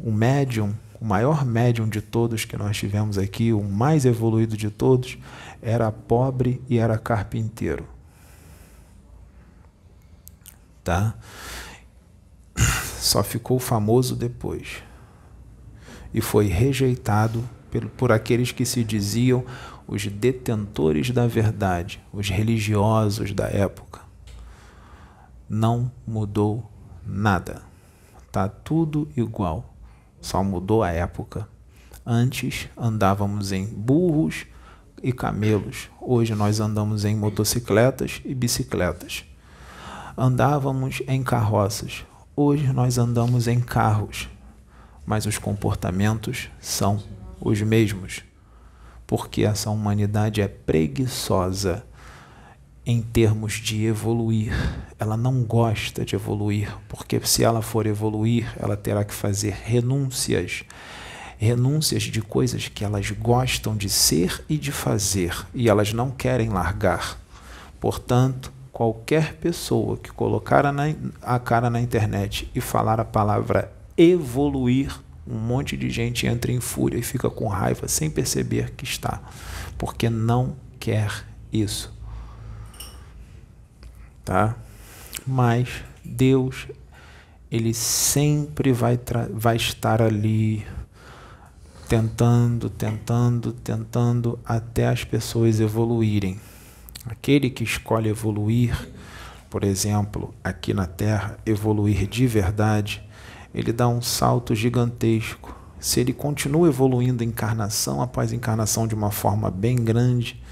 O 0.00 0.10
médium, 0.10 0.74
o 1.00 1.04
maior 1.04 1.44
médium 1.44 1.88
de 1.88 2.00
todos 2.00 2.44
que 2.44 2.56
nós 2.56 2.76
tivemos 2.76 3.18
aqui, 3.18 3.52
o 3.52 3.62
mais 3.62 4.04
evoluído 4.04 4.56
de 4.56 4.68
todos, 4.68 5.16
era 5.62 5.92
pobre 5.92 6.60
e 6.68 6.78
era 6.78 6.98
carpinteiro. 6.98 7.86
Tá? 10.82 11.14
Só 13.06 13.22
ficou 13.22 13.58
famoso 13.58 14.14
depois 14.16 14.82
e 16.12 16.20
foi 16.20 16.46
rejeitado 16.46 17.44
por 17.96 18.10
aqueles 18.10 18.52
que 18.52 18.64
se 18.64 18.82
diziam 18.82 19.44
os 19.86 20.06
detentores 20.06 21.10
da 21.10 21.26
verdade, 21.26 22.02
os 22.12 22.28
religiosos 22.30 23.32
da 23.32 23.46
época. 23.46 24.00
Não 25.48 25.92
mudou 26.06 26.70
nada. 27.06 27.62
Tá 28.32 28.48
tudo 28.48 29.08
igual. 29.16 29.74
Só 30.20 30.42
mudou 30.42 30.82
a 30.82 30.90
época. 30.90 31.48
Antes 32.04 32.68
andávamos 32.76 33.52
em 33.52 33.66
burros 33.66 34.46
e 35.02 35.12
camelos. 35.12 35.88
Hoje 36.00 36.34
nós 36.34 36.60
andamos 36.60 37.04
em 37.04 37.14
motocicletas 37.14 38.20
e 38.24 38.34
bicicletas. 38.34 39.24
Andávamos 40.16 41.02
em 41.06 41.22
carroças. 41.22 42.04
Hoje 42.38 42.70
nós 42.70 42.98
andamos 42.98 43.48
em 43.48 43.58
carros, 43.58 44.28
mas 45.06 45.24
os 45.24 45.38
comportamentos 45.38 46.50
são 46.60 47.02
os 47.40 47.62
mesmos, 47.62 48.24
porque 49.06 49.42
essa 49.42 49.70
humanidade 49.70 50.42
é 50.42 50.46
preguiçosa 50.46 51.82
em 52.84 53.00
termos 53.00 53.54
de 53.54 53.86
evoluir. 53.86 54.52
Ela 54.98 55.16
não 55.16 55.44
gosta 55.44 56.04
de 56.04 56.14
evoluir, 56.14 56.76
porque 56.90 57.18
se 57.24 57.42
ela 57.42 57.62
for 57.62 57.86
evoluir, 57.86 58.52
ela 58.58 58.76
terá 58.76 59.02
que 59.02 59.14
fazer 59.14 59.54
renúncias. 59.64 60.62
Renúncias 61.38 62.02
de 62.02 62.20
coisas 62.20 62.68
que 62.68 62.84
elas 62.84 63.10
gostam 63.12 63.74
de 63.74 63.88
ser 63.88 64.44
e 64.46 64.58
de 64.58 64.72
fazer, 64.72 65.46
e 65.54 65.70
elas 65.70 65.94
não 65.94 66.10
querem 66.10 66.50
largar. 66.50 67.18
Portanto, 67.80 68.52
qualquer 68.76 69.36
pessoa 69.36 69.96
que 69.96 70.12
colocar 70.12 70.66
a 71.22 71.38
cara 71.38 71.70
na 71.70 71.80
internet 71.80 72.50
e 72.54 72.60
falar 72.60 73.00
a 73.00 73.06
palavra 73.06 73.72
evoluir, 73.96 74.94
um 75.26 75.38
monte 75.38 75.78
de 75.78 75.88
gente 75.88 76.26
entra 76.26 76.52
em 76.52 76.60
fúria 76.60 76.98
e 76.98 77.02
fica 77.02 77.30
com 77.30 77.48
raiva 77.48 77.88
sem 77.88 78.10
perceber 78.10 78.72
que 78.72 78.84
está, 78.84 79.22
porque 79.78 80.10
não 80.10 80.56
quer 80.78 81.24
isso. 81.50 81.90
Tá? 84.22 84.54
Mas 85.26 85.82
Deus 86.04 86.68
ele 87.50 87.72
sempre 87.72 88.74
vai, 88.74 89.00
vai 89.32 89.56
estar 89.56 90.02
ali 90.02 90.66
tentando, 91.88 92.68
tentando, 92.68 93.54
tentando 93.54 94.38
até 94.44 94.88
as 94.88 95.02
pessoas 95.02 95.60
evoluírem. 95.60 96.38
Aquele 97.06 97.50
que 97.50 97.62
escolhe 97.62 98.08
evoluir, 98.08 98.76
por 99.48 99.62
exemplo, 99.62 100.34
aqui 100.42 100.74
na 100.74 100.86
Terra, 100.86 101.38
evoluir 101.46 102.06
de 102.08 102.26
verdade, 102.26 103.02
ele 103.54 103.72
dá 103.72 103.88
um 103.88 104.02
salto 104.02 104.54
gigantesco. 104.54 105.54
Se 105.78 106.00
ele 106.00 106.12
continua 106.12 106.68
evoluindo 106.68 107.22
encarnação 107.22 108.02
após 108.02 108.32
encarnação 108.32 108.88
de 108.88 108.94
uma 108.94 109.12
forma 109.12 109.50
bem 109.50 109.76
grande, 109.76 110.42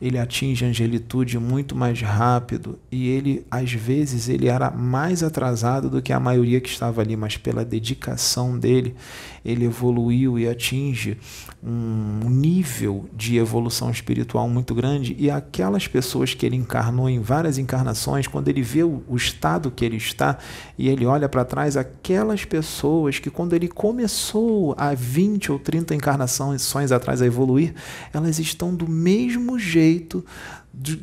ele 0.00 0.18
atinge 0.18 0.64
a 0.64 0.68
angelitude 0.68 1.38
muito 1.38 1.76
mais 1.76 2.00
rápido 2.00 2.78
e 2.90 3.08
ele 3.08 3.46
às 3.50 3.70
vezes 3.70 4.28
ele 4.28 4.48
era 4.48 4.70
mais 4.70 5.22
atrasado 5.22 5.90
do 5.90 6.00
que 6.00 6.12
a 6.12 6.18
maioria 6.18 6.60
que 6.60 6.70
estava 6.70 7.02
ali, 7.02 7.16
mas 7.16 7.36
pela 7.36 7.64
dedicação 7.64 8.58
dele, 8.58 8.96
ele 9.44 9.64
evoluiu 9.64 10.38
e 10.38 10.48
atinge 10.48 11.18
um 11.62 12.28
nível 12.28 13.08
de 13.14 13.36
evolução 13.36 13.90
espiritual 13.90 14.48
muito 14.48 14.74
grande. 14.74 15.14
E 15.18 15.30
aquelas 15.30 15.86
pessoas 15.86 16.34
que 16.34 16.44
ele 16.44 16.56
encarnou 16.56 17.08
em 17.08 17.20
várias 17.20 17.58
encarnações, 17.58 18.26
quando 18.26 18.48
ele 18.48 18.62
vê 18.62 18.82
o, 18.82 19.02
estado 19.14 19.70
que 19.70 19.84
ele 19.84 19.96
está 19.96 20.38
e 20.78 20.88
ele 20.88 21.04
olha 21.04 21.28
para 21.28 21.44
trás, 21.44 21.76
aquelas 21.76 22.44
pessoas 22.44 23.18
que 23.18 23.30
quando 23.30 23.54
ele 23.54 23.68
começou 23.68 24.74
há 24.78 24.94
20 24.94 25.52
ou 25.52 25.58
30 25.58 25.94
encarnações 25.94 26.92
atrás 26.92 27.20
a 27.20 27.26
evoluir, 27.26 27.74
elas 28.12 28.38
estão 28.38 28.74
do 28.74 28.88
mesmo 28.88 29.58
jeito 29.58 30.24
de, 30.72 30.96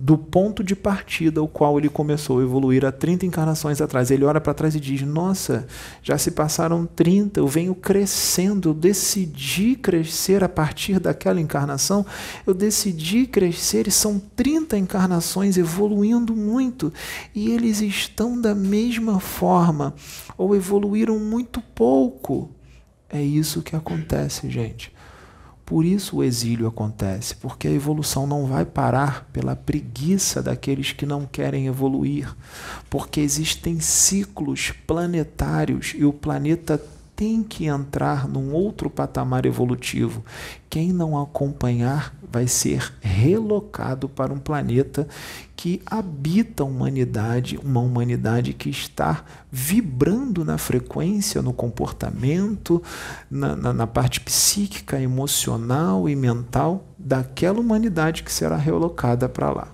do 0.00 0.16
ponto 0.16 0.64
de 0.64 0.74
partida 0.74 1.40
ao 1.40 1.46
qual 1.46 1.78
ele 1.78 1.90
começou 1.90 2.40
a 2.40 2.42
evoluir 2.42 2.86
há 2.86 2.90
30 2.90 3.26
encarnações 3.26 3.82
atrás. 3.82 4.10
Ele 4.10 4.24
olha 4.24 4.40
para 4.40 4.54
trás 4.54 4.74
e 4.74 4.80
diz: 4.80 5.02
Nossa, 5.02 5.66
já 6.02 6.16
se 6.16 6.30
passaram 6.30 6.86
30, 6.86 7.38
eu 7.38 7.46
venho 7.46 7.74
crescendo, 7.74 8.70
eu 8.70 8.74
decidi 8.74 9.76
crescer 9.76 10.42
a 10.42 10.48
partir 10.48 10.98
daquela 10.98 11.40
encarnação, 11.40 12.06
eu 12.46 12.54
decidi 12.54 13.26
crescer 13.26 13.86
e 13.86 13.90
são 13.90 14.18
30 14.34 14.78
encarnações 14.78 15.58
evoluindo 15.58 16.34
muito 16.34 16.90
e 17.34 17.50
eles 17.50 17.82
estão 17.82 18.40
da 18.40 18.54
mesma 18.54 19.20
forma 19.20 19.94
ou 20.38 20.56
evoluíram 20.56 21.18
muito 21.18 21.60
pouco. 21.74 22.50
É 23.06 23.20
isso 23.20 23.60
que 23.60 23.76
acontece, 23.76 24.48
gente. 24.48 24.92
Por 25.70 25.84
isso 25.84 26.16
o 26.16 26.24
exílio 26.24 26.66
acontece, 26.66 27.36
porque 27.36 27.68
a 27.68 27.70
evolução 27.70 28.26
não 28.26 28.44
vai 28.44 28.64
parar 28.64 29.30
pela 29.32 29.54
preguiça 29.54 30.42
daqueles 30.42 30.90
que 30.90 31.06
não 31.06 31.24
querem 31.24 31.68
evoluir, 31.68 32.34
porque 32.90 33.20
existem 33.20 33.78
ciclos 33.78 34.72
planetários 34.84 35.94
e 35.96 36.04
o 36.04 36.12
planeta 36.12 36.82
tem 37.20 37.42
que 37.42 37.66
entrar 37.66 38.26
num 38.26 38.54
outro 38.54 38.88
patamar 38.88 39.44
evolutivo. 39.44 40.24
Quem 40.70 40.90
não 40.90 41.20
acompanhar 41.20 42.16
vai 42.22 42.48
ser 42.48 42.94
relocado 42.98 44.08
para 44.08 44.32
um 44.32 44.38
planeta 44.38 45.06
que 45.54 45.82
habita 45.84 46.62
a 46.62 46.66
humanidade, 46.66 47.58
uma 47.62 47.80
humanidade 47.80 48.54
que 48.54 48.70
está 48.70 49.22
vibrando 49.52 50.46
na 50.46 50.56
frequência, 50.56 51.42
no 51.42 51.52
comportamento, 51.52 52.82
na, 53.30 53.54
na, 53.54 53.74
na 53.74 53.86
parte 53.86 54.18
psíquica, 54.22 54.98
emocional 54.98 56.08
e 56.08 56.16
mental 56.16 56.86
daquela 56.96 57.60
humanidade 57.60 58.22
que 58.22 58.32
será 58.32 58.56
relocada 58.56 59.28
para 59.28 59.50
lá 59.50 59.68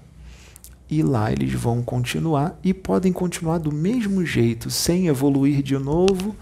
e 0.89 1.03
lá 1.03 1.33
eles 1.33 1.53
vão 1.53 1.83
continuar 1.83 2.59
e 2.63 2.73
podem 2.73 3.13
continuar 3.13 3.59
do 3.59 3.73
mesmo 3.73 4.25
jeito, 4.25 4.71
sem 4.71 5.09
evoluir 5.09 5.61
de 5.61 5.77
novo, 5.77 6.37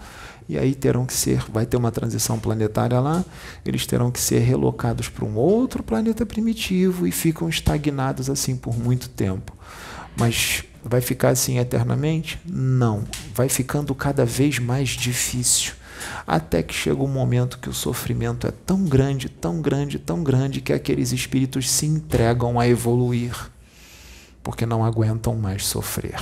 e 0.47 0.57
aí 0.57 0.75
terão 0.75 1.05
que 1.05 1.13
ser, 1.13 1.43
vai 1.49 1.65
ter 1.65 1.75
uma 1.75 1.91
transição 1.91 2.39
planetária 2.39 2.99
lá, 2.99 3.25
eles 3.65 3.85
terão 3.87 4.11
que 4.11 4.19
ser 4.19 4.39
relocados 4.39 5.09
para 5.09 5.25
um 5.25 5.35
outro 5.35 5.81
planeta 5.81 6.25
primitivo 6.25 7.07
e 7.07 7.11
ficam 7.11 7.49
estagnados 7.49 8.29
assim 8.29 8.55
por 8.55 8.77
muito 8.77 9.09
tempo. 9.09 9.55
Mas 10.15 10.63
vai 10.83 11.01
ficar 11.01 11.29
assim 11.29 11.57
eternamente? 11.57 12.39
Não, 12.45 13.03
vai 13.33 13.49
ficando 13.49 13.93
cada 13.95 14.23
vez 14.23 14.59
mais 14.59 14.89
difícil. 14.89 15.73
Até 16.27 16.61
que 16.61 16.73
chega 16.73 17.01
um 17.01 17.07
momento 17.07 17.57
que 17.57 17.69
o 17.69 17.73
sofrimento 17.73 18.45
é 18.45 18.51
tão 18.51 18.83
grande, 18.83 19.27
tão 19.29 19.61
grande, 19.61 19.97
tão 19.97 20.23
grande 20.23 20.61
que 20.61 20.73
aqueles 20.73 21.11
espíritos 21.11 21.69
se 21.69 21.87
entregam 21.87 22.59
a 22.59 22.67
evoluir, 22.67 23.33
porque 24.43 24.65
não 24.65 24.85
aguentam 24.85 25.35
mais 25.35 25.65
sofrer. 25.65 26.21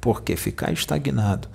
Porque 0.00 0.36
ficar 0.36 0.72
estagnado 0.72 1.48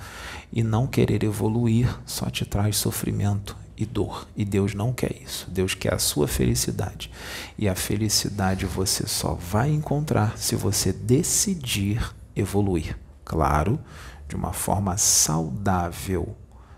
e 0.53 0.61
não 0.61 0.85
querer 0.85 1.23
evoluir 1.23 1.99
só 2.05 2.29
te 2.29 2.45
traz 2.45 2.77
sofrimento 2.77 3.57
e 3.75 3.85
dor. 3.85 4.27
E 4.37 4.45
Deus 4.45 4.75
não 4.75 4.93
quer 4.93 5.15
isso. 5.21 5.49
Deus 5.49 5.73
quer 5.73 5.95
a 5.95 5.99
sua 5.99 6.27
felicidade. 6.27 7.09
E 7.57 7.67
a 7.67 7.75
felicidade 7.75 8.65
você 8.65 9.07
só 9.07 9.33
vai 9.33 9.71
encontrar 9.71 10.37
se 10.37 10.55
você 10.55 10.93
decidir 10.93 12.13
evoluir. 12.35 12.97
Claro, 13.25 13.79
de 14.27 14.35
uma 14.35 14.53
forma 14.53 14.95
saudável, 14.95 16.35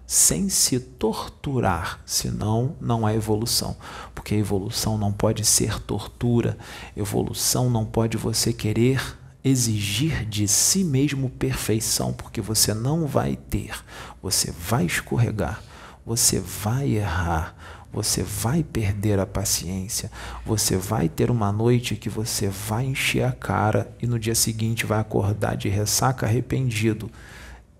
sem 0.07 0.47
se 0.47 0.79
torturar, 0.79 1.99
senão 2.05 2.75
não 2.79 3.05
há 3.05 3.13
evolução. 3.13 3.75
Porque 4.13 4.35
evolução 4.35 4.97
não 4.97 5.11
pode 5.11 5.43
ser 5.43 5.79
tortura, 5.81 6.57
evolução 6.95 7.69
não 7.69 7.85
pode 7.85 8.15
você 8.15 8.53
querer 8.53 9.01
exigir 9.45 10.25
de 10.25 10.47
si 10.47 10.83
mesmo 10.83 11.29
perfeição, 11.29 12.11
porque 12.11 12.41
você 12.41 12.73
não 12.73 13.05
vai 13.05 13.35
ter, 13.35 13.75
você 14.19 14.51
vai 14.51 14.87
escorregar, 14.87 15.61
você 16.03 16.39
vai 16.39 16.89
errar, 16.89 17.55
você 17.93 18.23
vai 18.23 18.63
perder 18.63 19.19
a 19.19 19.25
paciência, 19.25 20.11
você 20.43 20.75
vai 20.75 21.07
ter 21.07 21.29
uma 21.29 21.51
noite 21.51 21.95
que 21.95 22.09
você 22.09 22.47
vai 22.49 22.85
encher 22.85 23.23
a 23.23 23.31
cara 23.31 23.95
e 24.01 24.07
no 24.07 24.17
dia 24.17 24.33
seguinte 24.33 24.83
vai 24.83 24.99
acordar 24.99 25.55
de 25.55 25.69
ressaca 25.69 26.25
arrependido. 26.25 27.11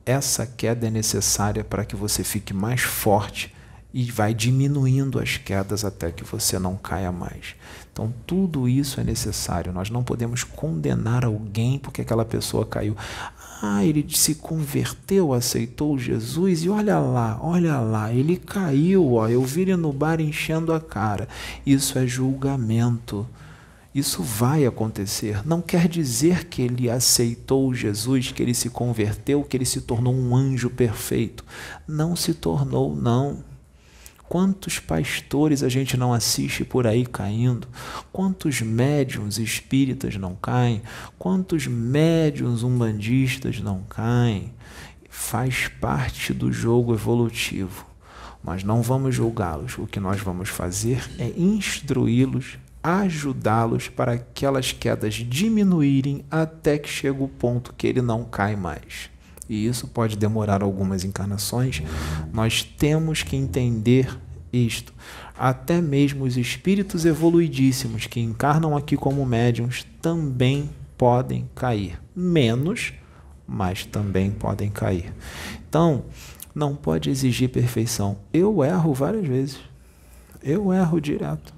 Essa 0.05 0.45
queda 0.45 0.86
é 0.86 0.91
necessária 0.91 1.63
para 1.63 1.84
que 1.84 1.95
você 1.95 2.24
fique 2.24 2.53
mais 2.53 2.82
forte 2.82 3.51
e 3.91 4.03
vai 4.11 4.36
diminuindo 4.36 5.20
as 5.20 5.38
quedas 5.38 5.84
até 5.84 6.11
que 6.11 6.24
você 6.24 6.59
não 6.59 6.76
caia 6.76 7.11
mais. 7.11 7.55
Então, 7.96 8.14
tudo 8.28 8.68
isso 8.68 9.00
é 9.00 9.06
necessário. 9.06 9.72
Nós 9.72 9.89
não 9.89 10.04
podemos 10.04 10.43
condenar 10.43 11.24
alguém 11.24 11.80
porque 11.80 12.02
aquela 12.02 12.26
pessoa 12.26 12.66
caiu. 12.66 12.93
Ah, 13.62 13.86
ele 13.86 14.06
se 14.10 14.36
converteu, 14.36 15.32
aceitou 15.32 15.98
Jesus 15.98 16.66
e 16.66 16.70
olha 16.70 17.00
lá, 17.00 17.39
olha 17.41 17.80
lá, 17.80 18.12
ele 18.12 18.36
caiu, 18.36 19.14
ó, 19.14 19.30
eu 19.30 19.41
vi 19.41 19.62
ele 19.62 19.78
no 19.78 19.93
bar 19.93 20.20
enchendo 20.20 20.74
a 20.74 20.82
cara. 20.82 21.30
Isso 21.66 21.98
é 21.98 22.06
julgamento. 22.06 23.26
Isso 23.93 24.22
vai 24.22 24.66
acontecer. 24.66 25.48
Não 25.48 25.62
quer 25.62 25.88
dizer 25.88 26.48
que 26.50 26.62
ele 26.62 26.89
aceitou 26.89 27.74
Jesus, 27.74 28.30
que 28.30 28.43
ele 28.43 28.54
se 28.54 28.70
converteu, 28.70 29.41
que 29.41 29.56
ele 29.56 29.64
se 29.64 29.80
tornou 29.80 30.14
um 30.14 30.36
anjo 30.36 30.70
perfeito. 30.70 31.46
Não 31.88 32.14
se 32.14 32.34
tornou, 32.34 32.93
não. 32.93 33.41
Quantos 34.28 34.80
pastores 34.80 35.61
a 35.61 35.69
gente 35.69 35.95
não 35.95 36.11
assiste 36.11 36.65
por 36.65 36.88
aí 36.88 37.05
caindo? 37.05 37.67
Quantos 38.11 38.59
médiums 38.61 39.38
espíritas 39.38 40.15
não 40.15 40.36
caem? 40.36 40.82
Quantos 41.17 41.67
médiums 41.67 42.63
umbandistas 42.63 43.61
não 43.61 43.84
caem? 43.84 44.51
Faz 45.09 45.67
parte 45.67 46.34
do 46.34 46.51
jogo 46.51 46.93
evolutivo. 46.93 47.86
Mas 48.43 48.63
não 48.63 48.82
vamos 48.82 49.15
julgá-los. 49.15 49.78
O 49.78 49.86
que 49.86 49.99
nós 49.99 50.19
vamos 50.19 50.49
fazer 50.49 51.07
é 51.19 51.32
instruí-los, 51.38 52.57
ajudá-los 52.84 53.89
para 53.89 54.13
aquelas 54.13 54.71
quedas 54.71 55.13
diminuírem 55.13 56.26
até 56.30 56.80
que 56.80 56.89
chegue 56.89 57.23
o 57.23 57.28
ponto 57.28 57.73
que 57.73 57.88
ele 57.88 58.01
não 58.01 58.23
cai 58.26 58.55
mais 58.55 59.14
e 59.50 59.66
isso 59.66 59.88
pode 59.88 60.16
demorar 60.16 60.64
algumas 60.64 61.04
encarnações, 61.04 61.82
nós 62.34 62.64
temos 62.64 63.24
que 63.24 63.36
entender 63.36 64.18
isto. 64.52 64.93
Até 65.38 65.82
mesmo 65.82 66.24
os 66.24 66.38
espíritos 66.38 67.06
evoluidíssimos 67.06 68.08
que 68.08 68.20
encarnam 68.20 68.76
aqui 68.76 68.96
como 68.96 69.26
médiums 69.26 69.86
também 70.02 70.70
podem 70.98 71.50
cair. 71.54 72.00
Menos, 72.16 72.93
mas 73.46 73.86
também 73.86 74.32
podem 74.32 74.70
cair. 74.70 75.14
Então, 75.68 76.06
não 76.54 76.74
pode 76.76 77.10
exigir 77.10 77.50
perfeição. 77.50 78.18
Eu 78.32 78.64
erro 78.64 78.93
várias 78.93 79.28
vezes. 79.28 79.60
Eu 80.41 80.72
erro 80.72 81.02
direto 81.02 81.54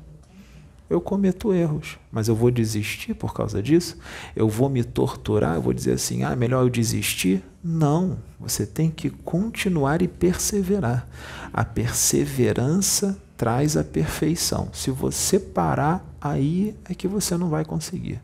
eu 0.90 1.02
cometo 1.02 1.54
erros, 1.54 1.98
mas 2.12 2.28
eu 2.28 2.36
vou 2.36 2.50
desistir 2.50 3.14
por 3.14 3.34
causa 3.34 3.62
disso? 3.62 3.98
Eu 4.36 4.48
vou 4.48 4.70
me 4.70 4.84
torturar? 4.84 5.56
Eu 5.56 5.62
vou 5.62 5.74
dizer 5.74 5.94
assim: 5.94 6.24
ah, 6.24 6.36
melhor 6.36 6.64
eu 6.64 6.70
desistir? 6.70 7.44
Não, 7.64 8.18
você 8.40 8.66
tem 8.66 8.90
que 8.90 9.10
continuar 9.10 10.02
e 10.02 10.08
perseverar. 10.08 11.08
A 11.54 11.66
perseverança 11.66 13.18
traz 13.36 13.76
a 13.76 13.84
perfeição. 13.84 14.70
Se 14.74 14.90
você 14.90 15.40
parar, 15.40 16.06
aí 16.22 16.76
é 16.90 16.96
que 16.96 17.08
você 17.08 17.36
não 17.38 17.50
vai 17.50 17.66
conseguir. 17.66 18.22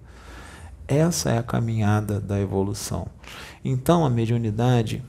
Essa 0.88 1.32
é 1.32 1.38
a 1.38 1.44
caminhada 1.44 2.20
da 2.20 2.40
evolução. 2.40 3.08
Então, 3.64 4.06
a 4.06 4.10
mediunidade 4.10 5.04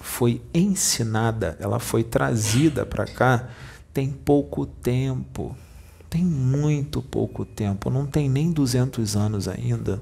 foi 0.00 0.40
ensinada, 0.54 1.56
ela 1.60 1.78
foi 1.78 2.04
trazida 2.04 2.86
para 2.86 3.04
cá 3.04 3.48
tem 3.96 4.10
pouco 4.10 4.66
tempo. 4.66 5.56
Tem 6.08 6.24
muito 6.24 7.02
pouco 7.02 7.44
tempo, 7.44 7.90
não 7.90 8.06
tem 8.06 8.28
nem 8.28 8.52
200 8.52 9.16
anos 9.16 9.48
ainda. 9.48 10.00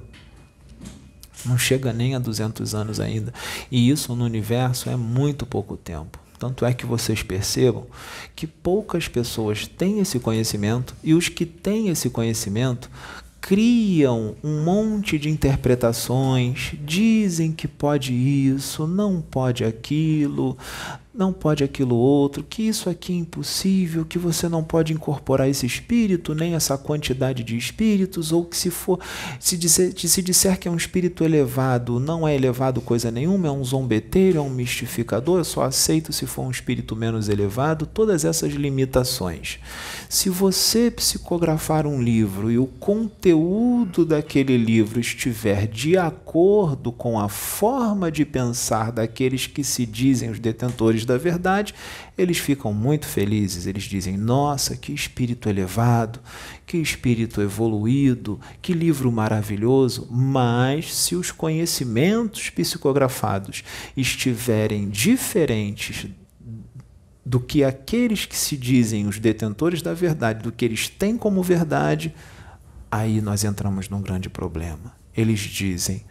Não 1.44 1.58
chega 1.58 1.92
nem 1.92 2.14
a 2.14 2.18
200 2.18 2.74
anos 2.74 3.00
ainda. 3.00 3.32
E 3.70 3.90
isso 3.90 4.14
no 4.14 4.24
universo 4.24 4.88
é 4.88 4.96
muito 4.96 5.44
pouco 5.44 5.76
tempo. 5.76 6.18
Tanto 6.38 6.64
é 6.64 6.74
que 6.74 6.84
vocês 6.84 7.22
percebam 7.22 7.86
que 8.34 8.46
poucas 8.46 9.08
pessoas 9.08 9.66
têm 9.66 10.00
esse 10.00 10.18
conhecimento 10.18 10.94
e 11.02 11.14
os 11.14 11.28
que 11.28 11.46
têm 11.46 11.88
esse 11.88 12.10
conhecimento 12.10 12.90
criam 13.40 14.34
um 14.42 14.64
monte 14.64 15.18
de 15.18 15.28
interpretações, 15.28 16.72
dizem 16.82 17.52
que 17.52 17.68
pode 17.68 18.14
isso, 18.14 18.86
não 18.86 19.20
pode 19.20 19.64
aquilo, 19.64 20.56
não 21.14 21.32
pode 21.32 21.62
aquilo 21.62 21.94
outro, 21.94 22.42
que 22.42 22.62
isso 22.62 22.90
aqui 22.90 23.12
é 23.12 23.16
impossível, 23.16 24.04
que 24.04 24.18
você 24.18 24.48
não 24.48 24.64
pode 24.64 24.92
incorporar 24.92 25.48
esse 25.48 25.64
espírito, 25.64 26.34
nem 26.34 26.54
essa 26.54 26.76
quantidade 26.76 27.44
de 27.44 27.56
espíritos, 27.56 28.32
ou 28.32 28.44
que 28.44 28.56
se 28.56 28.68
for, 28.68 28.98
se 29.38 29.56
disser, 29.56 29.92
se 29.96 30.20
disser 30.20 30.58
que 30.58 30.66
é 30.66 30.70
um 30.70 30.76
espírito 30.76 31.22
elevado, 31.22 32.00
não 32.00 32.26
é 32.26 32.34
elevado 32.34 32.80
coisa 32.80 33.12
nenhuma, 33.12 33.46
é 33.46 33.50
um 33.50 33.62
zombeteiro, 33.62 34.38
é 34.38 34.42
um 34.42 34.50
mistificador, 34.50 35.38
eu 35.38 35.44
só 35.44 35.62
aceito 35.62 36.12
se 36.12 36.26
for 36.26 36.42
um 36.42 36.50
espírito 36.50 36.96
menos 36.96 37.28
elevado, 37.28 37.86
todas 37.86 38.24
essas 38.24 38.52
limitações. 38.52 39.60
Se 40.08 40.28
você 40.28 40.90
psicografar 40.90 41.86
um 41.86 42.02
livro 42.02 42.50
e 42.50 42.58
o 42.58 42.66
conteúdo 42.66 44.04
daquele 44.04 44.56
livro 44.56 45.00
estiver 45.00 45.66
de 45.66 45.96
acordo 45.96 46.92
com 46.92 47.18
a 47.18 47.28
forma 47.28 48.10
de 48.10 48.24
pensar 48.24 48.92
daqueles 48.92 49.46
que 49.46 49.64
se 49.64 49.86
dizem 49.86 50.30
os 50.30 50.38
detentores 50.38 51.04
da 51.04 51.16
verdade, 51.16 51.74
eles 52.16 52.38
ficam 52.38 52.72
muito 52.72 53.06
felizes. 53.06 53.66
Eles 53.66 53.84
dizem: 53.84 54.16
Nossa, 54.16 54.76
que 54.76 54.92
espírito 54.92 55.48
elevado, 55.48 56.20
que 56.66 56.76
espírito 56.76 57.40
evoluído, 57.40 58.40
que 58.62 58.72
livro 58.72 59.10
maravilhoso. 59.10 60.06
Mas 60.10 60.94
se 60.94 61.16
os 61.16 61.30
conhecimentos 61.30 62.50
psicografados 62.50 63.64
estiverem 63.96 64.88
diferentes 64.88 66.06
do 67.24 67.40
que 67.40 67.64
aqueles 67.64 68.26
que 68.26 68.36
se 68.36 68.56
dizem 68.56 69.06
os 69.06 69.18
detentores 69.18 69.80
da 69.80 69.94
verdade, 69.94 70.42
do 70.42 70.52
que 70.52 70.64
eles 70.64 70.88
têm 70.88 71.16
como 71.16 71.42
verdade, 71.42 72.14
aí 72.90 73.20
nós 73.20 73.44
entramos 73.44 73.88
num 73.88 74.02
grande 74.02 74.28
problema. 74.28 74.94
Eles 75.16 75.40
dizem: 75.40 76.04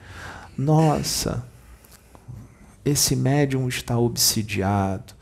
Nossa, 0.58 1.46
esse 2.84 3.16
médium 3.16 3.68
está 3.68 3.98
obsidiado, 3.98 5.14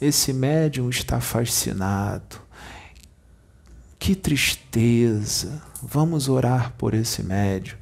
esse 0.00 0.32
médium 0.32 0.90
está 0.90 1.20
fascinado. 1.20 2.40
Que 3.98 4.14
tristeza! 4.14 5.62
Vamos 5.82 6.28
orar 6.28 6.72
por 6.76 6.92
esse 6.92 7.22
médium, 7.22 7.77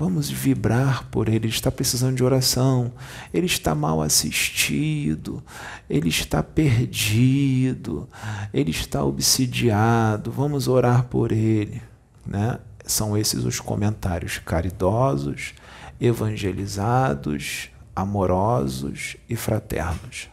vamos 0.00 0.30
vibrar 0.30 1.04
por 1.10 1.28
ele. 1.28 1.36
Ele 1.36 1.48
está 1.48 1.70
precisando 1.70 2.16
de 2.16 2.24
oração, 2.24 2.90
ele 3.34 3.44
está 3.44 3.74
mal 3.74 4.00
assistido, 4.00 5.44
ele 5.90 6.08
está 6.08 6.42
perdido, 6.42 8.08
ele 8.50 8.70
está 8.70 9.04
obsidiado. 9.04 10.30
Vamos 10.30 10.68
orar 10.68 11.04
por 11.04 11.32
ele. 11.32 11.82
Né? 12.24 12.58
São 12.86 13.14
esses 13.14 13.44
os 13.44 13.60
comentários 13.60 14.38
caridosos, 14.38 15.52
evangelizados, 16.00 17.68
amorosos 17.94 19.18
e 19.28 19.36
fraternos. 19.36 20.30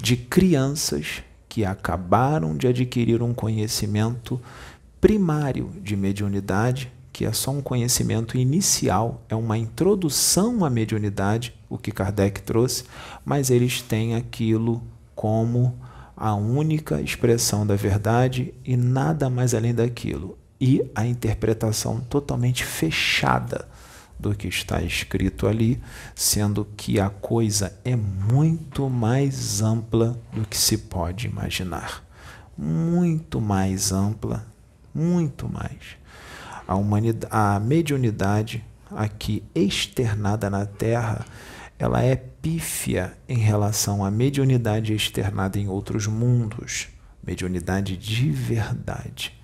De 0.00 0.16
crianças 0.16 1.24
que 1.48 1.64
acabaram 1.64 2.56
de 2.56 2.68
adquirir 2.68 3.20
um 3.20 3.34
conhecimento 3.34 4.40
primário 5.00 5.72
de 5.82 5.96
mediunidade, 5.96 6.92
que 7.18 7.26
é 7.26 7.32
só 7.32 7.50
um 7.50 7.60
conhecimento 7.60 8.38
inicial, 8.38 9.24
é 9.28 9.34
uma 9.34 9.58
introdução 9.58 10.64
à 10.64 10.70
mediunidade, 10.70 11.52
o 11.68 11.76
que 11.76 11.90
Kardec 11.90 12.42
trouxe, 12.42 12.84
mas 13.24 13.50
eles 13.50 13.82
têm 13.82 14.14
aquilo 14.14 14.80
como 15.16 15.76
a 16.16 16.36
única 16.36 17.00
expressão 17.00 17.66
da 17.66 17.74
verdade 17.74 18.54
e 18.64 18.76
nada 18.76 19.28
mais 19.28 19.52
além 19.52 19.74
daquilo. 19.74 20.38
E 20.60 20.88
a 20.94 21.04
interpretação 21.04 21.98
totalmente 21.98 22.64
fechada 22.64 23.66
do 24.16 24.32
que 24.32 24.46
está 24.46 24.80
escrito 24.80 25.48
ali, 25.48 25.82
sendo 26.14 26.68
que 26.76 27.00
a 27.00 27.10
coisa 27.10 27.76
é 27.84 27.96
muito 27.96 28.88
mais 28.88 29.60
ampla 29.60 30.16
do 30.32 30.46
que 30.46 30.56
se 30.56 30.78
pode 30.78 31.26
imaginar. 31.26 32.04
Muito 32.56 33.40
mais 33.40 33.90
ampla, 33.90 34.46
muito 34.94 35.48
mais. 35.48 35.97
A, 36.68 37.54
a 37.54 37.58
mediunidade 37.58 38.62
aqui 38.90 39.42
externada 39.54 40.50
na 40.50 40.66
Terra, 40.66 41.24
ela 41.78 42.02
é 42.02 42.14
pífia 42.14 43.16
em 43.26 43.38
relação 43.38 44.04
à 44.04 44.10
mediunidade 44.10 44.92
externada 44.92 45.58
em 45.58 45.66
outros 45.66 46.06
mundos. 46.06 46.88
Mediunidade 47.24 47.96
de 47.96 48.30
verdade 48.30 49.38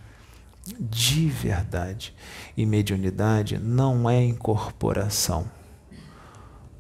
de 0.66 1.29
verdade. 1.29 2.14
E 2.57 2.64
mediunidade 2.64 3.59
não 3.59 4.09
é 4.09 4.22
incorporação. 4.25 5.47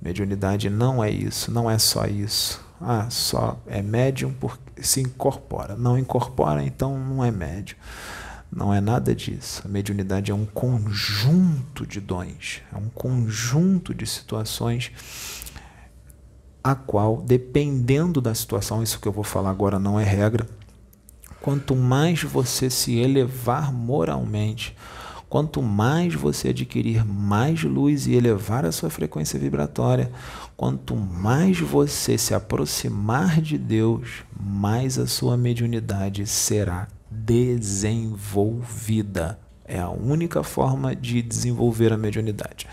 Mediunidade 0.00 0.70
não 0.70 1.02
é 1.02 1.10
isso, 1.10 1.50
não 1.50 1.70
é 1.70 1.78
só 1.78 2.06
isso. 2.06 2.62
Ah, 2.80 3.08
só 3.10 3.58
é 3.66 3.80
médium 3.82 4.32
porque 4.32 4.82
se 4.82 5.00
incorpora. 5.00 5.76
Não 5.76 5.98
incorpora, 5.98 6.62
então 6.62 6.98
não 6.98 7.24
é 7.24 7.30
médium. 7.30 7.78
Não 8.54 8.72
é 8.72 8.80
nada 8.80 9.12
disso. 9.12 9.62
A 9.64 9.68
mediunidade 9.68 10.30
é 10.30 10.34
um 10.34 10.46
conjunto 10.46 11.84
de 11.84 12.00
dons, 12.00 12.62
é 12.72 12.76
um 12.76 12.88
conjunto 12.88 13.92
de 13.92 14.06
situações 14.06 14.92
a 16.62 16.74
qual, 16.74 17.20
dependendo 17.20 18.20
da 18.20 18.32
situação, 18.32 18.82
isso 18.82 19.00
que 19.00 19.08
eu 19.08 19.12
vou 19.12 19.24
falar 19.24 19.50
agora 19.50 19.78
não 19.78 19.98
é 19.98 20.04
regra, 20.04 20.48
quanto 21.40 21.74
mais 21.74 22.22
você 22.22 22.70
se 22.70 22.96
elevar 22.96 23.72
moralmente, 23.72 24.74
quanto 25.28 25.60
mais 25.60 26.14
você 26.14 26.50
adquirir 26.50 27.04
mais 27.04 27.62
luz 27.64 28.06
e 28.06 28.14
elevar 28.14 28.64
a 28.64 28.72
sua 28.72 28.88
frequência 28.88 29.38
vibratória, 29.38 30.12
quanto 30.56 30.94
mais 30.94 31.58
você 31.58 32.16
se 32.16 32.32
aproximar 32.32 33.42
de 33.42 33.58
Deus, 33.58 34.22
mais 34.40 34.96
a 34.96 35.08
sua 35.08 35.36
mediunidade 35.36 36.24
será 36.24 36.88
desenvolvida. 37.10 39.38
É 39.66 39.80
a 39.80 39.88
única 39.88 40.42
forma 40.42 40.94
de 40.94 41.22
desenvolver 41.22 41.90
a 41.90 41.96
mediunidade. 41.96 42.66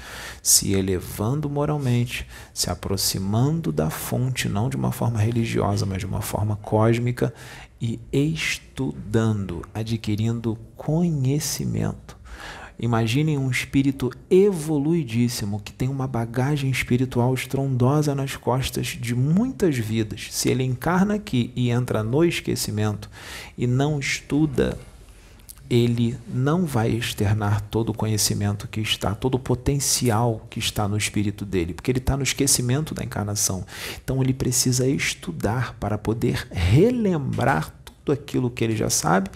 Se 0.43 0.73
elevando 0.73 1.49
moralmente, 1.49 2.27
se 2.53 2.69
aproximando 2.69 3.71
da 3.71 3.89
fonte, 3.89 4.49
não 4.49 4.69
de 4.69 4.75
uma 4.75 4.91
forma 4.91 5.17
religiosa, 5.17 5.86
mas 5.86 5.99
de 5.99 6.05
uma 6.05 6.21
forma 6.21 6.57
cósmica, 6.57 7.34
e 7.79 7.97
estudando, 8.11 9.65
adquirindo 9.73 10.57
conhecimento. 10.75 12.19
Imaginem 12.82 13.38
um 13.38 13.51
espírito 13.51 14.09
evoluidíssimo 14.27 15.61
que 15.61 15.71
tem 15.71 15.88
uma 15.88 16.07
bagagem 16.07 16.71
espiritual 16.71 17.32
estrondosa 17.32 18.15
nas 18.15 18.36
costas 18.36 18.88
de 18.88 19.13
muitas 19.13 19.77
vidas. 19.77 20.29
Se 20.32 20.49
ele 20.49 20.63
encarna 20.63 21.13
aqui 21.13 21.53
e 21.55 21.69
entra 21.69 22.01
no 22.01 22.25
esquecimento 22.25 23.07
e 23.55 23.67
não 23.67 23.99
estuda, 23.99 24.79
ele 25.69 26.17
não 26.27 26.65
vai 26.65 26.89
externar 26.89 27.61
todo 27.61 27.89
o 27.89 27.93
conhecimento 27.93 28.67
que 28.67 28.82
está, 28.82 29.13
todo 29.13 29.36
o 29.36 29.39
potencial 29.39 30.47
que 30.49 30.57
está 30.57 30.88
no 30.88 30.97
espírito 30.97 31.45
dele, 31.45 31.75
porque 31.75 31.91
ele 31.91 31.99
está 31.99 32.17
no 32.17 32.23
esquecimento 32.23 32.95
da 32.95 33.03
encarnação. 33.03 33.63
Então 34.03 34.23
ele 34.23 34.34
precisa 34.34 34.88
estudar 34.88 35.75
para 35.79 35.99
poder 35.99 36.47
relembrar 36.49 37.73
tudo 38.12 38.14
aquilo 38.14 38.49
que 38.49 38.64
ele 38.64 38.76
já 38.76 38.89
sabe 38.89 39.30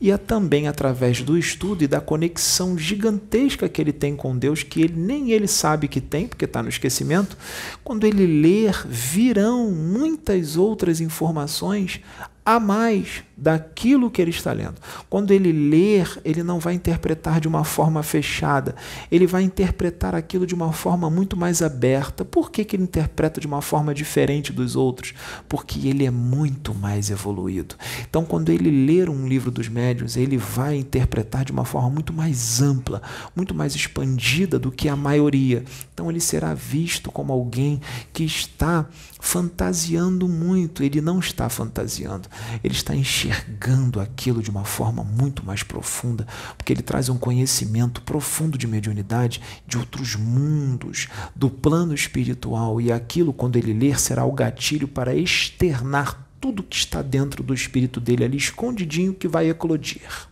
e 0.00 0.10
é 0.10 0.16
também 0.16 0.68
através 0.68 1.22
do 1.22 1.38
estudo 1.38 1.84
e 1.84 1.86
da 1.86 2.00
conexão 2.00 2.76
gigantesca 2.76 3.68
que 3.68 3.80
ele 3.80 3.92
tem 3.92 4.16
com 4.16 4.36
Deus, 4.36 4.62
que 4.62 4.82
ele 4.82 4.94
nem 4.96 5.30
ele 5.30 5.46
sabe 5.46 5.88
que 5.88 6.00
tem, 6.00 6.26
porque 6.26 6.44
está 6.44 6.62
no 6.62 6.68
esquecimento. 6.68 7.36
Quando 7.84 8.04
ele 8.04 8.26
ler, 8.26 8.86
virão 8.86 9.70
muitas 9.70 10.56
outras 10.56 11.00
informações 11.00 12.00
a 12.44 12.60
mais 12.60 13.24
daquilo 13.36 14.10
que 14.10 14.22
ele 14.22 14.30
está 14.30 14.52
lendo. 14.52 14.76
Quando 15.10 15.30
ele 15.30 15.52
ler, 15.52 16.20
ele 16.24 16.42
não 16.42 16.58
vai 16.58 16.74
interpretar 16.74 17.40
de 17.40 17.46
uma 17.46 17.64
forma 17.64 18.02
fechada, 18.02 18.74
ele 19.10 19.26
vai 19.26 19.42
interpretar 19.42 20.14
aquilo 20.14 20.46
de 20.46 20.54
uma 20.54 20.72
forma 20.72 21.10
muito 21.10 21.36
mais 21.36 21.60
aberta. 21.60 22.24
Por 22.24 22.50
que, 22.50 22.64
que 22.64 22.76
ele 22.76 22.84
interpreta 22.84 23.40
de 23.40 23.46
uma 23.46 23.60
forma 23.60 23.92
diferente 23.92 24.52
dos 24.52 24.74
outros? 24.74 25.12
Porque 25.48 25.86
ele 25.86 26.06
é 26.06 26.10
muito 26.10 26.74
mais 26.74 27.10
evoluído. 27.10 27.74
Então, 28.08 28.24
quando 28.24 28.48
ele 28.48 28.86
ler 28.86 29.10
um 29.10 29.28
livro 29.28 29.50
dos 29.50 29.68
médiuns, 29.68 30.16
ele 30.16 30.38
vai 30.38 30.76
interpretar 30.76 31.44
de 31.44 31.52
uma 31.52 31.64
forma 31.64 31.90
muito 31.90 32.12
mais 32.12 32.62
ampla, 32.62 33.02
muito 33.34 33.54
mais 33.54 33.74
expandida 33.74 34.58
do 34.58 34.72
que 34.72 34.88
a 34.88 34.96
maioria. 34.96 35.62
Então, 35.92 36.10
ele 36.10 36.20
será 36.20 36.54
visto 36.54 37.12
como 37.12 37.32
alguém 37.32 37.80
que 38.12 38.24
está 38.24 38.86
fantasiando 39.20 40.26
muito. 40.26 40.82
Ele 40.82 41.00
não 41.00 41.18
está 41.18 41.48
fantasiando, 41.48 42.28
ele 42.64 42.74
está 42.74 42.94
enxergando 43.26 44.00
aquilo 44.00 44.42
de 44.42 44.50
uma 44.50 44.64
forma 44.64 45.02
muito 45.02 45.44
mais 45.44 45.62
profunda, 45.62 46.26
porque 46.56 46.72
ele 46.72 46.82
traz 46.82 47.08
um 47.08 47.18
conhecimento 47.18 48.00
profundo 48.02 48.56
de 48.56 48.66
mediunidade 48.66 49.40
de 49.66 49.76
outros 49.76 50.14
mundos, 50.14 51.08
do 51.34 51.50
plano 51.50 51.94
espiritual, 51.94 52.80
e 52.80 52.92
aquilo, 52.92 53.32
quando 53.32 53.56
ele 53.56 53.72
ler, 53.72 53.98
será 53.98 54.24
o 54.24 54.32
gatilho 54.32 54.88
para 54.88 55.14
externar 55.14 56.26
tudo 56.40 56.62
que 56.62 56.76
está 56.76 57.02
dentro 57.02 57.42
do 57.42 57.54
espírito 57.54 58.00
dele 58.00 58.24
ali, 58.24 58.36
escondidinho, 58.36 59.14
que 59.14 59.26
vai 59.26 59.50
eclodir. 59.50 60.28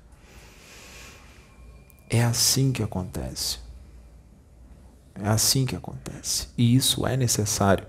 É 2.08 2.22
assim 2.22 2.70
que 2.70 2.82
acontece. 2.82 3.58
É 5.14 5.28
assim 5.28 5.64
que 5.64 5.74
acontece. 5.74 6.48
E 6.56 6.74
isso 6.74 7.06
é 7.06 7.16
necessário 7.16 7.86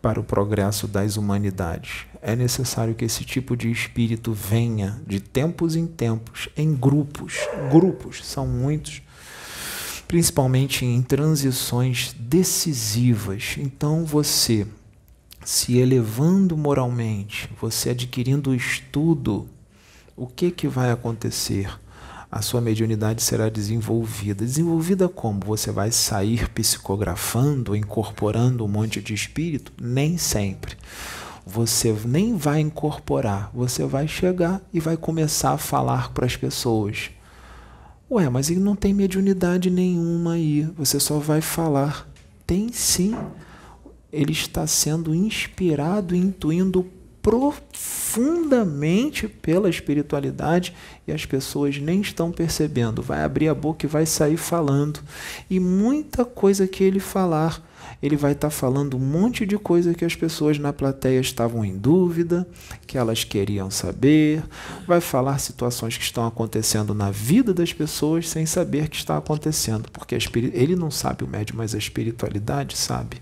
para 0.00 0.20
o 0.20 0.24
progresso 0.24 0.86
das 0.86 1.16
humanidades. 1.16 2.06
É 2.22 2.36
necessário 2.36 2.94
que 2.94 3.04
esse 3.04 3.24
tipo 3.24 3.56
de 3.56 3.70
espírito 3.70 4.32
venha 4.32 5.00
de 5.06 5.20
tempos 5.20 5.76
em 5.76 5.86
tempos, 5.86 6.48
em 6.56 6.74
grupos. 6.74 7.36
Grupos 7.70 8.24
são 8.24 8.46
muitos, 8.46 9.02
principalmente 10.06 10.84
em 10.84 11.02
transições 11.02 12.14
decisivas. 12.18 13.56
Então 13.58 14.04
você 14.04 14.66
se 15.44 15.78
elevando 15.78 16.56
moralmente, 16.56 17.48
você 17.60 17.90
adquirindo 17.90 18.50
o 18.50 18.54
estudo, 18.54 19.48
o 20.16 20.26
que 20.26 20.50
que 20.50 20.68
vai 20.68 20.90
acontecer? 20.90 21.70
A 22.30 22.42
sua 22.42 22.60
mediunidade 22.60 23.22
será 23.22 23.48
desenvolvida. 23.48 24.44
Desenvolvida 24.44 25.08
como? 25.08 25.40
Você 25.46 25.70
vai 25.70 25.90
sair 25.90 26.48
psicografando, 26.50 27.74
incorporando 27.74 28.64
um 28.64 28.68
monte 28.68 29.00
de 29.00 29.14
espírito? 29.14 29.72
Nem 29.80 30.18
sempre. 30.18 30.76
Você 31.46 31.96
nem 32.04 32.36
vai 32.36 32.60
incorporar, 32.60 33.50
você 33.54 33.86
vai 33.86 34.06
chegar 34.06 34.60
e 34.72 34.78
vai 34.78 34.98
começar 34.98 35.52
a 35.52 35.58
falar 35.58 36.12
para 36.12 36.26
as 36.26 36.36
pessoas. 36.36 37.10
Ué, 38.10 38.28
mas 38.28 38.50
ele 38.50 38.60
não 38.60 38.76
tem 38.76 38.92
mediunidade 38.92 39.70
nenhuma 39.70 40.34
aí, 40.34 40.62
você 40.76 41.00
só 41.00 41.18
vai 41.18 41.40
falar. 41.40 42.06
Tem 42.46 42.70
sim. 42.70 43.16
Ele 44.12 44.32
está 44.32 44.66
sendo 44.66 45.14
inspirado 45.14 46.14
e 46.14 46.18
intuindo 46.18 46.86
profundamente 47.28 49.28
pela 49.28 49.68
espiritualidade 49.68 50.74
e 51.06 51.12
as 51.12 51.26
pessoas 51.26 51.76
nem 51.76 52.00
estão 52.00 52.32
percebendo. 52.32 53.02
Vai 53.02 53.22
abrir 53.22 53.48
a 53.48 53.54
boca 53.54 53.84
e 53.84 53.88
vai 53.88 54.06
sair 54.06 54.38
falando. 54.38 55.00
E 55.50 55.60
muita 55.60 56.24
coisa 56.24 56.66
que 56.66 56.82
ele 56.82 56.98
falar, 56.98 57.62
ele 58.02 58.16
vai 58.16 58.32
estar 58.32 58.48
tá 58.48 58.50
falando 58.50 58.96
um 58.96 59.00
monte 59.00 59.44
de 59.44 59.58
coisa 59.58 59.92
que 59.92 60.06
as 60.06 60.16
pessoas 60.16 60.58
na 60.58 60.72
plateia 60.72 61.20
estavam 61.20 61.62
em 61.62 61.76
dúvida, 61.76 62.48
que 62.86 62.96
elas 62.96 63.24
queriam 63.24 63.70
saber. 63.70 64.42
Vai 64.86 65.02
falar 65.02 65.38
situações 65.38 65.98
que 65.98 66.04
estão 66.04 66.26
acontecendo 66.26 66.94
na 66.94 67.10
vida 67.10 67.52
das 67.52 67.74
pessoas 67.74 68.26
sem 68.26 68.46
saber 68.46 68.88
que 68.88 68.96
está 68.96 69.18
acontecendo, 69.18 69.90
porque 69.92 70.16
ele 70.54 70.74
não 70.74 70.90
sabe 70.90 71.24
o 71.24 71.28
médium, 71.28 71.58
mas 71.58 71.74
a 71.74 71.78
espiritualidade 71.78 72.74
sabe 72.74 73.20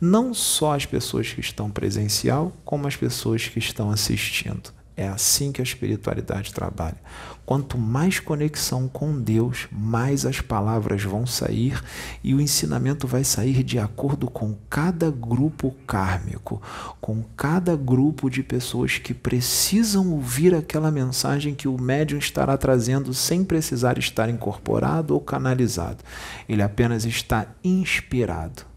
não 0.00 0.34
só 0.34 0.74
as 0.74 0.86
pessoas 0.86 1.32
que 1.32 1.40
estão 1.40 1.70
presencial, 1.70 2.52
como 2.64 2.86
as 2.86 2.96
pessoas 2.96 3.46
que 3.48 3.58
estão 3.58 3.90
assistindo. 3.90 4.72
É 4.96 5.08
assim 5.08 5.50
que 5.50 5.60
a 5.60 5.64
espiritualidade 5.64 6.54
trabalha. 6.54 6.96
Quanto 7.44 7.76
mais 7.76 8.20
conexão 8.20 8.86
com 8.86 9.20
Deus, 9.20 9.66
mais 9.72 10.24
as 10.24 10.40
palavras 10.40 11.02
vão 11.02 11.26
sair 11.26 11.82
e 12.22 12.32
o 12.32 12.40
ensinamento 12.40 13.06
vai 13.06 13.24
sair 13.24 13.64
de 13.64 13.76
acordo 13.76 14.30
com 14.30 14.54
cada 14.70 15.10
grupo 15.10 15.74
kármico, 15.84 16.62
com 17.00 17.24
cada 17.36 17.74
grupo 17.76 18.30
de 18.30 18.42
pessoas 18.42 18.96
que 18.98 19.12
precisam 19.12 20.12
ouvir 20.12 20.54
aquela 20.54 20.92
mensagem 20.92 21.56
que 21.56 21.66
o 21.66 21.78
médium 21.78 22.18
estará 22.18 22.56
trazendo 22.56 23.12
sem 23.12 23.44
precisar 23.44 23.98
estar 23.98 24.28
incorporado 24.30 25.12
ou 25.12 25.20
canalizado. 25.20 26.04
Ele 26.48 26.62
apenas 26.62 27.04
está 27.04 27.48
inspirado 27.64 28.73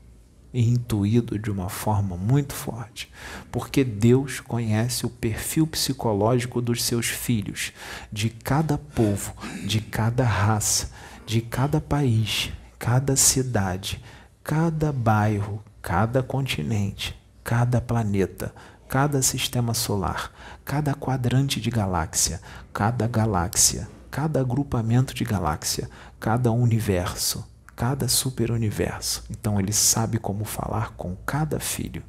e 0.57 0.67
intuído 0.67 1.37
de 1.37 1.51
uma 1.51 1.69
forma 1.69 2.17
muito 2.17 2.51
forte, 2.51 3.11
porque 3.51 3.83
Deus 3.83 4.39
conhece 4.39 5.05
o 5.05 5.09
perfil 5.09 5.67
psicológico 5.67 6.63
dos 6.63 6.83
seus 6.83 7.05
filhos, 7.05 7.71
de 8.11 8.31
cada 8.31 8.75
povo, 8.75 9.35
de 9.67 9.79
cada 9.79 10.23
raça, 10.23 10.89
de 11.27 11.41
cada 11.41 11.79
país, 11.79 12.51
cada 12.79 13.15
cidade, 13.15 14.03
cada 14.43 14.91
bairro, 14.91 15.63
cada 15.79 16.23
continente, 16.23 17.15
cada 17.43 17.79
planeta, 17.79 18.51
cada 18.87 19.21
sistema 19.21 19.75
solar, 19.75 20.31
cada 20.65 20.95
quadrante 20.95 21.61
de 21.61 21.69
galáxia, 21.69 22.41
cada 22.73 23.07
galáxia, 23.07 23.87
cada 24.09 24.39
agrupamento 24.39 25.13
de 25.13 25.23
galáxia, 25.23 25.87
cada 26.19 26.51
universo 26.51 27.45
cada 27.77 28.07
superuniverso. 28.07 29.23
Então 29.29 29.59
ele 29.59 29.71
sabe 29.71 30.17
como 30.17 30.43
falar 30.43 30.93
com 30.97 31.15
cada 31.25 31.59
filho. 31.59 32.03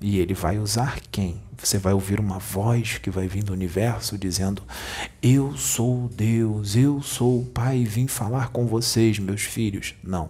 E 0.00 0.18
ele 0.18 0.32
vai 0.34 0.58
usar 0.58 1.00
quem? 1.10 1.42
Você 1.56 1.78
vai 1.78 1.92
ouvir 1.94 2.20
uma 2.20 2.38
voz 2.38 2.98
que 2.98 3.10
vai 3.10 3.26
vir 3.26 3.42
do 3.42 3.52
universo 3.52 4.16
dizendo: 4.16 4.62
Eu 5.22 5.56
sou 5.56 6.08
Deus, 6.08 6.76
eu 6.76 7.02
sou 7.02 7.40
o 7.40 7.46
Pai, 7.46 7.82
vim 7.84 8.06
falar 8.06 8.50
com 8.50 8.66
vocês, 8.66 9.18
meus 9.18 9.42
filhos. 9.42 9.94
Não. 10.04 10.28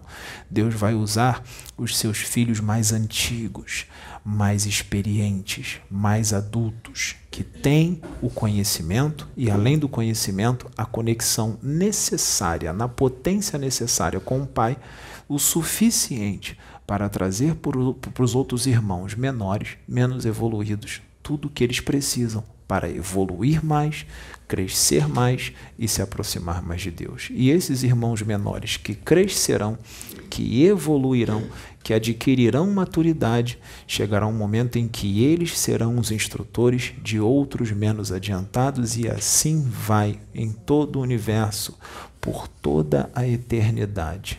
Deus 0.49 0.73
vai 0.73 0.95
usar 0.95 1.43
os 1.77 1.97
seus 1.97 2.19
filhos 2.19 2.61
mais 2.61 2.93
antigos, 2.93 3.85
mais 4.29 4.65
experientes, 4.65 5.79
mais 5.89 6.33
adultos, 6.33 7.15
que 7.31 7.45
têm 7.45 8.01
o 8.21 8.29
conhecimento 8.29 9.25
e, 9.37 9.49
além 9.49 9.79
do 9.79 9.87
conhecimento, 9.87 10.69
a 10.75 10.85
conexão 10.85 11.57
necessária, 11.63 12.73
na 12.73 12.89
potência 12.89 13.57
necessária 13.57 14.19
com 14.19 14.41
o 14.41 14.45
Pai, 14.45 14.77
o 15.29 15.39
suficiente 15.39 16.59
para 16.85 17.07
trazer 17.07 17.55
para 17.55 17.79
os 18.23 18.35
outros 18.35 18.67
irmãos 18.67 19.15
menores, 19.15 19.77
menos 19.87 20.25
evoluídos, 20.25 21.01
tudo 21.23 21.47
o 21.47 21.49
que 21.49 21.63
eles 21.63 21.79
precisam 21.79 22.43
para 22.67 22.89
evoluir 22.89 23.63
mais, 23.63 24.05
crescer 24.45 25.07
mais 25.07 25.53
e 25.79 25.87
se 25.87 26.01
aproximar 26.01 26.61
mais 26.61 26.81
de 26.81 26.91
Deus. 26.91 27.29
E 27.31 27.49
esses 27.49 27.81
irmãos 27.81 28.21
menores 28.21 28.75
que 28.75 28.93
crescerão, 28.93 29.77
que 30.29 30.65
evoluirão, 30.65 31.43
que 31.87 31.93
adquirirão 31.93 32.69
maturidade, 32.69 33.57
chegará 33.87 34.27
um 34.27 34.33
momento 34.33 34.77
em 34.77 34.89
que 34.89 35.23
eles 35.23 35.57
serão 35.57 35.97
os 35.97 36.11
instrutores 36.11 36.93
de 37.01 37.17
outros 37.17 37.71
menos 37.71 38.11
adiantados 38.11 38.97
e 38.97 39.07
assim 39.07 39.61
vai 39.61 40.19
em 40.35 40.51
todo 40.51 40.97
o 40.99 41.01
universo 41.01 41.79
por 42.19 42.45
toda 42.45 43.09
a 43.15 43.25
eternidade. 43.25 44.37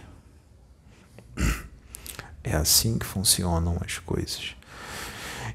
É 2.45 2.55
assim 2.55 2.99
que 2.99 3.07
funcionam 3.07 3.79
as 3.83 3.99
coisas. 3.99 4.55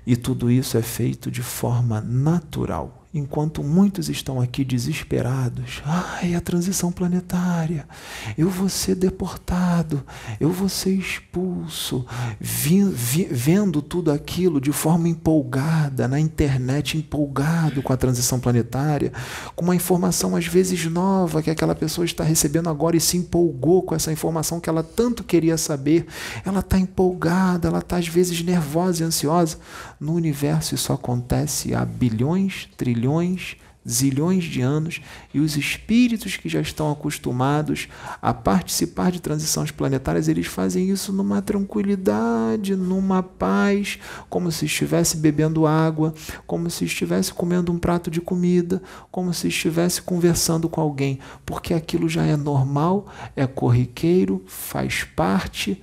E 0.04 0.16
tudo 0.16 0.50
isso 0.50 0.76
é 0.80 0.82
feito 0.82 1.30
de 1.30 1.44
forma 1.44 2.02
natural 2.02 3.03
enquanto 3.14 3.64
muitos 3.64 4.10
estão 4.10 4.42
aqui 4.42 4.64
desesperados. 4.64 5.82
Ai, 5.86 6.34
a 6.34 6.42
transição 6.42 6.92
planetária, 6.92 7.88
eu 8.38 8.50
vou 8.50 8.68
ser 8.68 8.96
deportado, 8.96 10.04
eu 10.40 10.50
vou 10.50 10.68
ser 10.68 10.92
expulso, 10.92 12.06
vi, 12.40 12.84
vi, 12.84 13.26
vendo 13.30 13.82
tudo 13.82 14.12
aquilo 14.12 14.60
de 14.60 14.72
forma 14.72 15.08
empolgada, 15.08 16.08
na 16.08 16.20
internet, 16.20 16.98
empolgado 16.98 17.84
com 17.84 17.94
a 17.94 17.98
transição 17.98 18.40
planetária, 18.40 19.12
com 19.56 19.66
uma 19.66 19.76
informação 19.76 20.36
às 20.36 20.48
vezes 20.48 20.86
nova 20.86 21.42
que 21.42 21.52
aquela 21.52 21.76
pessoa 21.76 22.06
está 22.06 22.24
recebendo 22.24 22.70
agora 22.70 22.98
e 22.98 23.02
se 23.02 23.18
empolgou 23.18 23.84
com 23.84 23.94
essa 23.94 24.12
informação 24.12 24.60
que 24.60 24.70
ela 24.70 24.84
tanto 24.84 25.24
queria 25.24 25.58
saber. 25.58 26.08
Ela 26.46 26.60
está 26.60 26.80
empolgada, 26.80 27.68
ela 27.68 27.80
está 27.80 27.98
às 27.98 28.08
vezes 28.08 28.42
nervosa 28.42 29.04
e 29.04 29.06
ansiosa. 29.06 29.58
No 30.04 30.16
universo 30.16 30.76
isso 30.76 30.92
acontece 30.92 31.74
há 31.74 31.86
bilhões, 31.86 32.68
trilhões, 32.76 33.56
zilhões 33.88 34.44
de 34.44 34.60
anos 34.60 35.00
e 35.34 35.40
os 35.40 35.56
espíritos 35.56 36.36
que 36.36 36.50
já 36.50 36.60
estão 36.60 36.92
acostumados 36.92 37.88
a 38.22 38.34
participar 38.34 39.14
de 39.14 39.22
transições 39.22 39.72
planetárias, 39.72 40.28
eles 40.28 40.46
fazem 40.46 40.90
isso 40.90 41.14
numa 41.14 41.42
tranquilidade, 41.42 42.76
numa 42.76 43.24
paz, 43.24 43.98
como 44.30 44.52
se 44.52 44.66
estivesse 44.66 45.16
bebendo 45.16 45.66
água, 45.66 46.14
como 46.46 46.70
se 46.70 46.84
estivesse 46.84 47.34
comendo 47.34 47.72
um 47.72 47.80
prato 47.80 48.12
de 48.12 48.20
comida, 48.20 48.84
como 49.10 49.34
se 49.34 49.48
estivesse 49.48 50.02
conversando 50.02 50.68
com 50.68 50.82
alguém, 50.82 51.18
porque 51.46 51.74
aquilo 51.74 52.10
já 52.10 52.26
é 52.26 52.36
normal, 52.36 53.08
é 53.38 53.48
corriqueiro, 53.48 54.44
faz 54.48 55.06
parte 55.06 55.82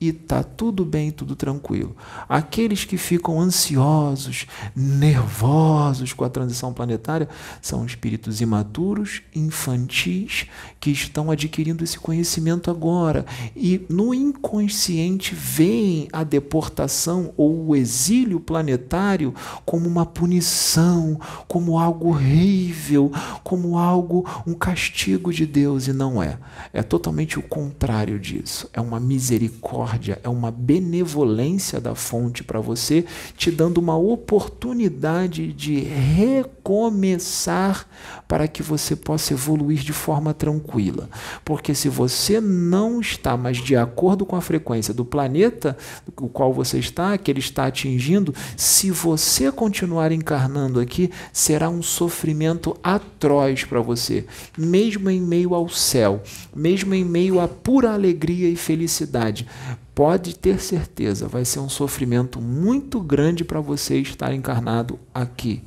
e 0.00 0.12
tá 0.12 0.42
tudo 0.42 0.84
bem, 0.84 1.10
tudo 1.10 1.34
tranquilo. 1.36 1.96
Aqueles 2.28 2.84
que 2.84 2.96
ficam 2.96 3.40
ansiosos, 3.40 4.46
nervosos 4.74 5.73
com 6.12 6.24
a 6.24 6.28
transição 6.28 6.72
planetária 6.72 7.28
são 7.60 7.84
espíritos 7.84 8.40
imaturos, 8.40 9.22
infantis, 9.34 10.46
que 10.80 10.90
estão 10.90 11.30
adquirindo 11.30 11.84
esse 11.84 11.98
conhecimento 11.98 12.70
agora 12.70 13.24
e 13.56 13.84
no 13.88 14.12
inconsciente 14.12 15.34
veem 15.34 16.08
a 16.12 16.24
deportação 16.24 17.32
ou 17.36 17.68
o 17.68 17.76
exílio 17.76 18.40
planetário 18.40 19.34
como 19.64 19.88
uma 19.88 20.04
punição, 20.06 21.18
como 21.46 21.78
algo 21.78 22.08
horrível, 22.08 23.10
como 23.42 23.78
algo 23.78 24.26
um 24.46 24.54
castigo 24.54 25.32
de 25.32 25.46
Deus 25.46 25.86
e 25.86 25.92
não 25.92 26.22
é. 26.22 26.38
É 26.72 26.82
totalmente 26.82 27.38
o 27.38 27.42
contrário 27.42 28.18
disso. 28.18 28.68
É 28.72 28.80
uma 28.80 29.00
misericórdia, 29.00 30.18
é 30.22 30.28
uma 30.28 30.50
benevolência 30.50 31.80
da 31.80 31.94
fonte 31.94 32.42
para 32.42 32.60
você, 32.60 33.04
te 33.36 33.50
dando 33.50 33.78
uma 33.78 33.96
oportunidade 33.96 35.52
de 35.52 35.78
recomeçar 35.84 37.86
para 38.26 38.48
que 38.48 38.62
você 38.62 38.96
possa 38.96 39.32
evoluir 39.32 39.80
de 39.80 39.92
forma 39.92 40.34
tranquila. 40.34 41.08
Porque 41.44 41.74
se 41.74 41.88
você 41.88 42.40
não 42.40 43.00
está 43.00 43.36
mais 43.36 43.58
de 43.58 43.76
acordo 43.76 44.26
com 44.26 44.36
a 44.36 44.40
frequência 44.40 44.94
do 44.94 45.04
planeta 45.04 45.76
o 46.16 46.28
qual 46.28 46.52
você 46.52 46.78
está, 46.78 47.16
que 47.18 47.30
ele 47.30 47.40
está 47.40 47.66
atingindo, 47.66 48.34
se 48.56 48.90
você 48.90 49.52
continuar 49.52 50.12
encarnando 50.12 50.80
aqui, 50.80 51.10
será 51.32 51.68
um 51.68 51.82
sofrimento 51.82 52.76
atroz 52.82 53.64
para 53.64 53.80
você, 53.80 54.24
mesmo 54.56 55.10
em 55.10 55.20
meio 55.20 55.54
ao 55.54 55.68
céu, 55.68 56.22
mesmo 56.54 56.94
em 56.94 57.04
meio 57.04 57.40
à 57.40 57.48
pura 57.48 57.92
alegria 57.92 58.48
e 58.48 58.56
felicidade 58.56 59.46
pode 59.94 60.36
ter 60.36 60.60
certeza, 60.60 61.28
vai 61.28 61.44
ser 61.44 61.60
um 61.60 61.68
sofrimento 61.68 62.40
muito 62.40 63.00
grande 63.00 63.44
para 63.44 63.60
você 63.60 63.98
estar 63.98 64.34
encarnado 64.34 64.98
aqui. 65.14 65.62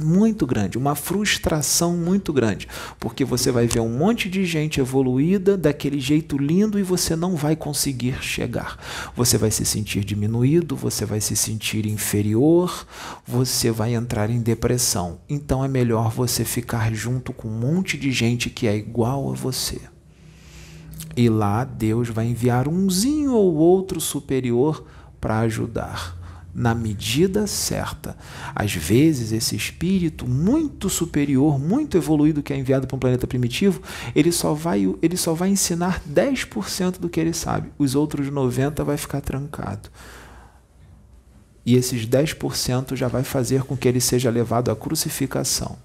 Muito 0.00 0.44
grande, 0.44 0.76
uma 0.76 0.96
frustração 0.96 1.96
muito 1.96 2.32
grande, 2.32 2.66
porque 2.98 3.24
você 3.24 3.52
vai 3.52 3.68
ver 3.68 3.78
um 3.78 3.96
monte 3.96 4.28
de 4.28 4.44
gente 4.44 4.80
evoluída 4.80 5.56
daquele 5.56 6.00
jeito 6.00 6.36
lindo 6.36 6.80
e 6.80 6.82
você 6.82 7.14
não 7.14 7.36
vai 7.36 7.54
conseguir 7.54 8.20
chegar. 8.20 8.76
Você 9.14 9.38
vai 9.38 9.52
se 9.52 9.64
sentir 9.64 10.04
diminuído, 10.04 10.74
você 10.74 11.04
vai 11.04 11.20
se 11.20 11.36
sentir 11.36 11.86
inferior, 11.86 12.84
você 13.24 13.70
vai 13.70 13.94
entrar 13.94 14.30
em 14.30 14.40
depressão. 14.40 15.20
Então 15.28 15.64
é 15.64 15.68
melhor 15.68 16.10
você 16.10 16.44
ficar 16.44 16.92
junto 16.92 17.32
com 17.32 17.46
um 17.46 17.56
monte 17.56 17.96
de 17.96 18.10
gente 18.10 18.50
que 18.50 18.66
é 18.66 18.76
igual 18.76 19.30
a 19.30 19.34
você. 19.34 19.80
E 21.16 21.28
lá 21.28 21.62
Deus 21.62 22.08
vai 22.08 22.26
enviar 22.26 22.66
umzinho 22.66 23.32
ou 23.32 23.54
outro 23.54 24.00
superior 24.00 24.84
para 25.20 25.38
ajudar, 25.40 26.16
na 26.54 26.74
medida 26.74 27.46
certa. 27.46 28.16
Às 28.54 28.74
vezes, 28.74 29.32
esse 29.32 29.56
espírito 29.56 30.26
muito 30.26 30.88
superior, 30.88 31.58
muito 31.58 31.96
evoluído 31.96 32.42
que 32.42 32.52
é 32.52 32.56
enviado 32.56 32.86
para 32.86 32.96
um 32.96 33.00
planeta 33.00 33.26
primitivo, 33.26 33.82
ele 34.14 34.30
só 34.30 34.54
vai, 34.54 34.88
ele 35.02 35.16
só 35.16 35.34
vai 35.34 35.48
ensinar 35.48 36.00
10% 36.08 36.98
do 36.98 37.08
que 37.08 37.18
ele 37.18 37.32
sabe. 37.32 37.72
Os 37.76 37.94
outros 37.94 38.28
90% 38.28 38.84
vai 38.84 38.96
ficar 38.96 39.20
trancado. 39.20 39.90
E 41.66 41.74
esses 41.74 42.06
10% 42.06 42.94
já 42.94 43.08
vai 43.08 43.24
fazer 43.24 43.62
com 43.62 43.76
que 43.76 43.88
ele 43.88 44.00
seja 44.00 44.30
levado 44.30 44.70
à 44.70 44.76
crucificação. 44.76 45.76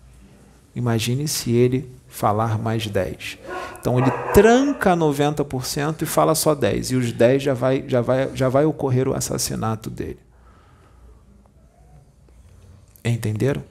Imagine 0.75 1.27
se 1.27 1.51
ele 1.51 1.89
falar 2.07 2.59
mais 2.59 2.85
10. 2.85 3.39
Então 3.79 3.97
ele 3.97 4.11
tranca 4.33 4.95
90% 4.95 6.01
e 6.01 6.05
fala 6.05 6.35
só 6.35 6.53
10, 6.53 6.91
e 6.91 6.95
os 6.95 7.11
10 7.11 7.43
já 7.43 7.53
vai, 7.53 7.83
já 7.87 8.01
vai, 8.01 8.29
já 8.35 8.49
vai 8.49 8.65
ocorrer 8.65 9.07
o 9.07 9.13
assassinato 9.13 9.89
dele. 9.89 10.19
Entenderam? 13.03 13.63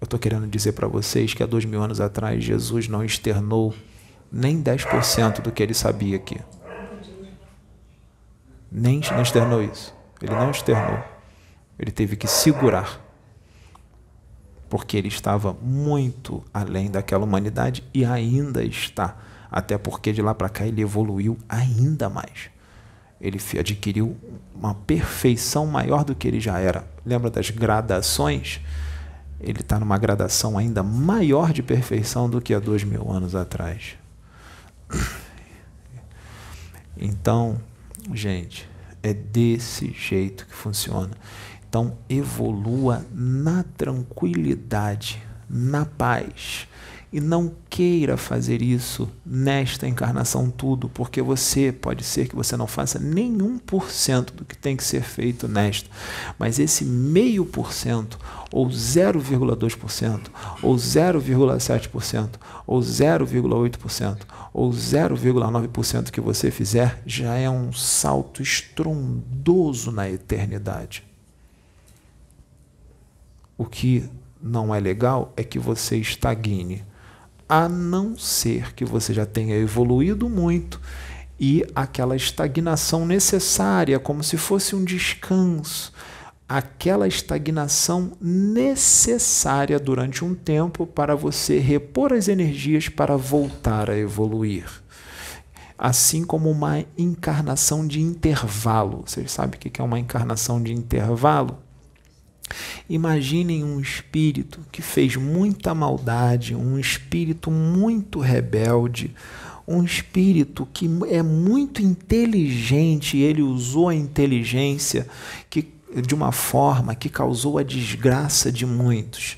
Eu 0.00 0.04
estou 0.04 0.18
querendo 0.18 0.46
dizer 0.46 0.72
para 0.72 0.86
vocês 0.86 1.32
que 1.32 1.42
há 1.42 1.46
dois 1.46 1.64
mil 1.64 1.82
anos 1.82 2.00
atrás 2.00 2.44
Jesus 2.44 2.88
não 2.88 3.04
externou 3.04 3.74
nem 4.30 4.62
10% 4.62 5.40
do 5.40 5.52
que 5.52 5.62
ele 5.62 5.74
sabia 5.74 6.16
aqui. 6.16 6.38
Nem 8.70 9.00
não 9.10 9.22
externou 9.22 9.62
isso. 9.62 9.94
Ele 10.20 10.34
não 10.34 10.50
externou. 10.50 11.02
Ele 11.78 11.90
teve 11.90 12.16
que 12.16 12.26
segurar 12.26 13.00
porque 14.68 14.96
ele 14.96 15.08
estava 15.08 15.56
muito 15.62 16.44
além 16.52 16.90
daquela 16.90 17.24
humanidade 17.24 17.84
e 17.94 18.04
ainda 18.04 18.64
está. 18.64 19.16
Até 19.50 19.78
porque 19.78 20.12
de 20.12 20.20
lá 20.20 20.34
para 20.34 20.48
cá 20.48 20.66
ele 20.66 20.82
evoluiu 20.82 21.38
ainda 21.48 22.10
mais. 22.10 22.50
Ele 23.20 23.40
adquiriu 23.58 24.16
uma 24.54 24.74
perfeição 24.74 25.66
maior 25.66 26.04
do 26.04 26.14
que 26.14 26.28
ele 26.28 26.40
já 26.40 26.58
era. 26.58 26.86
Lembra 27.04 27.30
das 27.30 27.50
gradações? 27.50 28.60
Ele 29.40 29.60
está 29.60 29.78
numa 29.78 29.98
gradação 29.98 30.56
ainda 30.56 30.82
maior 30.82 31.52
de 31.52 31.62
perfeição 31.62 32.28
do 32.28 32.40
que 32.40 32.54
há 32.54 32.58
dois 32.58 32.84
mil 32.84 33.10
anos 33.10 33.34
atrás. 33.34 33.96
Então, 36.98 37.60
gente, 38.14 38.68
é 39.02 39.12
desse 39.12 39.92
jeito 39.92 40.46
que 40.46 40.54
funciona. 40.54 41.10
Então, 41.68 41.98
evolua 42.08 43.04
na 43.12 43.64
tranquilidade, 43.76 45.22
na 45.48 45.84
paz. 45.84 46.66
E 47.16 47.20
não 47.20 47.50
queira 47.70 48.18
fazer 48.18 48.60
isso 48.60 49.08
nesta 49.24 49.88
encarnação 49.88 50.50
tudo, 50.50 50.86
porque 50.86 51.22
você 51.22 51.72
pode 51.72 52.04
ser 52.04 52.28
que 52.28 52.36
você 52.36 52.58
não 52.58 52.66
faça 52.66 52.98
nenhum 52.98 53.56
por 53.56 53.90
cento 53.90 54.34
do 54.34 54.44
que 54.44 54.54
tem 54.54 54.76
que 54.76 54.84
ser 54.84 55.00
feito 55.00 55.48
nesta. 55.48 55.88
Mas 56.38 56.58
esse 56.58 56.84
meio 56.84 57.46
por 57.46 57.72
cento, 57.72 58.18
ou 58.52 58.68
0,2%, 58.68 60.26
ou 60.60 60.76
0,7%, 60.76 62.28
ou 62.66 62.80
0,8%, 62.80 64.18
ou 64.52 64.70
0,9% 64.70 66.10
que 66.10 66.20
você 66.20 66.50
fizer, 66.50 67.02
já 67.06 67.34
é 67.34 67.48
um 67.48 67.72
salto 67.72 68.42
estrondoso 68.42 69.90
na 69.90 70.06
eternidade. 70.10 71.02
O 73.56 73.64
que 73.64 74.06
não 74.38 74.74
é 74.74 74.78
legal 74.78 75.32
é 75.34 75.42
que 75.42 75.58
você 75.58 75.96
estagne, 75.96 76.84
a 77.48 77.68
não 77.68 78.16
ser 78.18 78.74
que 78.74 78.84
você 78.84 79.14
já 79.14 79.24
tenha 79.24 79.56
evoluído 79.56 80.28
muito 80.28 80.80
e 81.38 81.64
aquela 81.74 82.16
estagnação 82.16 83.06
necessária, 83.06 83.98
como 83.98 84.24
se 84.24 84.36
fosse 84.36 84.74
um 84.74 84.82
descanso, 84.82 85.92
aquela 86.48 87.06
estagnação 87.06 88.12
necessária 88.20 89.78
durante 89.78 90.24
um 90.24 90.34
tempo 90.34 90.86
para 90.86 91.14
você 91.14 91.58
repor 91.58 92.12
as 92.12 92.28
energias 92.28 92.88
para 92.88 93.16
voltar 93.16 93.90
a 93.90 93.98
evoluir. 93.98 94.64
Assim 95.78 96.24
como 96.24 96.50
uma 96.50 96.84
encarnação 96.96 97.86
de 97.86 98.00
intervalo. 98.00 99.02
Vocês 99.04 99.30
sabem 99.30 99.58
o 99.58 99.60
que 99.60 99.80
é 99.80 99.84
uma 99.84 99.98
encarnação 99.98 100.62
de 100.62 100.72
intervalo? 100.72 101.58
Imaginem 102.88 103.64
um 103.64 103.80
espírito 103.80 104.60
que 104.70 104.80
fez 104.80 105.16
muita 105.16 105.74
maldade, 105.74 106.54
um 106.54 106.78
espírito 106.78 107.50
muito 107.50 108.20
rebelde, 108.20 109.14
um 109.66 109.82
espírito 109.82 110.68
que 110.72 110.88
é 111.08 111.22
muito 111.22 111.82
inteligente, 111.82 113.18
ele 113.18 113.42
usou 113.42 113.88
a 113.88 113.94
inteligência 113.94 115.08
que, 115.50 115.68
de 116.06 116.14
uma 116.14 116.30
forma 116.30 116.94
que 116.94 117.08
causou 117.08 117.58
a 117.58 117.64
desgraça 117.64 118.52
de 118.52 118.64
muitos. 118.64 119.36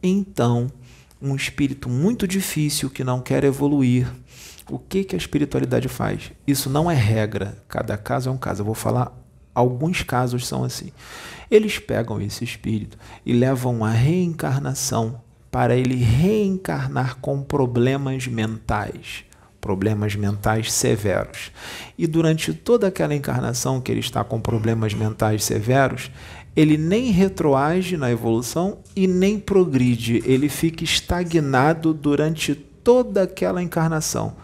Então, 0.00 0.70
um 1.20 1.34
espírito 1.34 1.88
muito 1.88 2.28
difícil 2.28 2.88
que 2.88 3.02
não 3.02 3.20
quer 3.20 3.42
evoluir. 3.42 4.06
O 4.70 4.78
que, 4.78 5.02
que 5.02 5.16
a 5.16 5.18
espiritualidade 5.18 5.88
faz? 5.88 6.30
Isso 6.46 6.70
não 6.70 6.90
é 6.90 6.94
regra, 6.94 7.58
cada 7.66 7.96
caso 7.96 8.28
é 8.28 8.32
um 8.32 8.38
caso. 8.38 8.60
Eu 8.60 8.66
vou 8.66 8.74
falar 8.74 9.12
alguns 9.54 10.02
casos 10.02 10.46
são 10.46 10.64
assim. 10.64 10.90
Eles 11.50 11.78
pegam 11.78 12.20
esse 12.20 12.44
espírito 12.44 12.98
e 13.24 13.32
levam 13.32 13.84
a 13.84 13.90
reencarnação 13.90 15.20
para 15.50 15.76
ele 15.76 15.94
reencarnar 15.94 17.18
com 17.20 17.40
problemas 17.40 18.26
mentais, 18.26 19.24
problemas 19.60 20.16
mentais 20.16 20.72
severos. 20.72 21.52
E 21.96 22.06
durante 22.06 22.52
toda 22.52 22.88
aquela 22.88 23.14
encarnação 23.14 23.80
que 23.80 23.92
ele 23.92 24.00
está 24.00 24.24
com 24.24 24.40
problemas 24.40 24.92
mentais 24.94 25.44
severos, 25.44 26.10
ele 26.56 26.76
nem 26.76 27.10
retroage 27.10 27.96
na 27.96 28.10
evolução 28.10 28.78
e 28.96 29.06
nem 29.06 29.38
progride, 29.38 30.22
ele 30.24 30.48
fica 30.48 30.84
estagnado 30.84 31.94
durante 31.94 32.54
toda 32.54 33.22
aquela 33.22 33.62
encarnação. 33.62 34.36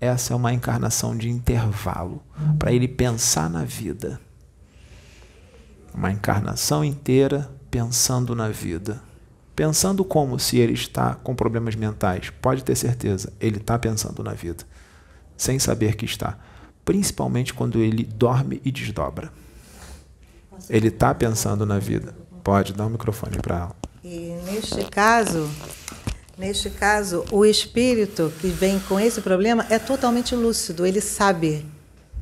Essa 0.00 0.32
é 0.32 0.36
uma 0.36 0.52
encarnação 0.52 1.16
de 1.16 1.28
intervalo 1.28 2.22
para 2.58 2.72
ele 2.72 2.88
pensar 2.88 3.48
na 3.48 3.64
vida. 3.64 4.20
Uma 5.94 6.10
encarnação 6.10 6.84
inteira 6.84 7.50
pensando 7.70 8.34
na 8.34 8.48
vida. 8.48 9.02
Pensando 9.54 10.04
como 10.04 10.38
se 10.38 10.58
ele 10.58 10.72
está 10.72 11.14
com 11.14 11.34
problemas 11.34 11.74
mentais. 11.74 12.30
Pode 12.40 12.64
ter 12.64 12.74
certeza, 12.74 13.32
ele 13.40 13.58
está 13.58 13.78
pensando 13.78 14.22
na 14.22 14.32
vida, 14.32 14.64
sem 15.36 15.58
saber 15.58 15.94
que 15.94 16.06
está. 16.06 16.38
Principalmente 16.84 17.52
quando 17.52 17.78
ele 17.78 18.04
dorme 18.04 18.60
e 18.64 18.72
desdobra. 18.72 19.30
Ele 20.68 20.88
está 20.88 21.14
pensando 21.14 21.66
na 21.66 21.78
vida. 21.78 22.14
Pode 22.42 22.72
dar 22.72 22.86
um 22.86 22.90
microfone 22.90 23.36
para 23.38 23.56
ela. 23.56 23.76
E 24.02 24.36
neste 24.44 24.84
caso, 24.84 25.48
neste 26.36 26.70
caso, 26.70 27.24
o 27.30 27.44
espírito 27.44 28.32
que 28.40 28.48
vem 28.48 28.80
com 28.80 28.98
esse 28.98 29.20
problema 29.20 29.66
é 29.70 29.78
totalmente 29.78 30.34
lúcido. 30.34 30.84
Ele 30.84 31.00
sabe 31.00 31.64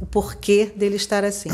o 0.00 0.06
porquê 0.06 0.72
dele 0.76 0.96
estar 0.96 1.24
assim. 1.24 1.50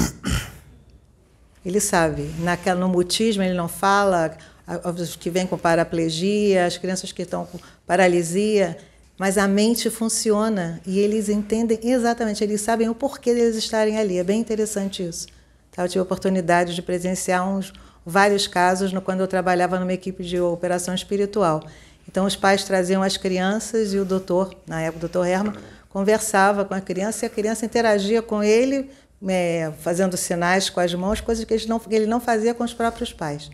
Ele 1.66 1.80
sabe. 1.80 2.30
Naquela, 2.38 2.78
no 2.78 2.88
mutismo 2.88 3.42
ele 3.42 3.54
não 3.54 3.66
fala, 3.66 4.36
os 4.84 5.16
que 5.16 5.28
vêm 5.28 5.48
com 5.48 5.58
paraplegia, 5.58 6.64
as 6.64 6.78
crianças 6.78 7.10
que 7.10 7.22
estão 7.22 7.44
com 7.44 7.58
paralisia, 7.84 8.78
mas 9.18 9.36
a 9.36 9.48
mente 9.48 9.90
funciona 9.90 10.80
e 10.86 11.00
eles 11.00 11.28
entendem 11.28 11.80
exatamente, 11.82 12.44
eles 12.44 12.60
sabem 12.60 12.88
o 12.88 12.94
porquê 12.94 13.34
deles 13.34 13.56
estarem 13.56 13.98
ali. 13.98 14.16
É 14.16 14.22
bem 14.22 14.38
interessante 14.40 15.02
isso. 15.02 15.26
Tá, 15.72 15.82
eu 15.82 15.88
tive 15.88 15.98
a 15.98 16.02
oportunidade 16.04 16.72
de 16.72 16.82
presenciar 16.82 17.48
uns, 17.48 17.72
vários 18.04 18.46
casos 18.46 18.92
no, 18.92 19.02
quando 19.02 19.22
eu 19.22 19.26
trabalhava 19.26 19.80
numa 19.80 19.92
equipe 19.92 20.22
de 20.22 20.40
operação 20.40 20.94
espiritual. 20.94 21.64
Então, 22.08 22.24
os 22.24 22.36
pais 22.36 22.62
traziam 22.62 23.02
as 23.02 23.16
crianças 23.16 23.92
e 23.92 23.98
o 23.98 24.04
doutor, 24.04 24.54
na 24.68 24.82
época 24.82 24.98
o 24.98 25.00
doutor 25.00 25.26
Herman, 25.26 25.54
conversava 25.88 26.64
com 26.64 26.74
a 26.74 26.80
criança 26.80 27.24
e 27.24 27.26
a 27.26 27.30
criança 27.30 27.66
interagia 27.66 28.22
com 28.22 28.40
ele, 28.40 28.88
é, 29.28 29.72
fazendo 29.80 30.16
sinais 30.16 30.68
com 30.68 30.80
as 30.80 30.94
mãos, 30.94 31.20
coisas 31.20 31.44
que 31.44 31.54
ele, 31.54 31.66
não, 31.66 31.78
que 31.78 31.94
ele 31.94 32.06
não 32.06 32.20
fazia 32.20 32.54
com 32.54 32.64
os 32.64 32.74
próprios 32.74 33.12
pais. 33.12 33.50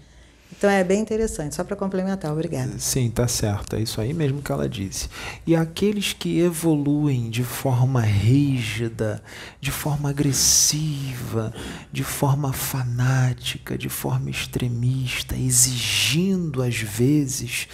Então 0.63 0.71
é 0.71 0.85
bem 0.85 1.01
interessante, 1.01 1.57
só 1.57 1.65
para 1.65 1.75
complementar, 1.75 2.31
obrigada. 2.31 2.79
Sim, 2.79 3.11
tá 3.11 3.27
certo, 3.27 3.75
é 3.75 3.81
isso 3.81 4.01
aí 4.01 4.15
mesmo 4.15 4.41
que 4.41 4.53
ela 4.53 4.69
disse. 4.69 5.09
E 5.45 5.57
aqueles 5.57 6.13
que 6.13 6.39
evoluem 6.39 7.31
de 7.31 7.43
forma 7.43 8.01
rígida, 8.01 9.21
de 9.61 9.73
forma 9.73 10.11
agressiva, 10.11 11.53
de 11.91 12.05
forma 12.05 12.53
fanática, 12.53 13.77
de 13.77 13.89
forma 13.89 14.31
extremista, 14.31 15.35
exigindo 15.35 16.63
às 16.63 16.77
vezes, 16.77 17.67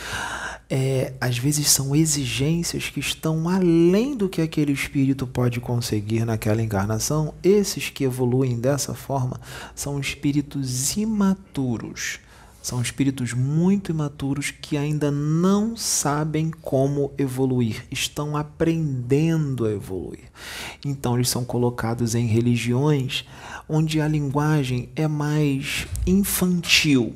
é, 0.71 1.13
às 1.21 1.37
vezes 1.37 1.69
são 1.69 1.95
exigências 1.95 2.89
que 2.89 3.01
estão 3.01 3.51
além 3.51 4.17
do 4.17 4.31
que 4.31 4.41
aquele 4.41 4.73
espírito 4.73 5.27
pode 5.27 5.61
conseguir 5.61 6.25
naquela 6.25 6.63
encarnação. 6.63 7.35
Esses 7.43 7.91
que 7.91 8.05
evoluem 8.05 8.59
dessa 8.59 8.95
forma 8.95 9.39
são 9.75 10.01
espíritos 10.01 10.97
imaturos 10.97 12.21
são 12.69 12.83
espíritos 12.83 13.33
muito 13.33 13.93
imaturos 13.93 14.51
que 14.51 14.77
ainda 14.77 15.11
não 15.11 15.75
sabem 15.75 16.51
como 16.51 17.11
evoluir, 17.17 17.87
estão 17.91 18.37
aprendendo 18.37 19.65
a 19.65 19.73
evoluir. 19.73 20.25
Então, 20.85 21.15
eles 21.15 21.31
são 21.31 21.47
colocados 21.47 22.15
em 22.15 22.27
religiões 22.27 23.25
onde 23.67 24.03
a 24.03 24.07
linguagem 24.07 24.91
é 24.95 25.09
mais 25.09 25.87
infantil, 26.07 27.15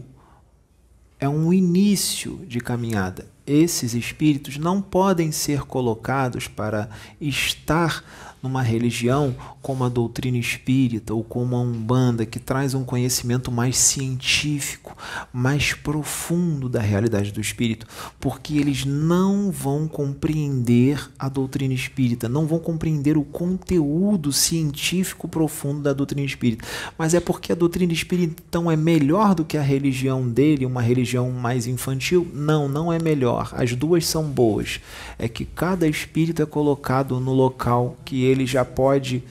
é 1.21 1.29
um 1.29 1.53
início 1.53 2.41
de 2.49 2.59
caminhada. 2.59 3.27
Esses 3.47 3.93
espíritos 3.93 4.57
não 4.57 4.81
podem 4.81 5.31
ser 5.31 5.65
colocados 5.65 6.49
para 6.49 6.89
estar 7.21 8.32
numa 8.43 8.63
religião 8.63 9.35
como 9.63 9.85
a 9.85 9.89
doutrina 9.89 10.37
espírita 10.37 11.15
ou 11.15 11.23
como 11.23 11.55
a 11.55 11.61
Umbanda, 11.61 12.27
que 12.27 12.41
traz 12.41 12.75
um 12.75 12.83
conhecimento 12.83 13.53
mais 13.53 13.77
científico, 13.77 14.97
mais 15.33 15.73
profundo 15.73 16.69
da 16.69 16.81
realidade 16.81 17.31
do 17.31 17.41
espírito, 17.41 17.87
porque 18.19 18.57
eles 18.57 18.85
não 18.85 19.51
vão 19.51 19.87
compreender 19.87 21.11
a 21.19 21.29
doutrina 21.29 21.73
espírita, 21.73 22.29
não 22.29 22.47
vão 22.47 22.59
compreender 22.59 23.17
o 23.17 23.23
conteúdo 23.23 24.33
científico 24.33 25.29
profundo 25.29 25.83
da 25.83 25.93
doutrina 25.93 26.27
espírita. 26.27 26.67
Mas 26.99 27.15
é 27.15 27.21
porque 27.21 27.53
a 27.53 27.57
doutrina 27.57 27.93
espírita 27.93 28.43
então 28.49 28.71
é 28.71 28.77
melhor 28.77 29.35
do 29.35 29.45
que 29.45 29.57
a 29.57 29.63
religião 29.63 30.29
dele, 30.29 30.67
uma 30.67 30.83
religião 30.83 31.31
mais 31.31 31.67
infantil? 31.67 32.27
Não, 32.35 32.69
não 32.69 32.93
é 32.93 32.99
melhor. 32.99 33.53
As 33.53 33.75
duas 33.75 34.07
são 34.07 34.25
boas. 34.25 34.81
É 35.19 35.29
que 35.29 35.45
cada 35.45 35.87
espírito 35.87 36.43
é 36.43 36.47
colocado 36.47 37.21
no 37.21 37.33
local 37.33 37.97
que 38.05 38.25
ele 38.25 38.32
ele 38.33 38.47
já 38.47 38.65
pode 38.65 39.23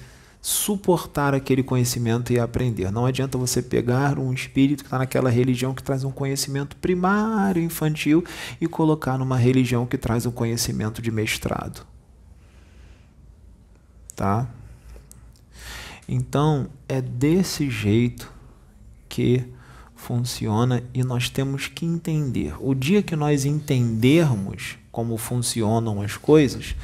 suportar 0.41 1.35
aquele 1.35 1.61
conhecimento 1.61 2.33
e 2.33 2.39
aprender. 2.39 2.91
Não 2.91 3.05
adianta 3.05 3.37
você 3.37 3.61
pegar 3.61 4.17
um 4.17 4.33
espírito 4.33 4.83
que 4.83 4.87
está 4.87 4.97
naquela 4.97 5.29
religião 5.29 5.73
que 5.73 5.83
traz 5.83 6.03
um 6.03 6.11
conhecimento 6.11 6.75
primário, 6.77 7.61
infantil, 7.61 8.23
e 8.59 8.67
colocar 8.67 9.19
numa 9.19 9.37
religião 9.37 9.85
que 9.85 9.97
traz 9.97 10.25
um 10.25 10.31
conhecimento 10.31 11.01
de 11.01 11.11
mestrado. 11.11 11.85
Tá? 14.15 14.47
Então, 16.07 16.67
é 16.89 16.99
desse 17.01 17.69
jeito 17.69 18.31
que 19.07 19.45
funciona 19.95 20.83
e 20.93 21.03
nós 21.03 21.29
temos 21.29 21.67
que 21.67 21.85
entender. 21.85 22.55
O 22.59 22.73
dia 22.73 23.03
que 23.03 23.15
nós 23.15 23.45
entendermos 23.45 24.77
como 24.91 25.15
funcionam 25.17 26.01
as 26.01 26.17
coisas, 26.17 26.75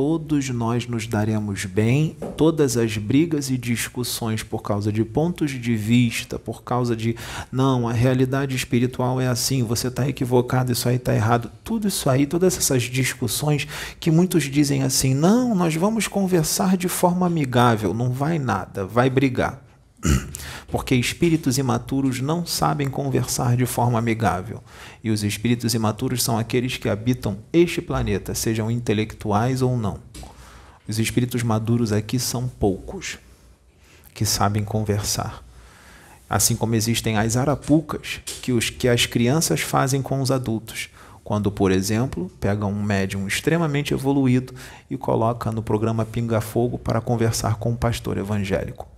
todos 0.00 0.48
nós 0.48 0.86
nos 0.86 1.06
daremos 1.06 1.66
bem, 1.66 2.16
todas 2.34 2.78
as 2.78 2.96
brigas 2.96 3.50
e 3.50 3.58
discussões 3.58 4.42
por 4.42 4.62
causa 4.62 4.90
de 4.90 5.04
pontos 5.04 5.50
de 5.50 5.76
vista, 5.76 6.38
por 6.38 6.62
causa 6.62 6.96
de 6.96 7.14
não, 7.52 7.86
a 7.86 7.92
realidade 7.92 8.56
espiritual 8.56 9.20
é 9.20 9.26
assim, 9.28 9.62
você 9.62 9.88
está 9.88 10.08
equivocado, 10.08 10.72
isso 10.72 10.88
aí 10.88 10.96
está 10.96 11.14
errado, 11.14 11.52
tudo 11.62 11.86
isso 11.86 12.08
aí, 12.08 12.26
todas 12.26 12.56
essas 12.56 12.84
discussões 12.84 13.68
que 14.00 14.10
muitos 14.10 14.44
dizem 14.44 14.84
assim, 14.84 15.12
não, 15.12 15.54
nós 15.54 15.74
vamos 15.74 16.08
conversar 16.08 16.78
de 16.78 16.88
forma 16.88 17.26
amigável, 17.26 17.92
não 17.92 18.10
vai 18.10 18.38
nada, 18.38 18.86
vai 18.86 19.10
brigar. 19.10 19.69
Porque 20.68 20.94
espíritos 20.94 21.58
imaturos 21.58 22.20
não 22.20 22.46
sabem 22.46 22.88
conversar 22.88 23.56
de 23.56 23.66
forma 23.66 23.98
amigável. 23.98 24.62
E 25.02 25.10
os 25.10 25.22
espíritos 25.22 25.74
imaturos 25.74 26.22
são 26.22 26.38
aqueles 26.38 26.76
que 26.76 26.88
habitam 26.88 27.38
este 27.52 27.82
planeta, 27.82 28.34
sejam 28.34 28.70
intelectuais 28.70 29.62
ou 29.62 29.76
não. 29.76 29.98
Os 30.88 30.98
espíritos 30.98 31.42
maduros 31.42 31.92
aqui 31.92 32.18
são 32.18 32.48
poucos 32.48 33.18
que 34.14 34.24
sabem 34.24 34.64
conversar. 34.64 35.44
Assim 36.28 36.54
como 36.54 36.74
existem 36.74 37.16
as 37.16 37.36
arapucas 37.36 38.20
que, 38.42 38.52
os, 38.52 38.70
que 38.70 38.88
as 38.88 39.06
crianças 39.06 39.60
fazem 39.60 40.02
com 40.02 40.20
os 40.20 40.30
adultos. 40.30 40.88
Quando, 41.22 41.50
por 41.50 41.70
exemplo, 41.70 42.30
pegam 42.40 42.72
um 42.72 42.82
médium 42.82 43.26
extremamente 43.28 43.94
evoluído 43.94 44.52
e 44.90 44.96
coloca 44.96 45.52
no 45.52 45.62
programa 45.62 46.04
Pinga 46.04 46.40
Fogo 46.40 46.76
para 46.76 47.00
conversar 47.00 47.56
com 47.56 47.70
um 47.70 47.76
pastor 47.76 48.18
evangélico. 48.18 48.89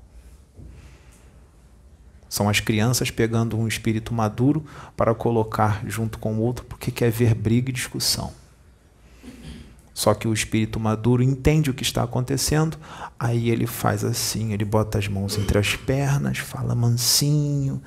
São 2.33 2.49
as 2.49 2.61
crianças 2.61 3.11
pegando 3.11 3.59
um 3.59 3.69
espírito 3.69 4.15
maduro 4.15 4.65
para 4.97 5.15
colocar 5.15 5.83
junto 5.87 6.19
com 6.19 6.33
o 6.33 6.41
outro 6.41 6.65
porque 6.65 6.91
quer 6.91 7.11
ver 7.11 7.35
briga 7.35 7.69
e 7.69 7.75
discussão. 7.75 8.33
Só 9.95 10.15
que 10.15 10.27
o 10.27 10.33
espírito 10.33 10.81
maduro 10.81 11.23
entende 11.23 11.71
o 11.71 11.75
que 11.75 11.83
está 11.83 12.03
acontecendo, 12.03 12.79
aí 13.19 13.51
ele 13.51 13.67
faz 13.67 14.05
assim, 14.05 14.53
ele 14.53 14.65
bota 14.65 14.99
as 14.99 15.07
mãos 15.07 15.37
entre 15.37 15.59
as 15.59 15.77
pernas, 15.77 16.39
fala 16.39 16.75
mansinho 16.75 17.81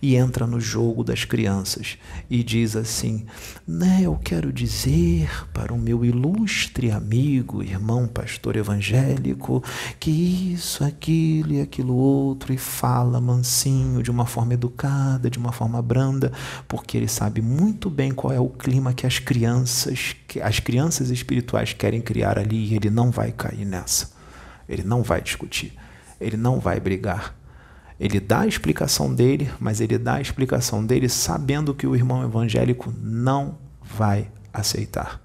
e 0.00 0.16
entra 0.16 0.46
no 0.46 0.58
jogo 0.58 1.04
das 1.04 1.24
crianças 1.24 1.98
e 2.30 2.42
diz 2.42 2.74
assim: 2.76 3.26
"Né, 3.66 4.00
eu 4.02 4.18
quero 4.22 4.52
dizer 4.52 5.30
para 5.52 5.72
o 5.72 5.78
meu 5.78 6.04
ilustre 6.04 6.90
amigo, 6.90 7.62
irmão 7.62 8.08
pastor 8.08 8.56
evangélico, 8.56 9.62
que 9.98 10.10
isso, 10.54 10.82
aquilo 10.82 11.52
e 11.52 11.60
aquilo 11.60 11.94
outro" 11.94 12.52
e 12.52 12.58
fala 12.58 13.20
mansinho, 13.20 14.02
de 14.02 14.10
uma 14.10 14.24
forma 14.24 14.54
educada, 14.54 15.28
de 15.28 15.38
uma 15.38 15.52
forma 15.52 15.80
branda, 15.82 16.32
porque 16.66 16.96
ele 16.96 17.08
sabe 17.08 17.42
muito 17.42 17.90
bem 17.90 18.12
qual 18.12 18.32
é 18.32 18.40
o 18.40 18.48
clima 18.48 18.94
que 18.94 19.06
as 19.06 19.18
crianças, 19.18 20.16
que 20.26 20.40
as 20.40 20.58
crianças 20.58 21.10
espirituais 21.10 21.49
querem 21.72 22.00
criar 22.00 22.38
ali 22.38 22.72
e 22.72 22.74
ele 22.74 22.90
não 22.90 23.10
vai 23.10 23.32
cair 23.32 23.64
nessa. 23.64 24.12
Ele 24.68 24.82
não 24.82 25.02
vai 25.02 25.20
discutir. 25.20 25.76
Ele 26.20 26.36
não 26.36 26.60
vai 26.60 26.78
brigar. 26.78 27.34
Ele 27.98 28.18
dá 28.18 28.40
a 28.40 28.46
explicação 28.46 29.14
dele, 29.14 29.50
mas 29.58 29.80
ele 29.80 29.98
dá 29.98 30.14
a 30.14 30.20
explicação 30.20 30.84
dele 30.84 31.08
sabendo 31.08 31.74
que 31.74 31.86
o 31.86 31.94
irmão 31.94 32.24
evangélico 32.24 32.92
não 32.98 33.58
vai 33.82 34.30
aceitar. 34.52 35.20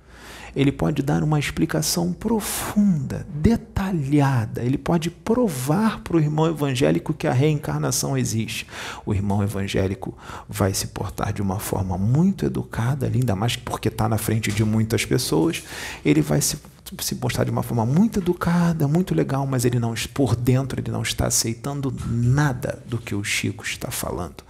Ele 0.56 0.72
pode 0.72 1.02
dar 1.02 1.24
uma 1.24 1.40
explicação 1.40 2.14
profunda, 2.14 3.26
detalhada. 3.34 4.64
Ele 4.64 4.78
pode 4.78 5.10
provar 5.10 6.00
para 6.02 6.18
o 6.18 6.20
irmão 6.20 6.48
evangélico 6.48 7.14
que 7.14 7.28
a 7.28 7.34
reencarnação 7.34 8.18
existe. 8.18 8.66
O 9.06 9.14
irmão 9.14 9.44
evangélico 9.44 10.18
vai 10.48 10.74
se 10.74 10.88
portar 10.88 11.34
de 11.34 11.42
uma 11.42 11.60
forma 11.60 11.98
muito 11.98 12.46
educada, 12.46 13.12
ainda 13.14 13.36
mais 13.36 13.56
porque 13.56 13.90
está 13.90 14.08
na 14.08 14.18
frente 14.18 14.52
de 14.52 14.64
muitas 14.64 15.06
pessoas. 15.06 15.64
Ele 16.04 16.22
vai 16.22 16.42
se 16.42 16.58
se 17.00 17.16
de 17.16 17.52
uma 17.52 17.64
forma 17.64 17.86
muito 17.86 18.20
educada, 18.20 18.88
muito 18.88 19.16
legal, 19.16 19.48
mas 19.48 19.66
ele 19.66 19.80
não 19.80 19.96
por 20.14 20.36
dentro 20.36 20.80
ele 20.80 20.92
não 20.92 21.02
está 21.02 21.26
aceitando 21.26 21.94
nada 22.08 22.84
do 22.86 23.00
que 23.00 23.16
o 23.16 23.24
Chico 23.24 23.64
está 23.64 23.90
falando, 23.90 24.44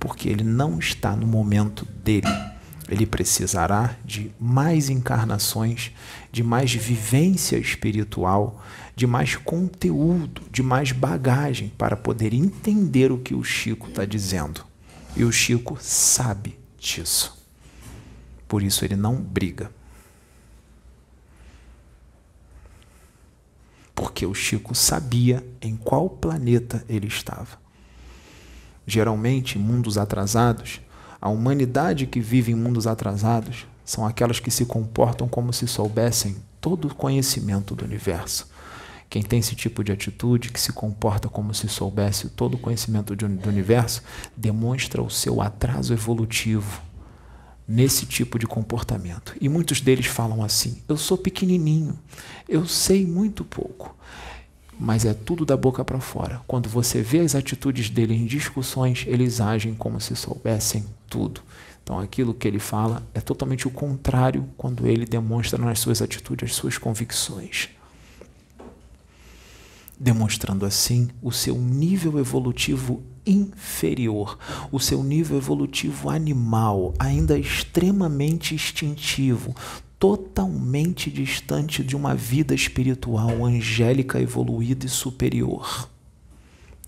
porque 0.00 0.28
ele 0.28 0.42
não 0.42 0.78
está 0.78 1.14
no 1.14 1.26
momento 1.26 1.86
dele. 2.02 2.28
Ele 2.92 3.06
precisará 3.06 3.96
de 4.04 4.30
mais 4.38 4.90
encarnações, 4.90 5.92
de 6.30 6.42
mais 6.42 6.74
vivência 6.74 7.56
espiritual, 7.56 8.62
de 8.94 9.06
mais 9.06 9.34
conteúdo, 9.34 10.42
de 10.50 10.62
mais 10.62 10.92
bagagem 10.92 11.70
para 11.78 11.96
poder 11.96 12.34
entender 12.34 13.10
o 13.10 13.16
que 13.16 13.34
o 13.34 13.42
Chico 13.42 13.88
está 13.88 14.04
dizendo. 14.04 14.62
E 15.16 15.24
o 15.24 15.32
Chico 15.32 15.78
sabe 15.80 16.58
disso. 16.78 17.42
Por 18.46 18.62
isso 18.62 18.84
ele 18.84 18.94
não 18.94 19.16
briga. 19.16 19.72
Porque 23.94 24.26
o 24.26 24.34
Chico 24.34 24.74
sabia 24.74 25.42
em 25.62 25.76
qual 25.76 26.10
planeta 26.10 26.84
ele 26.90 27.06
estava. 27.06 27.58
Geralmente, 28.86 29.58
em 29.58 29.62
mundos 29.62 29.96
atrasados, 29.96 30.81
a 31.22 31.28
humanidade 31.28 32.04
que 32.04 32.18
vive 32.18 32.50
em 32.50 32.56
mundos 32.56 32.84
atrasados 32.84 33.68
são 33.84 34.04
aquelas 34.04 34.40
que 34.40 34.50
se 34.50 34.66
comportam 34.66 35.28
como 35.28 35.52
se 35.52 35.68
soubessem 35.68 36.34
todo 36.60 36.88
o 36.88 36.94
conhecimento 36.94 37.76
do 37.76 37.84
universo. 37.84 38.50
Quem 39.08 39.22
tem 39.22 39.38
esse 39.38 39.54
tipo 39.54 39.84
de 39.84 39.92
atitude, 39.92 40.50
que 40.50 40.60
se 40.60 40.72
comporta 40.72 41.28
como 41.28 41.54
se 41.54 41.68
soubesse 41.68 42.30
todo 42.30 42.54
o 42.54 42.58
conhecimento 42.58 43.14
do 43.14 43.48
universo, 43.48 44.02
demonstra 44.36 45.00
o 45.00 45.08
seu 45.08 45.40
atraso 45.40 45.92
evolutivo 45.92 46.82
nesse 47.68 48.04
tipo 48.04 48.36
de 48.36 48.46
comportamento. 48.46 49.36
E 49.40 49.48
muitos 49.48 49.80
deles 49.80 50.06
falam 50.06 50.42
assim: 50.42 50.82
eu 50.88 50.96
sou 50.96 51.16
pequenininho, 51.16 51.96
eu 52.48 52.66
sei 52.66 53.06
muito 53.06 53.44
pouco 53.44 53.94
mas 54.82 55.04
é 55.04 55.14
tudo 55.14 55.46
da 55.46 55.56
boca 55.56 55.84
para 55.84 56.00
fora. 56.00 56.40
Quando 56.44 56.68
você 56.68 57.00
vê 57.00 57.20
as 57.20 57.36
atitudes 57.36 57.88
dele 57.88 58.14
em 58.14 58.26
discussões, 58.26 59.04
eles 59.06 59.40
agem 59.40 59.74
como 59.74 60.00
se 60.00 60.16
soubessem 60.16 60.84
tudo. 61.08 61.40
Então, 61.84 62.00
aquilo 62.00 62.34
que 62.34 62.48
ele 62.48 62.58
fala 62.58 63.00
é 63.14 63.20
totalmente 63.20 63.68
o 63.68 63.70
contrário 63.70 64.44
quando 64.56 64.84
ele 64.84 65.06
demonstra 65.06 65.64
nas 65.64 65.78
suas 65.78 66.02
atitudes 66.02 66.50
as 66.50 66.56
suas 66.56 66.78
convicções. 66.78 67.68
Demonstrando 69.96 70.66
assim 70.66 71.10
o 71.22 71.30
seu 71.30 71.56
nível 71.56 72.18
evolutivo 72.18 73.04
inferior, 73.24 74.36
o 74.72 74.80
seu 74.80 75.04
nível 75.04 75.38
evolutivo 75.38 76.10
animal, 76.10 76.92
ainda 76.98 77.38
extremamente 77.38 78.52
instintivo, 78.52 79.54
totalmente 80.02 81.08
distante 81.12 81.84
de 81.84 81.94
uma 81.94 82.12
vida 82.12 82.56
espiritual 82.56 83.46
angélica 83.46 84.20
evoluída 84.20 84.84
e 84.84 84.88
superior. 84.88 85.88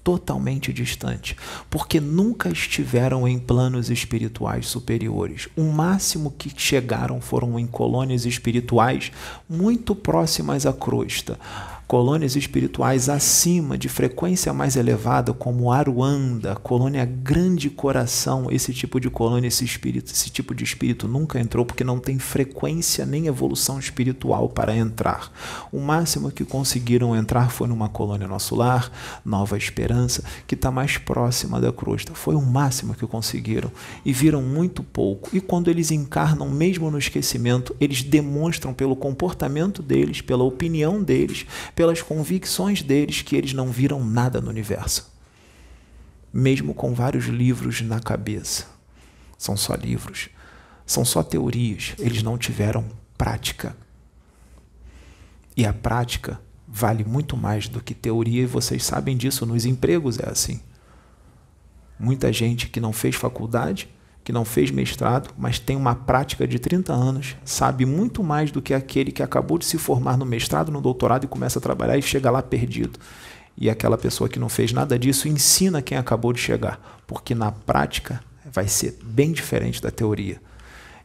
Totalmente 0.02 0.72
distante, 0.72 1.36
porque 1.70 2.00
nunca 2.00 2.48
estiveram 2.48 3.28
em 3.28 3.38
planos 3.38 3.88
espirituais 3.88 4.66
superiores. 4.66 5.48
O 5.56 5.62
máximo 5.62 6.32
que 6.32 6.50
chegaram 6.56 7.20
foram 7.20 7.56
em 7.56 7.68
colônias 7.68 8.26
espirituais 8.26 9.12
muito 9.48 9.94
próximas 9.94 10.66
à 10.66 10.72
crosta 10.72 11.38
colônias 11.94 12.34
espirituais 12.34 13.08
acima, 13.08 13.78
de 13.78 13.88
frequência 13.88 14.52
mais 14.52 14.74
elevada, 14.74 15.32
como 15.32 15.70
Aruanda, 15.70 16.56
colônia 16.56 17.04
Grande 17.04 17.70
Coração, 17.70 18.48
esse 18.50 18.74
tipo 18.74 18.98
de 18.98 19.08
colônia, 19.08 19.46
esse 19.46 19.64
espírito, 19.64 20.10
esse 20.12 20.28
tipo 20.28 20.56
de 20.56 20.64
espírito 20.64 21.06
nunca 21.06 21.38
entrou 21.38 21.64
porque 21.64 21.84
não 21.84 22.00
tem 22.00 22.18
frequência 22.18 23.06
nem 23.06 23.28
evolução 23.28 23.78
espiritual 23.78 24.48
para 24.48 24.76
entrar. 24.76 25.30
O 25.70 25.78
máximo 25.78 26.32
que 26.32 26.44
conseguiram 26.44 27.14
entrar 27.14 27.52
foi 27.52 27.68
numa 27.68 27.88
colônia 27.88 28.26
Nosso 28.26 28.56
Lar, 28.56 28.90
Nova 29.24 29.56
Esperança, 29.56 30.24
que 30.48 30.56
está 30.56 30.72
mais 30.72 30.98
próxima 30.98 31.60
da 31.60 31.72
crosta. 31.72 32.12
Foi 32.12 32.34
o 32.34 32.42
máximo 32.42 32.94
que 32.94 33.06
conseguiram 33.06 33.70
e 34.04 34.12
viram 34.12 34.42
muito 34.42 34.82
pouco. 34.82 35.30
E 35.32 35.40
quando 35.40 35.70
eles 35.70 35.92
encarnam, 35.92 36.50
mesmo 36.50 36.90
no 36.90 36.98
esquecimento, 36.98 37.72
eles 37.80 38.02
demonstram 38.02 38.74
pelo 38.74 38.96
comportamento 38.96 39.80
deles, 39.80 40.20
pela 40.20 40.42
opinião 40.42 41.00
deles, 41.00 41.46
pelas 41.84 42.00
convicções 42.00 42.82
deles 42.82 43.20
que 43.20 43.36
eles 43.36 43.52
não 43.52 43.70
viram 43.70 44.02
nada 44.02 44.40
no 44.40 44.48
universo. 44.48 45.12
Mesmo 46.32 46.72
com 46.72 46.94
vários 46.94 47.26
livros 47.26 47.82
na 47.82 48.00
cabeça. 48.00 48.64
São 49.36 49.54
só 49.54 49.74
livros. 49.74 50.30
São 50.86 51.04
só 51.04 51.22
teorias. 51.22 51.92
Eles 51.98 52.22
não 52.22 52.38
tiveram 52.38 52.86
prática. 53.18 53.76
E 55.54 55.66
a 55.66 55.74
prática 55.74 56.40
vale 56.66 57.04
muito 57.04 57.36
mais 57.36 57.68
do 57.68 57.82
que 57.82 57.92
teoria, 57.92 58.44
e 58.44 58.46
vocês 58.46 58.82
sabem 58.82 59.14
disso. 59.14 59.44
Nos 59.44 59.66
empregos 59.66 60.18
é 60.18 60.30
assim. 60.30 60.62
Muita 61.98 62.32
gente 62.32 62.70
que 62.70 62.80
não 62.80 62.94
fez 62.94 63.14
faculdade 63.14 63.93
que 64.24 64.32
não 64.32 64.44
fez 64.44 64.70
mestrado, 64.70 65.28
mas 65.36 65.58
tem 65.58 65.76
uma 65.76 65.94
prática 65.94 66.48
de 66.48 66.58
30 66.58 66.92
anos, 66.92 67.36
sabe 67.44 67.84
muito 67.84 68.24
mais 68.24 68.50
do 68.50 68.62
que 68.62 68.72
aquele 68.72 69.12
que 69.12 69.22
acabou 69.22 69.58
de 69.58 69.66
se 69.66 69.76
formar 69.76 70.16
no 70.16 70.24
mestrado, 70.24 70.72
no 70.72 70.80
doutorado 70.80 71.24
e 71.24 71.28
começa 71.28 71.58
a 71.58 71.62
trabalhar 71.62 71.98
e 71.98 72.02
chega 72.02 72.30
lá 72.30 72.42
perdido. 72.42 72.98
E 73.56 73.68
aquela 73.68 73.98
pessoa 73.98 74.28
que 74.28 74.38
não 74.38 74.48
fez 74.48 74.72
nada 74.72 74.98
disso 74.98 75.28
ensina 75.28 75.82
quem 75.82 75.98
acabou 75.98 76.32
de 76.32 76.40
chegar, 76.40 77.02
porque 77.06 77.34
na 77.34 77.52
prática 77.52 78.20
vai 78.50 78.66
ser 78.66 78.98
bem 79.04 79.30
diferente 79.30 79.80
da 79.80 79.90
teoria. 79.90 80.40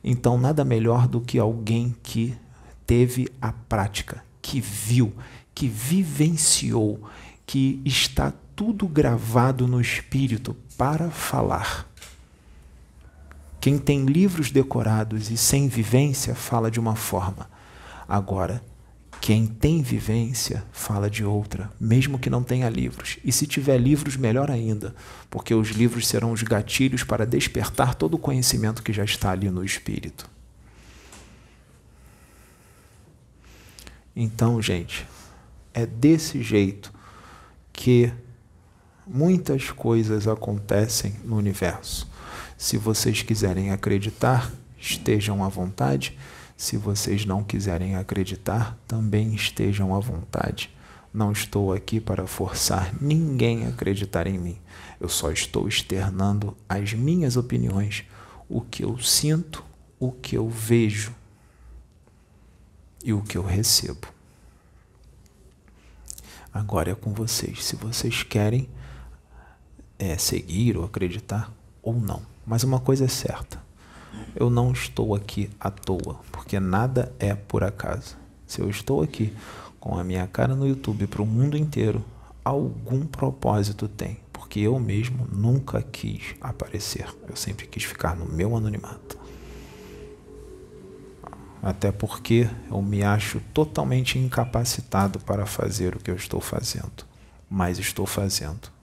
Então, 0.01 0.37
nada 0.37 0.63
melhor 0.63 1.05
do 1.05 1.19
que 1.19 1.37
alguém 1.37 1.93
que 2.01 2.35
teve 2.87 3.27
a 3.41 3.51
prática, 3.51 4.23
que 4.41 4.61
viu, 4.61 5.13
que 5.53 5.67
vivenciou, 5.67 7.03
que 7.45 7.81
está 7.83 8.31
tudo 8.55 8.87
gravado 8.87 9.67
no 9.67 9.81
espírito 9.81 10.55
para 10.77 11.11
falar. 11.11 11.88
Quem 13.59 13.77
tem 13.77 14.05
livros 14.05 14.51
decorados 14.51 15.29
e 15.29 15.37
sem 15.37 15.67
vivência 15.67 16.33
fala 16.33 16.71
de 16.71 16.79
uma 16.79 16.95
forma. 16.95 17.49
Agora, 18.07 18.63
quem 19.19 19.45
tem 19.45 19.81
vivência 19.81 20.63
fala 20.71 21.09
de 21.09 21.25
outra, 21.25 21.69
mesmo 21.79 22.17
que 22.17 22.29
não 22.29 22.41
tenha 22.41 22.69
livros. 22.69 23.17
E 23.23 23.31
se 23.31 23.45
tiver 23.45 23.77
livros, 23.77 24.15
melhor 24.15 24.49
ainda, 24.49 24.95
porque 25.29 25.53
os 25.53 25.69
livros 25.69 26.07
serão 26.07 26.31
os 26.31 26.41
gatilhos 26.41 27.03
para 27.03 27.25
despertar 27.25 27.95
todo 27.95 28.13
o 28.13 28.19
conhecimento 28.19 28.81
que 28.81 28.93
já 28.93 29.03
está 29.03 29.31
ali 29.31 29.49
no 29.49 29.63
espírito. 29.63 30.29
Então, 34.15 34.61
gente, 34.61 35.05
é 35.73 35.85
desse 35.85 36.41
jeito 36.41 36.93
que 37.73 38.11
muitas 39.05 39.69
coisas 39.69 40.27
acontecem 40.27 41.15
no 41.23 41.37
universo. 41.37 42.08
Se 42.59 42.75
vocês 42.75 43.21
quiserem 43.21 43.71
acreditar, 43.71 44.51
estejam 44.77 45.45
à 45.45 45.47
vontade. 45.47 46.19
Se 46.57 46.75
vocês 46.75 47.23
não 47.23 47.41
quiserem 47.41 47.95
acreditar, 47.95 48.77
também 48.85 49.33
estejam 49.33 49.95
à 49.95 49.99
vontade. 49.99 50.69
Não 51.13 51.31
estou 51.31 51.71
aqui 51.71 52.01
para 52.01 52.27
forçar 52.27 52.93
ninguém 53.01 53.65
a 53.65 53.69
acreditar 53.69 54.27
em 54.27 54.37
mim. 54.37 54.57
Eu 54.99 55.07
só 55.07 55.31
estou 55.31 55.69
externando 55.69 56.53
as 56.67 56.93
minhas 56.93 57.37
opiniões, 57.37 58.03
o 58.49 58.59
que 58.59 58.83
eu 58.83 58.99
sinto, 58.99 59.63
o 59.97 60.11
que 60.11 60.35
eu 60.35 60.49
vejo 60.49 61.15
e 63.01 63.13
o 63.13 63.21
que 63.21 63.37
eu 63.37 63.43
recebo. 63.45 64.05
Agora 66.53 66.91
é 66.91 66.95
com 66.95 67.13
vocês. 67.13 67.63
Se 67.63 67.77
vocês 67.77 68.21
querem 68.21 68.67
é, 69.97 70.17
seguir 70.17 70.75
ou 70.75 70.83
acreditar 70.83 71.53
ou 71.81 71.93
não. 71.93 72.21
Mas 72.49 72.63
uma 72.63 72.79
coisa 72.79 73.05
é 73.05 73.07
certa: 73.07 73.61
eu 74.35 74.49
não 74.49 74.71
estou 74.71 75.13
aqui 75.13 75.51
à 75.59 75.69
toa, 75.69 76.19
porque 76.31 76.59
nada 76.59 77.13
é 77.19 77.35
por 77.35 77.63
acaso. 77.63 78.17
Se 78.47 78.59
eu 78.59 78.67
estou 78.67 79.03
aqui 79.03 79.31
com 79.79 79.95
a 79.95 80.03
minha 80.03 80.25
cara 80.25 80.55
no 80.55 80.67
YouTube 80.67 81.05
para 81.05 81.21
o 81.21 81.27
mundo 81.27 81.55
inteiro, 81.55 82.03
algum 82.43 83.05
propósito 83.05 83.87
tem, 83.87 84.17
porque 84.33 84.61
eu 84.61 84.79
mesmo 84.79 85.27
nunca 85.31 85.83
quis 85.83 86.33
aparecer. 86.41 87.05
Eu 87.29 87.35
sempre 87.35 87.67
quis 87.67 87.83
ficar 87.83 88.15
no 88.15 88.25
meu 88.25 88.57
anonimato. 88.57 89.19
Até 91.61 91.91
porque 91.91 92.49
eu 92.67 92.81
me 92.81 93.03
acho 93.03 93.39
totalmente 93.53 94.17
incapacitado 94.17 95.19
para 95.19 95.45
fazer 95.45 95.95
o 95.95 95.99
que 95.99 96.09
eu 96.09 96.15
estou 96.15 96.41
fazendo, 96.41 97.05
mas 97.47 97.77
estou 97.77 98.07
fazendo 98.07 98.78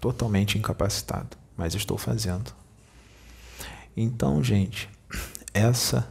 totalmente 0.00 0.58
incapacitado, 0.58 1.36
mas 1.56 1.74
estou 1.74 1.98
fazendo. 1.98 2.52
Então, 3.96 4.42
gente, 4.42 4.88
essa 5.52 6.08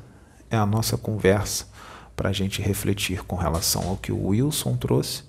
é 0.50 0.58
a 0.58 0.66
nossa 0.66 0.98
conversa 0.98 1.68
para 2.16 2.30
a 2.30 2.34
gente 2.34 2.62
refletir 2.62 3.24
com 3.24 3.36
relação 3.36 3.88
ao 3.88 3.98
que 3.98 4.12
o 4.12 4.28
Wilson 4.28 4.76
trouxe 4.76 5.24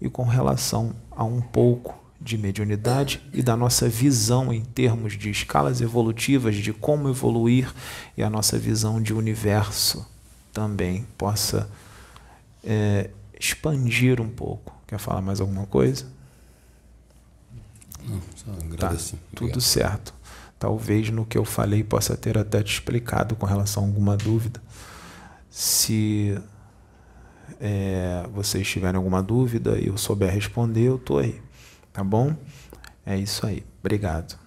e 0.00 0.08
com 0.08 0.24
relação 0.24 0.94
a 1.10 1.24
um 1.24 1.40
pouco 1.40 1.94
de 2.20 2.36
mediunidade 2.38 3.22
e 3.32 3.42
da 3.42 3.56
nossa 3.56 3.88
visão 3.88 4.52
em 4.52 4.62
termos 4.62 5.16
de 5.16 5.30
escalas 5.30 5.80
evolutivas, 5.80 6.56
de 6.56 6.72
como 6.72 7.08
evoluir 7.08 7.72
e 8.16 8.22
a 8.22 8.30
nossa 8.30 8.58
visão 8.58 9.00
de 9.00 9.12
universo 9.12 10.06
também 10.52 11.06
possa 11.16 11.68
é, 12.64 13.10
expandir 13.38 14.20
um 14.20 14.28
pouco. 14.28 14.74
Quer 14.86 14.98
falar 14.98 15.20
mais 15.20 15.40
alguma 15.40 15.66
coisa? 15.66 16.06
Não, 18.06 18.20
só 18.34 18.76
tá, 18.76 18.96
tudo 19.34 19.60
certo. 19.60 20.14
Talvez 20.58 21.10
no 21.10 21.26
que 21.26 21.36
eu 21.36 21.44
falei 21.44 21.84
possa 21.84 22.16
ter 22.16 22.38
até 22.38 22.62
te 22.62 22.72
explicado 22.72 23.36
com 23.36 23.44
relação 23.44 23.82
a 23.82 23.86
alguma 23.86 24.16
dúvida. 24.16 24.60
Se 25.50 26.38
é, 27.60 28.26
vocês 28.32 28.66
tiverem 28.66 28.96
alguma 28.96 29.22
dúvida 29.22 29.78
e 29.78 29.88
eu 29.88 29.98
souber 29.98 30.32
responder, 30.32 30.88
eu 30.88 30.96
estou 30.96 31.18
aí. 31.18 31.40
Tá 31.92 32.02
bom? 32.02 32.34
É 33.04 33.16
isso 33.18 33.46
aí. 33.46 33.64
Obrigado. 33.80 34.45